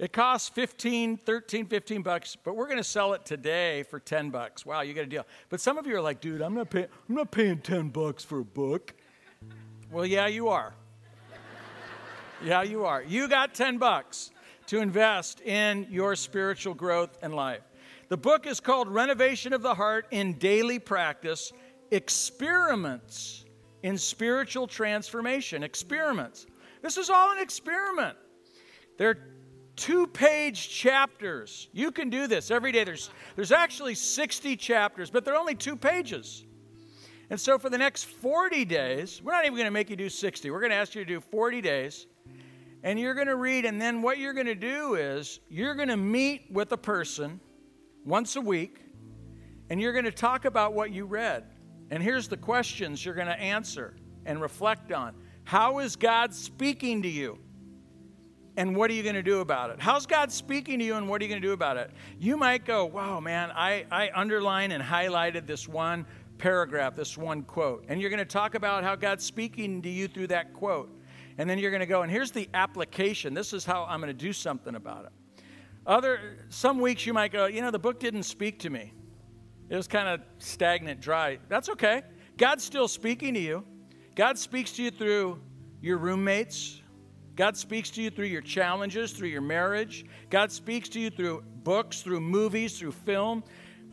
it 0.01 0.15
costs 0.15 0.49
15, 0.49 1.19
13, 1.19 1.67
15 1.67 2.01
bucks, 2.01 2.35
but 2.43 2.57
we're 2.57 2.65
going 2.65 2.79
to 2.79 2.85
sell 2.85 3.13
it 3.13 3.27
today 3.27 3.83
for 3.83 4.01
10 4.01 4.31
bucks. 4.31 4.65
Wow, 4.65 4.81
you 4.81 4.95
got 4.95 5.03
a 5.03 5.07
deal. 5.07 5.27
But 5.51 5.61
some 5.61 5.77
of 5.77 5.87
you 5.87 5.95
are 5.95 6.01
like, 6.01 6.23
dude, 6.23 6.41
I'm 6.41 6.55
not, 6.55 6.71
pay- 6.71 6.87
I'm 7.07 7.15
not 7.15 7.31
paying 7.31 7.59
10 7.59 7.91
bucks 7.91 8.25
for 8.25 8.39
a 8.39 8.45
book. 8.45 8.95
Well, 9.93 10.07
yeah, 10.07 10.27
you 10.27 10.49
are. 10.49 10.73
yeah, 12.43 12.63
you 12.63 12.87
are. 12.87 13.03
You 13.03 13.29
got 13.29 13.55
10 13.55 13.77
bucks 13.77 14.31
to 14.69 14.79
invest 14.79 15.43
in 15.43 15.87
your 15.91 16.17
spiritual 16.17 16.73
growth 16.73 17.19
and 17.21 17.35
life. 17.35 17.61
The 18.09 18.17
book 18.17 18.47
is 18.47 18.59
called 18.59 18.89
Renovation 18.89 19.53
of 19.53 19.61
the 19.61 19.75
Heart 19.75 20.07
in 20.13 20.39
Daily 20.39 20.79
Practice 20.79 21.53
Experiments 21.91 23.45
in 23.83 23.99
Spiritual 23.99 24.67
Transformation. 24.67 25.63
Experiments. 25.63 26.47
This 26.81 26.97
is 26.97 27.11
all 27.11 27.33
an 27.33 27.39
experiment. 27.39 28.17
There 28.97 29.19
two 29.81 30.07
page 30.07 30.69
chapters. 30.69 31.69
You 31.73 31.91
can 31.91 32.11
do 32.11 32.27
this 32.27 32.51
every 32.51 32.71
day. 32.71 32.85
There's, 32.85 33.11
there's 33.35 33.51
actually 33.51 33.95
60 33.95 34.55
chapters, 34.57 35.11
but 35.11 35.25
they're 35.25 35.37
only 35.37 35.55
two 35.55 35.75
pages. 35.75 36.45
And 37.31 37.41
so 37.41 37.59
for 37.59 37.71
the 37.71 37.79
next 37.79 38.05
40 38.05 38.67
days, 38.67 39.23
we're 39.23 39.33
not 39.33 39.47
even 39.47 39.57
going 39.57 39.65
to 39.65 39.73
make 39.73 39.89
you 39.89 39.97
do 39.97 40.11
60. 40.11 40.51
We're 40.51 40.61
going 40.61 40.71
to 40.71 40.77
ask 40.77 40.95
you 40.95 41.03
to 41.03 41.09
do 41.09 41.21
40 41.21 41.63
days. 41.63 42.07
And 42.83 43.01
you're 43.01 43.15
going 43.15 43.27
to 43.27 43.37
read, 43.37 43.65
and 43.65 43.81
then 43.81 44.03
what 44.03 44.19
you're 44.19 44.33
going 44.33 44.47
to 44.47 44.55
do 44.55 44.95
is 44.95 45.41
you're 45.49 45.75
going 45.75 45.89
to 45.89 45.97
meet 45.97 46.47
with 46.51 46.73
a 46.73 46.79
person 46.79 47.41
once 48.05 48.37
a 48.37 48.41
week, 48.41 48.81
and 49.71 49.81
you're 49.81 49.93
going 49.93 50.05
to 50.05 50.13
talk 50.13 50.45
about 50.45 50.75
what 50.75 50.91
you 50.91 51.07
read. 51.07 51.45
And 51.91 52.03
here's 52.03 52.29
the 52.29 52.37
questions 52.37 53.05
you're 53.05 53.15
going 53.15 53.27
to 53.27 53.41
answer 53.41 53.97
and 54.27 54.41
reflect 54.41 54.93
on. 54.93 55.15
How 55.45 55.79
is 55.79 55.97
God 55.97 56.35
speaking 56.35 57.03
to 57.03 57.09
you? 57.09 57.39
And 58.57 58.75
what 58.75 58.91
are 58.91 58.95
you 58.95 59.03
going 59.03 59.15
to 59.15 59.23
do 59.23 59.41
about 59.41 59.71
it? 59.71 59.81
How's 59.81 60.07
God 60.07 60.33
speaking 60.33 60.79
to 60.81 60.85
you 60.85 60.97
and 60.97 61.09
what 61.09 61.21
are 61.21 61.25
you 61.25 61.31
going 61.31 61.41
to 61.41 61.47
do 61.47 61.53
about 61.53 61.77
it? 61.77 61.91
You 62.19 62.37
might 62.37 62.65
go, 62.65 62.85
wow, 62.85 63.21
man, 63.21 63.51
I, 63.53 63.87
I 63.91 64.11
underlined 64.15 64.73
and 64.73 64.83
highlighted 64.83 65.47
this 65.47 65.69
one 65.69 66.05
paragraph, 66.39 66.97
this 66.97 67.17
one 67.17 67.43
quote. 67.43 67.85
And 67.89 68.01
you're 68.01 68.11
going 68.11 68.19
to 68.19 68.25
talk 68.25 68.55
about 68.55 68.83
how 68.83 68.97
God's 68.97 69.25
speaking 69.25 69.83
to 69.83 69.89
you 69.89 70.09
through 70.09 70.29
that 70.29 70.53
quote. 70.53 70.91
And 71.39 71.49
then 71.49 71.59
you're 71.59 71.71
going 71.71 71.81
to 71.81 71.87
go, 71.87 72.03
and 72.03 72.11
here's 72.11 72.33
the 72.33 72.49
application. 72.53 73.35
This 73.35 73.53
is 73.53 73.65
how 73.65 73.85
I'm 73.85 74.01
going 74.01 74.09
to 74.09 74.25
do 74.25 74.33
something 74.33 74.75
about 74.75 75.07
it. 75.07 75.43
Other 75.87 76.39
some 76.51 76.81
weeks 76.81 77.07
you 77.07 77.15
might 77.15 77.33
go, 77.33 77.47
you 77.47 77.63
know, 77.63 77.71
the 77.71 77.79
book 77.79 77.99
didn't 77.99 78.25
speak 78.25 78.59
to 78.61 78.71
me. 78.71 78.93
It 79.71 79.77
was 79.77 79.87
kind 79.87 80.09
of 80.09 80.21
stagnant, 80.39 81.01
dry. 81.01 81.39
That's 81.49 81.69
okay. 81.71 82.03
God's 82.37 82.65
still 82.65 82.89
speaking 82.89 83.35
to 83.35 83.41
you. 83.41 83.65
God 84.17 84.39
speaks 84.39 84.73
to 84.73 84.83
you 84.83 84.91
through 84.91 85.41
your 85.81 85.97
roommates, 85.97 86.80
God 87.37 87.57
speaks 87.57 87.91
to 87.91 88.03
you 88.03 88.11
through 88.11 88.27
your 88.27 88.43
challenges, 88.43 89.13
through 89.13 89.29
your 89.29 89.41
marriage. 89.41 90.05
God 90.29 90.53
speaks 90.53 90.89
to 90.91 91.01
you 91.01 91.11
through 91.11 91.43
books, 91.63 92.03
through 92.03 92.21
movies, 92.21 92.79
through 92.79 92.93
film. 92.93 93.43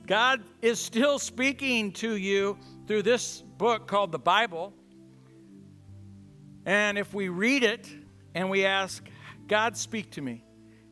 God 0.05 0.41
is 0.61 0.79
still 0.79 1.19
speaking 1.19 1.91
to 1.93 2.15
you 2.15 2.57
through 2.87 3.03
this 3.03 3.41
book 3.41 3.87
called 3.87 4.11
the 4.11 4.19
Bible. 4.19 4.73
And 6.65 6.97
if 6.97 7.13
we 7.13 7.29
read 7.29 7.63
it 7.63 7.89
and 8.35 8.49
we 8.49 8.65
ask, 8.65 9.03
God, 9.47 9.77
speak 9.77 10.11
to 10.11 10.21
me, 10.21 10.43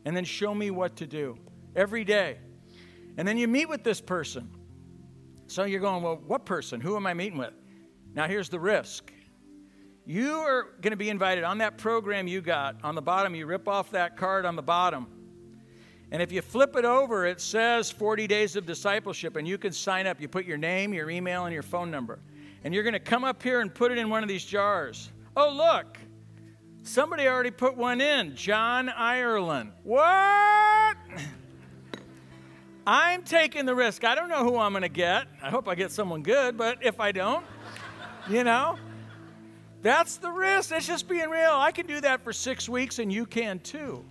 and 0.04 0.16
then 0.16 0.24
show 0.24 0.54
me 0.54 0.70
what 0.70 0.96
to 0.96 1.06
do 1.06 1.38
every 1.74 2.04
day. 2.04 2.38
And 3.18 3.26
then 3.26 3.36
you 3.38 3.48
meet 3.48 3.68
with 3.68 3.82
this 3.82 4.00
person. 4.00 4.50
So 5.46 5.64
you're 5.64 5.80
going, 5.80 6.02
well, 6.02 6.20
what 6.26 6.44
person? 6.44 6.80
Who 6.80 6.96
am 6.96 7.06
I 7.06 7.14
meeting 7.14 7.38
with? 7.38 7.52
Now, 8.14 8.26
here's 8.26 8.48
the 8.48 8.58
risk 8.58 9.12
you 10.06 10.34
are 10.34 10.68
going 10.80 10.92
to 10.92 10.96
be 10.96 11.10
invited 11.10 11.42
on 11.42 11.58
that 11.58 11.78
program 11.78 12.28
you 12.28 12.40
got. 12.40 12.76
On 12.84 12.94
the 12.94 13.02
bottom, 13.02 13.34
you 13.34 13.44
rip 13.44 13.66
off 13.66 13.90
that 13.90 14.16
card 14.16 14.46
on 14.46 14.54
the 14.54 14.62
bottom. 14.62 15.08
And 16.12 16.22
if 16.22 16.30
you 16.30 16.40
flip 16.42 16.76
it 16.76 16.84
over, 16.84 17.26
it 17.26 17.40
says 17.40 17.90
40 17.90 18.28
days 18.28 18.54
of 18.54 18.64
discipleship, 18.64 19.34
and 19.34 19.48
you 19.48 19.58
can 19.58 19.72
sign 19.72 20.06
up. 20.06 20.20
You 20.20 20.28
put 20.28 20.44
your 20.44 20.58
name, 20.58 20.94
your 20.94 21.10
email, 21.10 21.46
and 21.46 21.52
your 21.52 21.64
phone 21.64 21.90
number. 21.90 22.20
And 22.62 22.72
you're 22.72 22.84
going 22.84 22.92
to 22.92 23.00
come 23.00 23.24
up 23.24 23.42
here 23.42 23.60
and 23.60 23.74
put 23.74 23.90
it 23.90 23.98
in 23.98 24.08
one 24.08 24.22
of 24.22 24.28
these 24.28 24.44
jars. 24.44 25.10
Oh, 25.36 25.50
look, 25.50 25.98
somebody 26.84 27.26
already 27.26 27.50
put 27.50 27.76
one 27.76 28.00
in 28.00 28.36
John 28.36 28.88
Ireland. 28.88 29.72
What? 29.82 30.96
I'm 32.86 33.24
taking 33.24 33.66
the 33.66 33.74
risk. 33.74 34.04
I 34.04 34.14
don't 34.14 34.28
know 34.28 34.44
who 34.44 34.56
I'm 34.56 34.72
going 34.72 34.82
to 34.82 34.88
get. 34.88 35.26
I 35.42 35.50
hope 35.50 35.66
I 35.66 35.74
get 35.74 35.90
someone 35.90 36.22
good, 36.22 36.56
but 36.56 36.78
if 36.84 37.00
I 37.00 37.10
don't, 37.10 37.44
you 38.28 38.44
know, 38.44 38.78
that's 39.86 40.16
the 40.16 40.30
risk. 40.30 40.70
That's 40.70 40.86
just 40.86 41.08
being 41.08 41.30
real. 41.30 41.52
I 41.52 41.70
can 41.70 41.86
do 41.86 42.00
that 42.00 42.22
for 42.22 42.32
six 42.32 42.68
weeks, 42.68 42.98
and 42.98 43.12
you 43.12 43.24
can 43.24 43.60
too. 43.60 44.04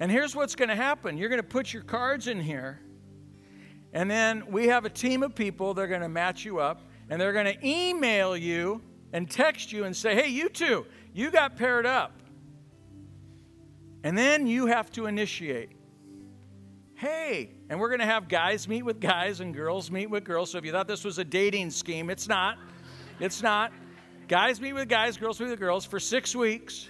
And 0.00 0.10
here's 0.10 0.34
what's 0.34 0.54
going 0.54 0.68
to 0.68 0.76
happen 0.76 1.18
you're 1.18 1.28
going 1.28 1.42
to 1.42 1.46
put 1.46 1.72
your 1.72 1.82
cards 1.82 2.26
in 2.26 2.40
here, 2.40 2.80
and 3.92 4.10
then 4.10 4.44
we 4.48 4.68
have 4.68 4.84
a 4.84 4.90
team 4.90 5.22
of 5.22 5.34
people. 5.34 5.74
They're 5.74 5.86
going 5.86 6.00
to 6.00 6.08
match 6.08 6.44
you 6.44 6.58
up, 6.58 6.82
and 7.10 7.20
they're 7.20 7.32
going 7.32 7.46
to 7.46 7.66
email 7.66 8.36
you 8.36 8.80
and 9.12 9.30
text 9.30 9.72
you 9.72 9.84
and 9.84 9.96
say, 9.96 10.14
hey, 10.14 10.28
you 10.28 10.48
two, 10.48 10.86
you 11.12 11.30
got 11.30 11.56
paired 11.56 11.86
up. 11.86 12.12
And 14.04 14.16
then 14.16 14.46
you 14.46 14.66
have 14.66 14.90
to 14.92 15.06
initiate. 15.06 15.70
Hey, 16.94 17.50
and 17.68 17.78
we're 17.78 17.88
going 17.88 18.00
to 18.00 18.06
have 18.06 18.28
guys 18.28 18.68
meet 18.68 18.82
with 18.84 19.00
guys 19.00 19.40
and 19.40 19.54
girls 19.54 19.90
meet 19.90 20.08
with 20.08 20.24
girls. 20.24 20.50
So 20.50 20.58
if 20.58 20.64
you 20.64 20.72
thought 20.72 20.88
this 20.88 21.04
was 21.04 21.18
a 21.18 21.24
dating 21.24 21.70
scheme, 21.70 22.10
it's 22.10 22.28
not. 22.28 22.58
It's 23.20 23.42
not. 23.42 23.72
Guys 24.28 24.60
meet 24.60 24.74
with 24.74 24.90
guys, 24.90 25.16
girls 25.16 25.40
meet 25.40 25.48
with 25.48 25.58
girls 25.58 25.86
for 25.86 25.98
six 25.98 26.36
weeks. 26.36 26.86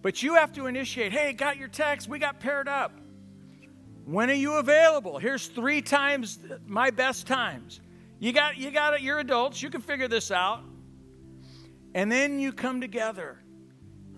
But 0.00 0.22
you 0.22 0.36
have 0.36 0.52
to 0.52 0.66
initiate 0.66 1.12
hey, 1.12 1.32
got 1.32 1.56
your 1.56 1.66
text, 1.66 2.08
we 2.08 2.20
got 2.20 2.38
paired 2.38 2.68
up. 2.68 2.92
When 4.04 4.30
are 4.30 4.34
you 4.34 4.54
available? 4.54 5.18
Here's 5.18 5.48
three 5.48 5.82
times 5.82 6.38
my 6.66 6.90
best 6.90 7.26
times. 7.26 7.80
You 8.20 8.32
got, 8.32 8.56
you 8.56 8.70
got 8.70 8.94
it, 8.94 9.00
you're 9.00 9.18
adults, 9.18 9.60
you 9.60 9.70
can 9.70 9.80
figure 9.80 10.06
this 10.06 10.30
out. 10.30 10.62
And 11.94 12.12
then 12.12 12.38
you 12.38 12.52
come 12.52 12.80
together 12.80 13.38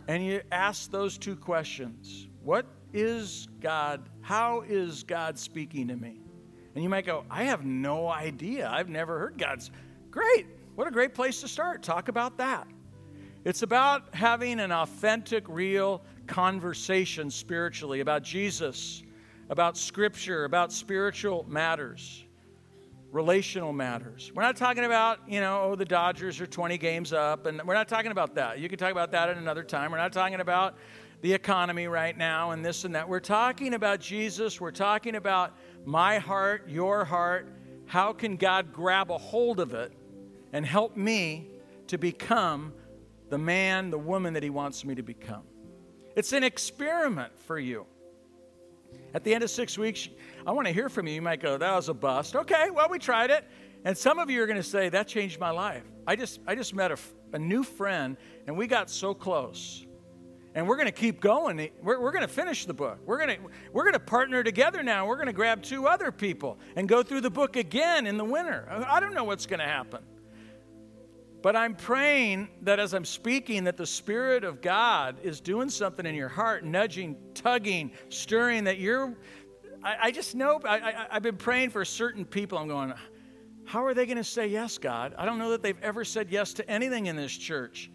and 0.06 0.24
you 0.24 0.42
ask 0.52 0.90
those 0.90 1.16
two 1.16 1.36
questions 1.36 2.28
What 2.42 2.66
is 2.92 3.48
God? 3.60 4.06
How 4.20 4.60
is 4.68 5.02
God 5.02 5.38
speaking 5.38 5.88
to 5.88 5.96
me? 5.96 6.20
And 6.74 6.84
you 6.84 6.90
might 6.90 7.06
go, 7.06 7.24
I 7.30 7.44
have 7.44 7.64
no 7.64 8.06
idea. 8.06 8.68
I've 8.70 8.90
never 8.90 9.18
heard 9.18 9.38
God's. 9.38 9.70
Great. 10.10 10.46
What 10.80 10.88
a 10.88 10.92
great 10.92 11.12
place 11.12 11.42
to 11.42 11.48
start. 11.48 11.82
Talk 11.82 12.08
about 12.08 12.38
that. 12.38 12.66
It's 13.44 13.60
about 13.60 14.14
having 14.14 14.58
an 14.60 14.72
authentic, 14.72 15.46
real 15.46 16.00
conversation 16.26 17.30
spiritually 17.30 18.00
about 18.00 18.22
Jesus, 18.22 19.02
about 19.50 19.76
Scripture, 19.76 20.46
about 20.46 20.72
spiritual 20.72 21.44
matters. 21.46 22.24
relational 23.12 23.74
matters. 23.74 24.32
We're 24.34 24.40
not 24.40 24.56
talking 24.56 24.84
about, 24.84 25.18
you 25.28 25.42
know, 25.42 25.64
oh, 25.64 25.74
the 25.74 25.84
Dodgers 25.84 26.40
are 26.40 26.46
20 26.46 26.78
games 26.78 27.12
up, 27.12 27.44
and 27.44 27.60
we're 27.66 27.74
not 27.74 27.86
talking 27.86 28.10
about 28.10 28.34
that. 28.36 28.58
You 28.58 28.70
can 28.70 28.78
talk 28.78 28.90
about 28.90 29.12
that 29.12 29.28
at 29.28 29.36
another 29.36 29.62
time. 29.62 29.92
We're 29.92 29.98
not 29.98 30.14
talking 30.14 30.40
about 30.40 30.78
the 31.20 31.34
economy 31.34 31.88
right 31.88 32.16
now 32.16 32.52
and 32.52 32.64
this 32.64 32.86
and 32.86 32.94
that. 32.94 33.06
We're 33.06 33.20
talking 33.20 33.74
about 33.74 34.00
Jesus. 34.00 34.62
We're 34.62 34.70
talking 34.70 35.16
about 35.16 35.58
my 35.84 36.16
heart, 36.16 36.70
your 36.70 37.04
heart. 37.04 37.52
How 37.84 38.14
can 38.14 38.36
God 38.36 38.72
grab 38.72 39.10
a 39.10 39.18
hold 39.18 39.60
of 39.60 39.74
it 39.74 39.92
and 40.52 40.64
help 40.64 40.96
me 40.96 41.48
to 41.88 41.98
become 41.98 42.72
the 43.28 43.38
man, 43.38 43.90
the 43.90 43.98
woman 43.98 44.34
that 44.34 44.42
He 44.42 44.50
wants 44.50 44.84
me 44.84 44.94
to 44.94 45.02
become? 45.02 45.42
It's 46.16 46.32
an 46.32 46.44
experiment 46.44 47.38
for 47.38 47.58
you. 47.58 47.86
At 49.14 49.24
the 49.24 49.34
end 49.34 49.44
of 49.44 49.50
six 49.50 49.78
weeks, 49.78 50.08
I 50.46 50.52
want 50.52 50.66
to 50.66 50.72
hear 50.72 50.88
from 50.88 51.06
you. 51.06 51.14
You 51.14 51.22
might 51.22 51.40
go, 51.40 51.56
that 51.56 51.74
was 51.74 51.88
a 51.88 51.94
bust. 51.94 52.36
Okay, 52.36 52.70
well, 52.70 52.88
we 52.88 52.98
tried 52.98 53.30
it. 53.30 53.44
And 53.84 53.96
some 53.96 54.18
of 54.18 54.28
you 54.28 54.42
are 54.42 54.46
going 54.46 54.56
to 54.56 54.62
say, 54.62 54.88
that 54.88 55.08
changed 55.08 55.40
my 55.40 55.50
life. 55.50 55.84
I 56.06 56.16
just, 56.16 56.40
I 56.46 56.54
just 56.54 56.74
met 56.74 56.90
a, 56.90 56.98
a 57.32 57.38
new 57.38 57.62
friend, 57.62 58.16
and 58.46 58.56
we 58.56 58.66
got 58.66 58.90
so 58.90 59.14
close. 59.14 59.86
And 60.54 60.66
we're 60.66 60.76
going 60.76 60.86
to 60.86 60.92
keep 60.92 61.20
going. 61.20 61.70
We're, 61.80 62.00
we're 62.00 62.10
going 62.10 62.26
to 62.26 62.28
finish 62.28 62.66
the 62.66 62.74
book. 62.74 62.98
We're 63.06 63.24
going 63.24 63.38
to, 63.38 63.50
we're 63.72 63.84
going 63.84 63.94
to 63.94 64.00
partner 64.00 64.42
together 64.42 64.82
now. 64.82 65.06
We're 65.06 65.16
going 65.16 65.28
to 65.28 65.32
grab 65.32 65.62
two 65.62 65.86
other 65.86 66.10
people 66.10 66.58
and 66.74 66.88
go 66.88 67.02
through 67.02 67.20
the 67.20 67.30
book 67.30 67.56
again 67.56 68.06
in 68.06 68.16
the 68.16 68.24
winter. 68.24 68.66
I 68.68 68.98
don't 68.98 69.14
know 69.14 69.24
what's 69.24 69.46
going 69.46 69.60
to 69.60 69.66
happen. 69.66 70.00
But 71.42 71.56
I'm 71.56 71.74
praying 71.74 72.48
that 72.62 72.78
as 72.78 72.92
I'm 72.92 73.04
speaking, 73.04 73.64
that 73.64 73.76
the 73.76 73.86
Spirit 73.86 74.44
of 74.44 74.60
God 74.60 75.16
is 75.22 75.40
doing 75.40 75.70
something 75.70 76.04
in 76.04 76.14
your 76.14 76.28
heart, 76.28 76.64
nudging, 76.64 77.16
tugging, 77.34 77.92
stirring, 78.10 78.64
that 78.64 78.78
you're. 78.78 79.16
I, 79.82 79.96
I 80.02 80.10
just 80.10 80.34
know, 80.34 80.60
I, 80.64 80.78
I, 80.78 81.06
I've 81.12 81.22
been 81.22 81.38
praying 81.38 81.70
for 81.70 81.82
certain 81.84 82.26
people. 82.26 82.58
I'm 82.58 82.68
going, 82.68 82.92
how 83.64 83.84
are 83.84 83.94
they 83.94 84.04
going 84.04 84.18
to 84.18 84.24
say 84.24 84.48
yes, 84.48 84.76
God? 84.76 85.14
I 85.16 85.24
don't 85.24 85.38
know 85.38 85.50
that 85.52 85.62
they've 85.62 85.80
ever 85.80 86.04
said 86.04 86.28
yes 86.30 86.52
to 86.54 86.70
anything 86.70 87.06
in 87.06 87.16
this 87.16 87.32
church. 87.32 87.90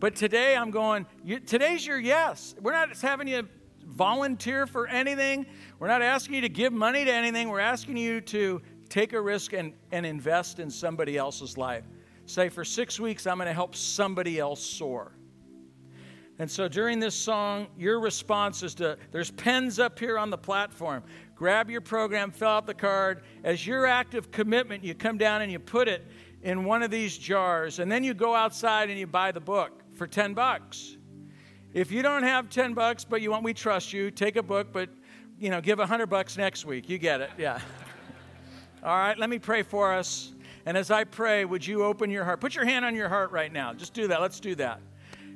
But 0.00 0.16
today 0.16 0.56
I'm 0.56 0.72
going, 0.72 1.06
today's 1.46 1.86
your 1.86 2.00
yes. 2.00 2.56
We're 2.60 2.72
not 2.72 2.96
having 2.96 3.28
you 3.28 3.46
volunteer 3.84 4.66
for 4.66 4.88
anything. 4.88 5.46
We're 5.78 5.88
not 5.88 6.02
asking 6.02 6.36
you 6.36 6.40
to 6.40 6.48
give 6.48 6.72
money 6.72 7.04
to 7.04 7.12
anything. 7.12 7.50
We're 7.50 7.60
asking 7.60 7.98
you 7.98 8.20
to 8.22 8.62
take 8.88 9.12
a 9.12 9.20
risk 9.20 9.52
and, 9.52 9.74
and 9.92 10.04
invest 10.04 10.58
in 10.58 10.70
somebody 10.70 11.16
else's 11.16 11.56
life 11.56 11.84
say, 12.30 12.48
for 12.48 12.64
six 12.64 12.98
weeks, 12.98 13.26
I'm 13.26 13.36
going 13.36 13.48
to 13.48 13.52
help 13.52 13.74
somebody 13.74 14.38
else 14.38 14.60
soar. 14.60 15.12
And 16.38 16.50
so 16.50 16.68
during 16.68 17.00
this 17.00 17.14
song, 17.14 17.66
your 17.76 18.00
response 18.00 18.62
is 18.62 18.74
to, 18.76 18.96
there's 19.12 19.30
pens 19.30 19.78
up 19.78 19.98
here 19.98 20.18
on 20.18 20.30
the 20.30 20.38
platform. 20.38 21.02
Grab 21.34 21.68
your 21.68 21.82
program, 21.82 22.30
fill 22.30 22.48
out 22.48 22.66
the 22.66 22.74
card. 22.74 23.24
As 23.44 23.66
your 23.66 23.86
act 23.86 24.14
of 24.14 24.30
commitment, 24.30 24.82
you 24.82 24.94
come 24.94 25.18
down 25.18 25.42
and 25.42 25.52
you 25.52 25.58
put 25.58 25.86
it 25.86 26.06
in 26.42 26.64
one 26.64 26.82
of 26.82 26.90
these 26.90 27.18
jars, 27.18 27.78
and 27.78 27.92
then 27.92 28.02
you 28.02 28.14
go 28.14 28.34
outside 28.34 28.88
and 28.88 28.98
you 28.98 29.06
buy 29.06 29.32
the 29.32 29.40
book 29.40 29.82
for 29.94 30.06
10 30.06 30.32
bucks. 30.32 30.96
If 31.74 31.92
you 31.92 32.02
don't 32.02 32.22
have 32.22 32.48
10 32.48 32.72
bucks, 32.72 33.04
but 33.04 33.20
you 33.20 33.30
want, 33.30 33.44
we 33.44 33.52
trust 33.52 33.92
you, 33.92 34.10
take 34.10 34.36
a 34.36 34.42
book, 34.42 34.68
but 34.72 34.88
you 35.38 35.50
know, 35.50 35.60
give 35.60 35.78
100 35.78 36.06
bucks 36.06 36.38
next 36.38 36.64
week. 36.64 36.88
You 36.88 36.96
get 36.96 37.20
it, 37.20 37.30
yeah. 37.36 37.60
All 38.82 38.96
right, 38.96 39.18
let 39.18 39.28
me 39.28 39.38
pray 39.38 39.62
for 39.62 39.92
us. 39.92 40.32
And 40.70 40.78
as 40.78 40.92
I 40.92 41.02
pray, 41.02 41.44
would 41.44 41.66
you 41.66 41.82
open 41.82 42.12
your 42.12 42.22
heart? 42.22 42.40
Put 42.40 42.54
your 42.54 42.64
hand 42.64 42.84
on 42.84 42.94
your 42.94 43.08
heart 43.08 43.32
right 43.32 43.52
now. 43.52 43.74
Just 43.74 43.92
do 43.92 44.06
that. 44.06 44.20
Let's 44.20 44.38
do 44.38 44.54
that. 44.54 44.80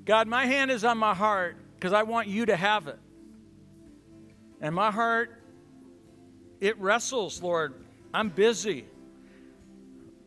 God, 0.04 0.28
my 0.28 0.46
hand 0.46 0.70
is 0.70 0.84
on 0.84 0.96
my 0.96 1.12
heart 1.12 1.56
because 1.74 1.92
I 1.92 2.04
want 2.04 2.28
you 2.28 2.46
to 2.46 2.54
have 2.54 2.86
it. 2.86 3.00
And 4.60 4.76
my 4.76 4.92
heart, 4.92 5.42
it 6.60 6.78
wrestles, 6.78 7.42
Lord. 7.42 7.74
I'm 8.14 8.28
busy. 8.28 8.84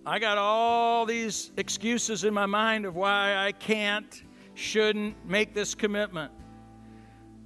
I 0.06 0.20
got 0.20 0.38
all 0.38 1.06
these 1.06 1.54
excuses 1.56 2.26
in 2.26 2.34
my 2.34 2.46
mind 2.46 2.86
of 2.86 2.98
why 2.98 3.34
I 3.34 3.54
can't, 3.54 4.24
shouldn't 4.56 5.26
make 5.26 5.54
this 5.54 5.74
commitment. 5.74 6.34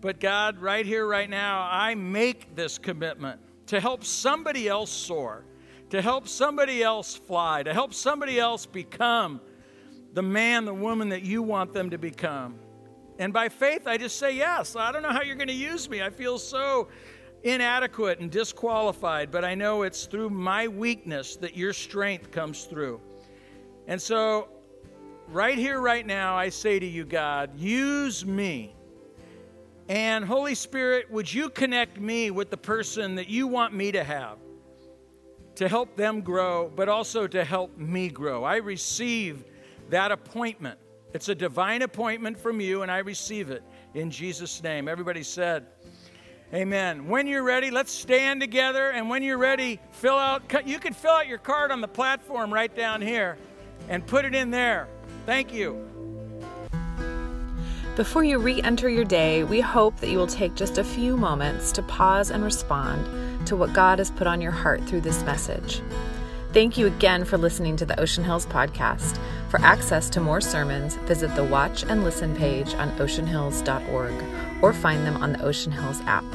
But 0.02 0.20
God, 0.20 0.58
right 0.58 0.84
here, 0.84 1.06
right 1.06 1.30
now, 1.30 1.70
I 1.72 1.94
make 1.94 2.56
this 2.56 2.80
commitment 2.80 3.40
to 3.68 3.80
help 3.80 4.04
somebody 4.04 4.68
else 4.68 4.90
soar 4.90 5.46
to 5.92 6.02
help 6.02 6.28
somebody 6.28 6.82
else 6.82 7.16
fly, 7.16 7.62
to 7.64 7.74
help 7.74 7.94
somebody 7.94 8.40
else 8.40 8.66
become 8.66 9.42
the 10.14 10.22
man, 10.22 10.64
the 10.64 10.74
woman 10.74 11.10
that 11.10 11.22
you 11.22 11.44
want 11.44 11.74
them 11.74 11.90
to 11.90 11.98
become. 11.98 12.56
And 13.20 13.34
by 13.34 13.50
faith, 13.50 13.88
I 13.88 13.98
just 13.98 14.18
say 14.18 14.36
yes. 14.36 14.78
I 14.78 14.94
don't 14.94 15.04
know 15.04 15.12
how 15.12 15.22
you're 15.22 15.36
going 15.36 15.50
to 15.50 15.54
use 15.54 15.90
me. 15.90 16.02
I 16.02 16.10
feel 16.10 16.40
so 16.40 16.88
inadequate 17.44 18.20
and 18.20 18.32
disqualified, 18.32 19.32
but 19.32 19.44
I 19.44 19.54
know 19.54 19.84
it's 19.84 20.06
through 20.06 20.30
my 20.30 20.70
weakness 20.70 21.36
that 21.36 21.58
your 21.58 21.74
strength 21.74 22.32
comes 22.32 22.64
through. 22.64 23.02
And 23.88 24.02
so, 24.02 24.48
right 25.28 25.58
here, 25.58 25.82
right 25.82 26.06
now, 26.06 26.38
I 26.38 26.50
say 26.50 26.80
to 26.80 26.86
you, 26.86 27.04
God, 27.04 27.60
use 27.60 28.26
me. 28.26 28.74
And 29.90 30.24
Holy 30.24 30.56
Spirit, 30.56 31.12
would 31.12 31.32
you 31.32 31.50
connect 31.50 32.00
me 32.00 32.32
with 32.32 32.50
the 32.50 32.58
person 32.58 33.16
that 33.16 33.28
you 33.28 33.46
want 33.46 33.74
me 33.74 33.92
to 33.92 34.06
have? 34.06 34.38
To 35.56 35.68
help 35.68 35.96
them 35.96 36.22
grow, 36.22 36.72
but 36.76 36.90
also 36.90 37.28
to 37.28 37.44
help 37.44 37.78
me 37.78 38.10
grow. 38.10 38.44
I 38.44 38.58
receive 38.58 39.44
that 39.90 40.12
appointment. 40.12 40.80
It's 41.14 41.30
a 41.30 41.36
divine 41.36 41.82
appointment 41.82 42.40
from 42.40 42.62
you, 42.62 42.84
and 42.84 42.92
I 42.92 43.00
receive 43.00 43.50
it 43.50 43.64
in 43.94 44.10
Jesus' 44.10 44.64
name. 44.64 44.88
Everybody 44.88 45.24
said, 45.24 45.66
Amen. 46.54 47.08
When 47.08 47.28
you're 47.28 47.44
ready, 47.44 47.72
let's 47.72 47.94
stand 47.94 48.42
together. 48.42 48.90
And 48.92 49.10
when 49.10 49.24
you're 49.24 49.38
ready, 49.38 49.80
fill 49.92 50.18
out, 50.18 50.44
you 50.66 50.80
can 50.80 50.94
fill 50.94 51.12
out 51.12 51.28
your 51.28 51.38
card 51.38 51.72
on 51.72 51.80
the 51.80 51.88
platform 51.88 52.54
right 52.54 52.76
down 52.76 53.02
here 53.02 53.38
and 53.88 54.06
put 54.06 54.26
it 54.26 54.36
in 54.36 54.52
there. 54.52 54.90
Thank 55.26 55.54
you. 55.54 55.88
Before 57.96 58.24
you 58.24 58.38
re 58.38 58.62
enter 58.64 58.90
your 58.90 59.06
day, 59.06 59.44
we 59.44 59.62
hope 59.62 59.98
that 59.98 60.10
you 60.10 60.18
will 60.18 60.28
take 60.28 60.56
just 60.56 60.78
a 60.78 60.84
few 60.84 61.16
moments 61.16 61.72
to 61.74 61.84
pause 61.84 62.32
and 62.32 62.44
respond 62.44 63.31
to 63.46 63.56
what 63.56 63.74
God 63.74 64.00
has 64.00 64.12
put 64.12 64.28
on 64.28 64.42
your 64.42 64.52
heart 64.52 64.84
through 64.84 65.02
this 65.02 65.24
message. 65.24 65.82
Thank 66.54 66.78
you 66.78 66.88
again 66.88 67.24
for 67.24 67.38
listening 67.38 67.78
to 67.78 67.86
the 67.86 67.98
Ocean 68.00 68.24
Hills 68.24 68.46
podcast. 68.46 69.18
For 69.50 69.60
access 69.62 70.10
to 70.10 70.20
more 70.20 70.42
sermons, 70.42 70.96
visit 71.06 71.34
the 71.36 71.46
Watch 71.46 71.84
and 71.84 72.04
Listen 72.04 72.36
page 72.36 72.74
on 72.74 72.92
oceanhills.org 72.98 74.14
or 74.62 74.74
find 74.74 75.06
them 75.06 75.18
on 75.18 75.34
the 75.34 75.42
Ocean 75.44 75.72
Hills 75.72 76.02
app. 76.02 76.26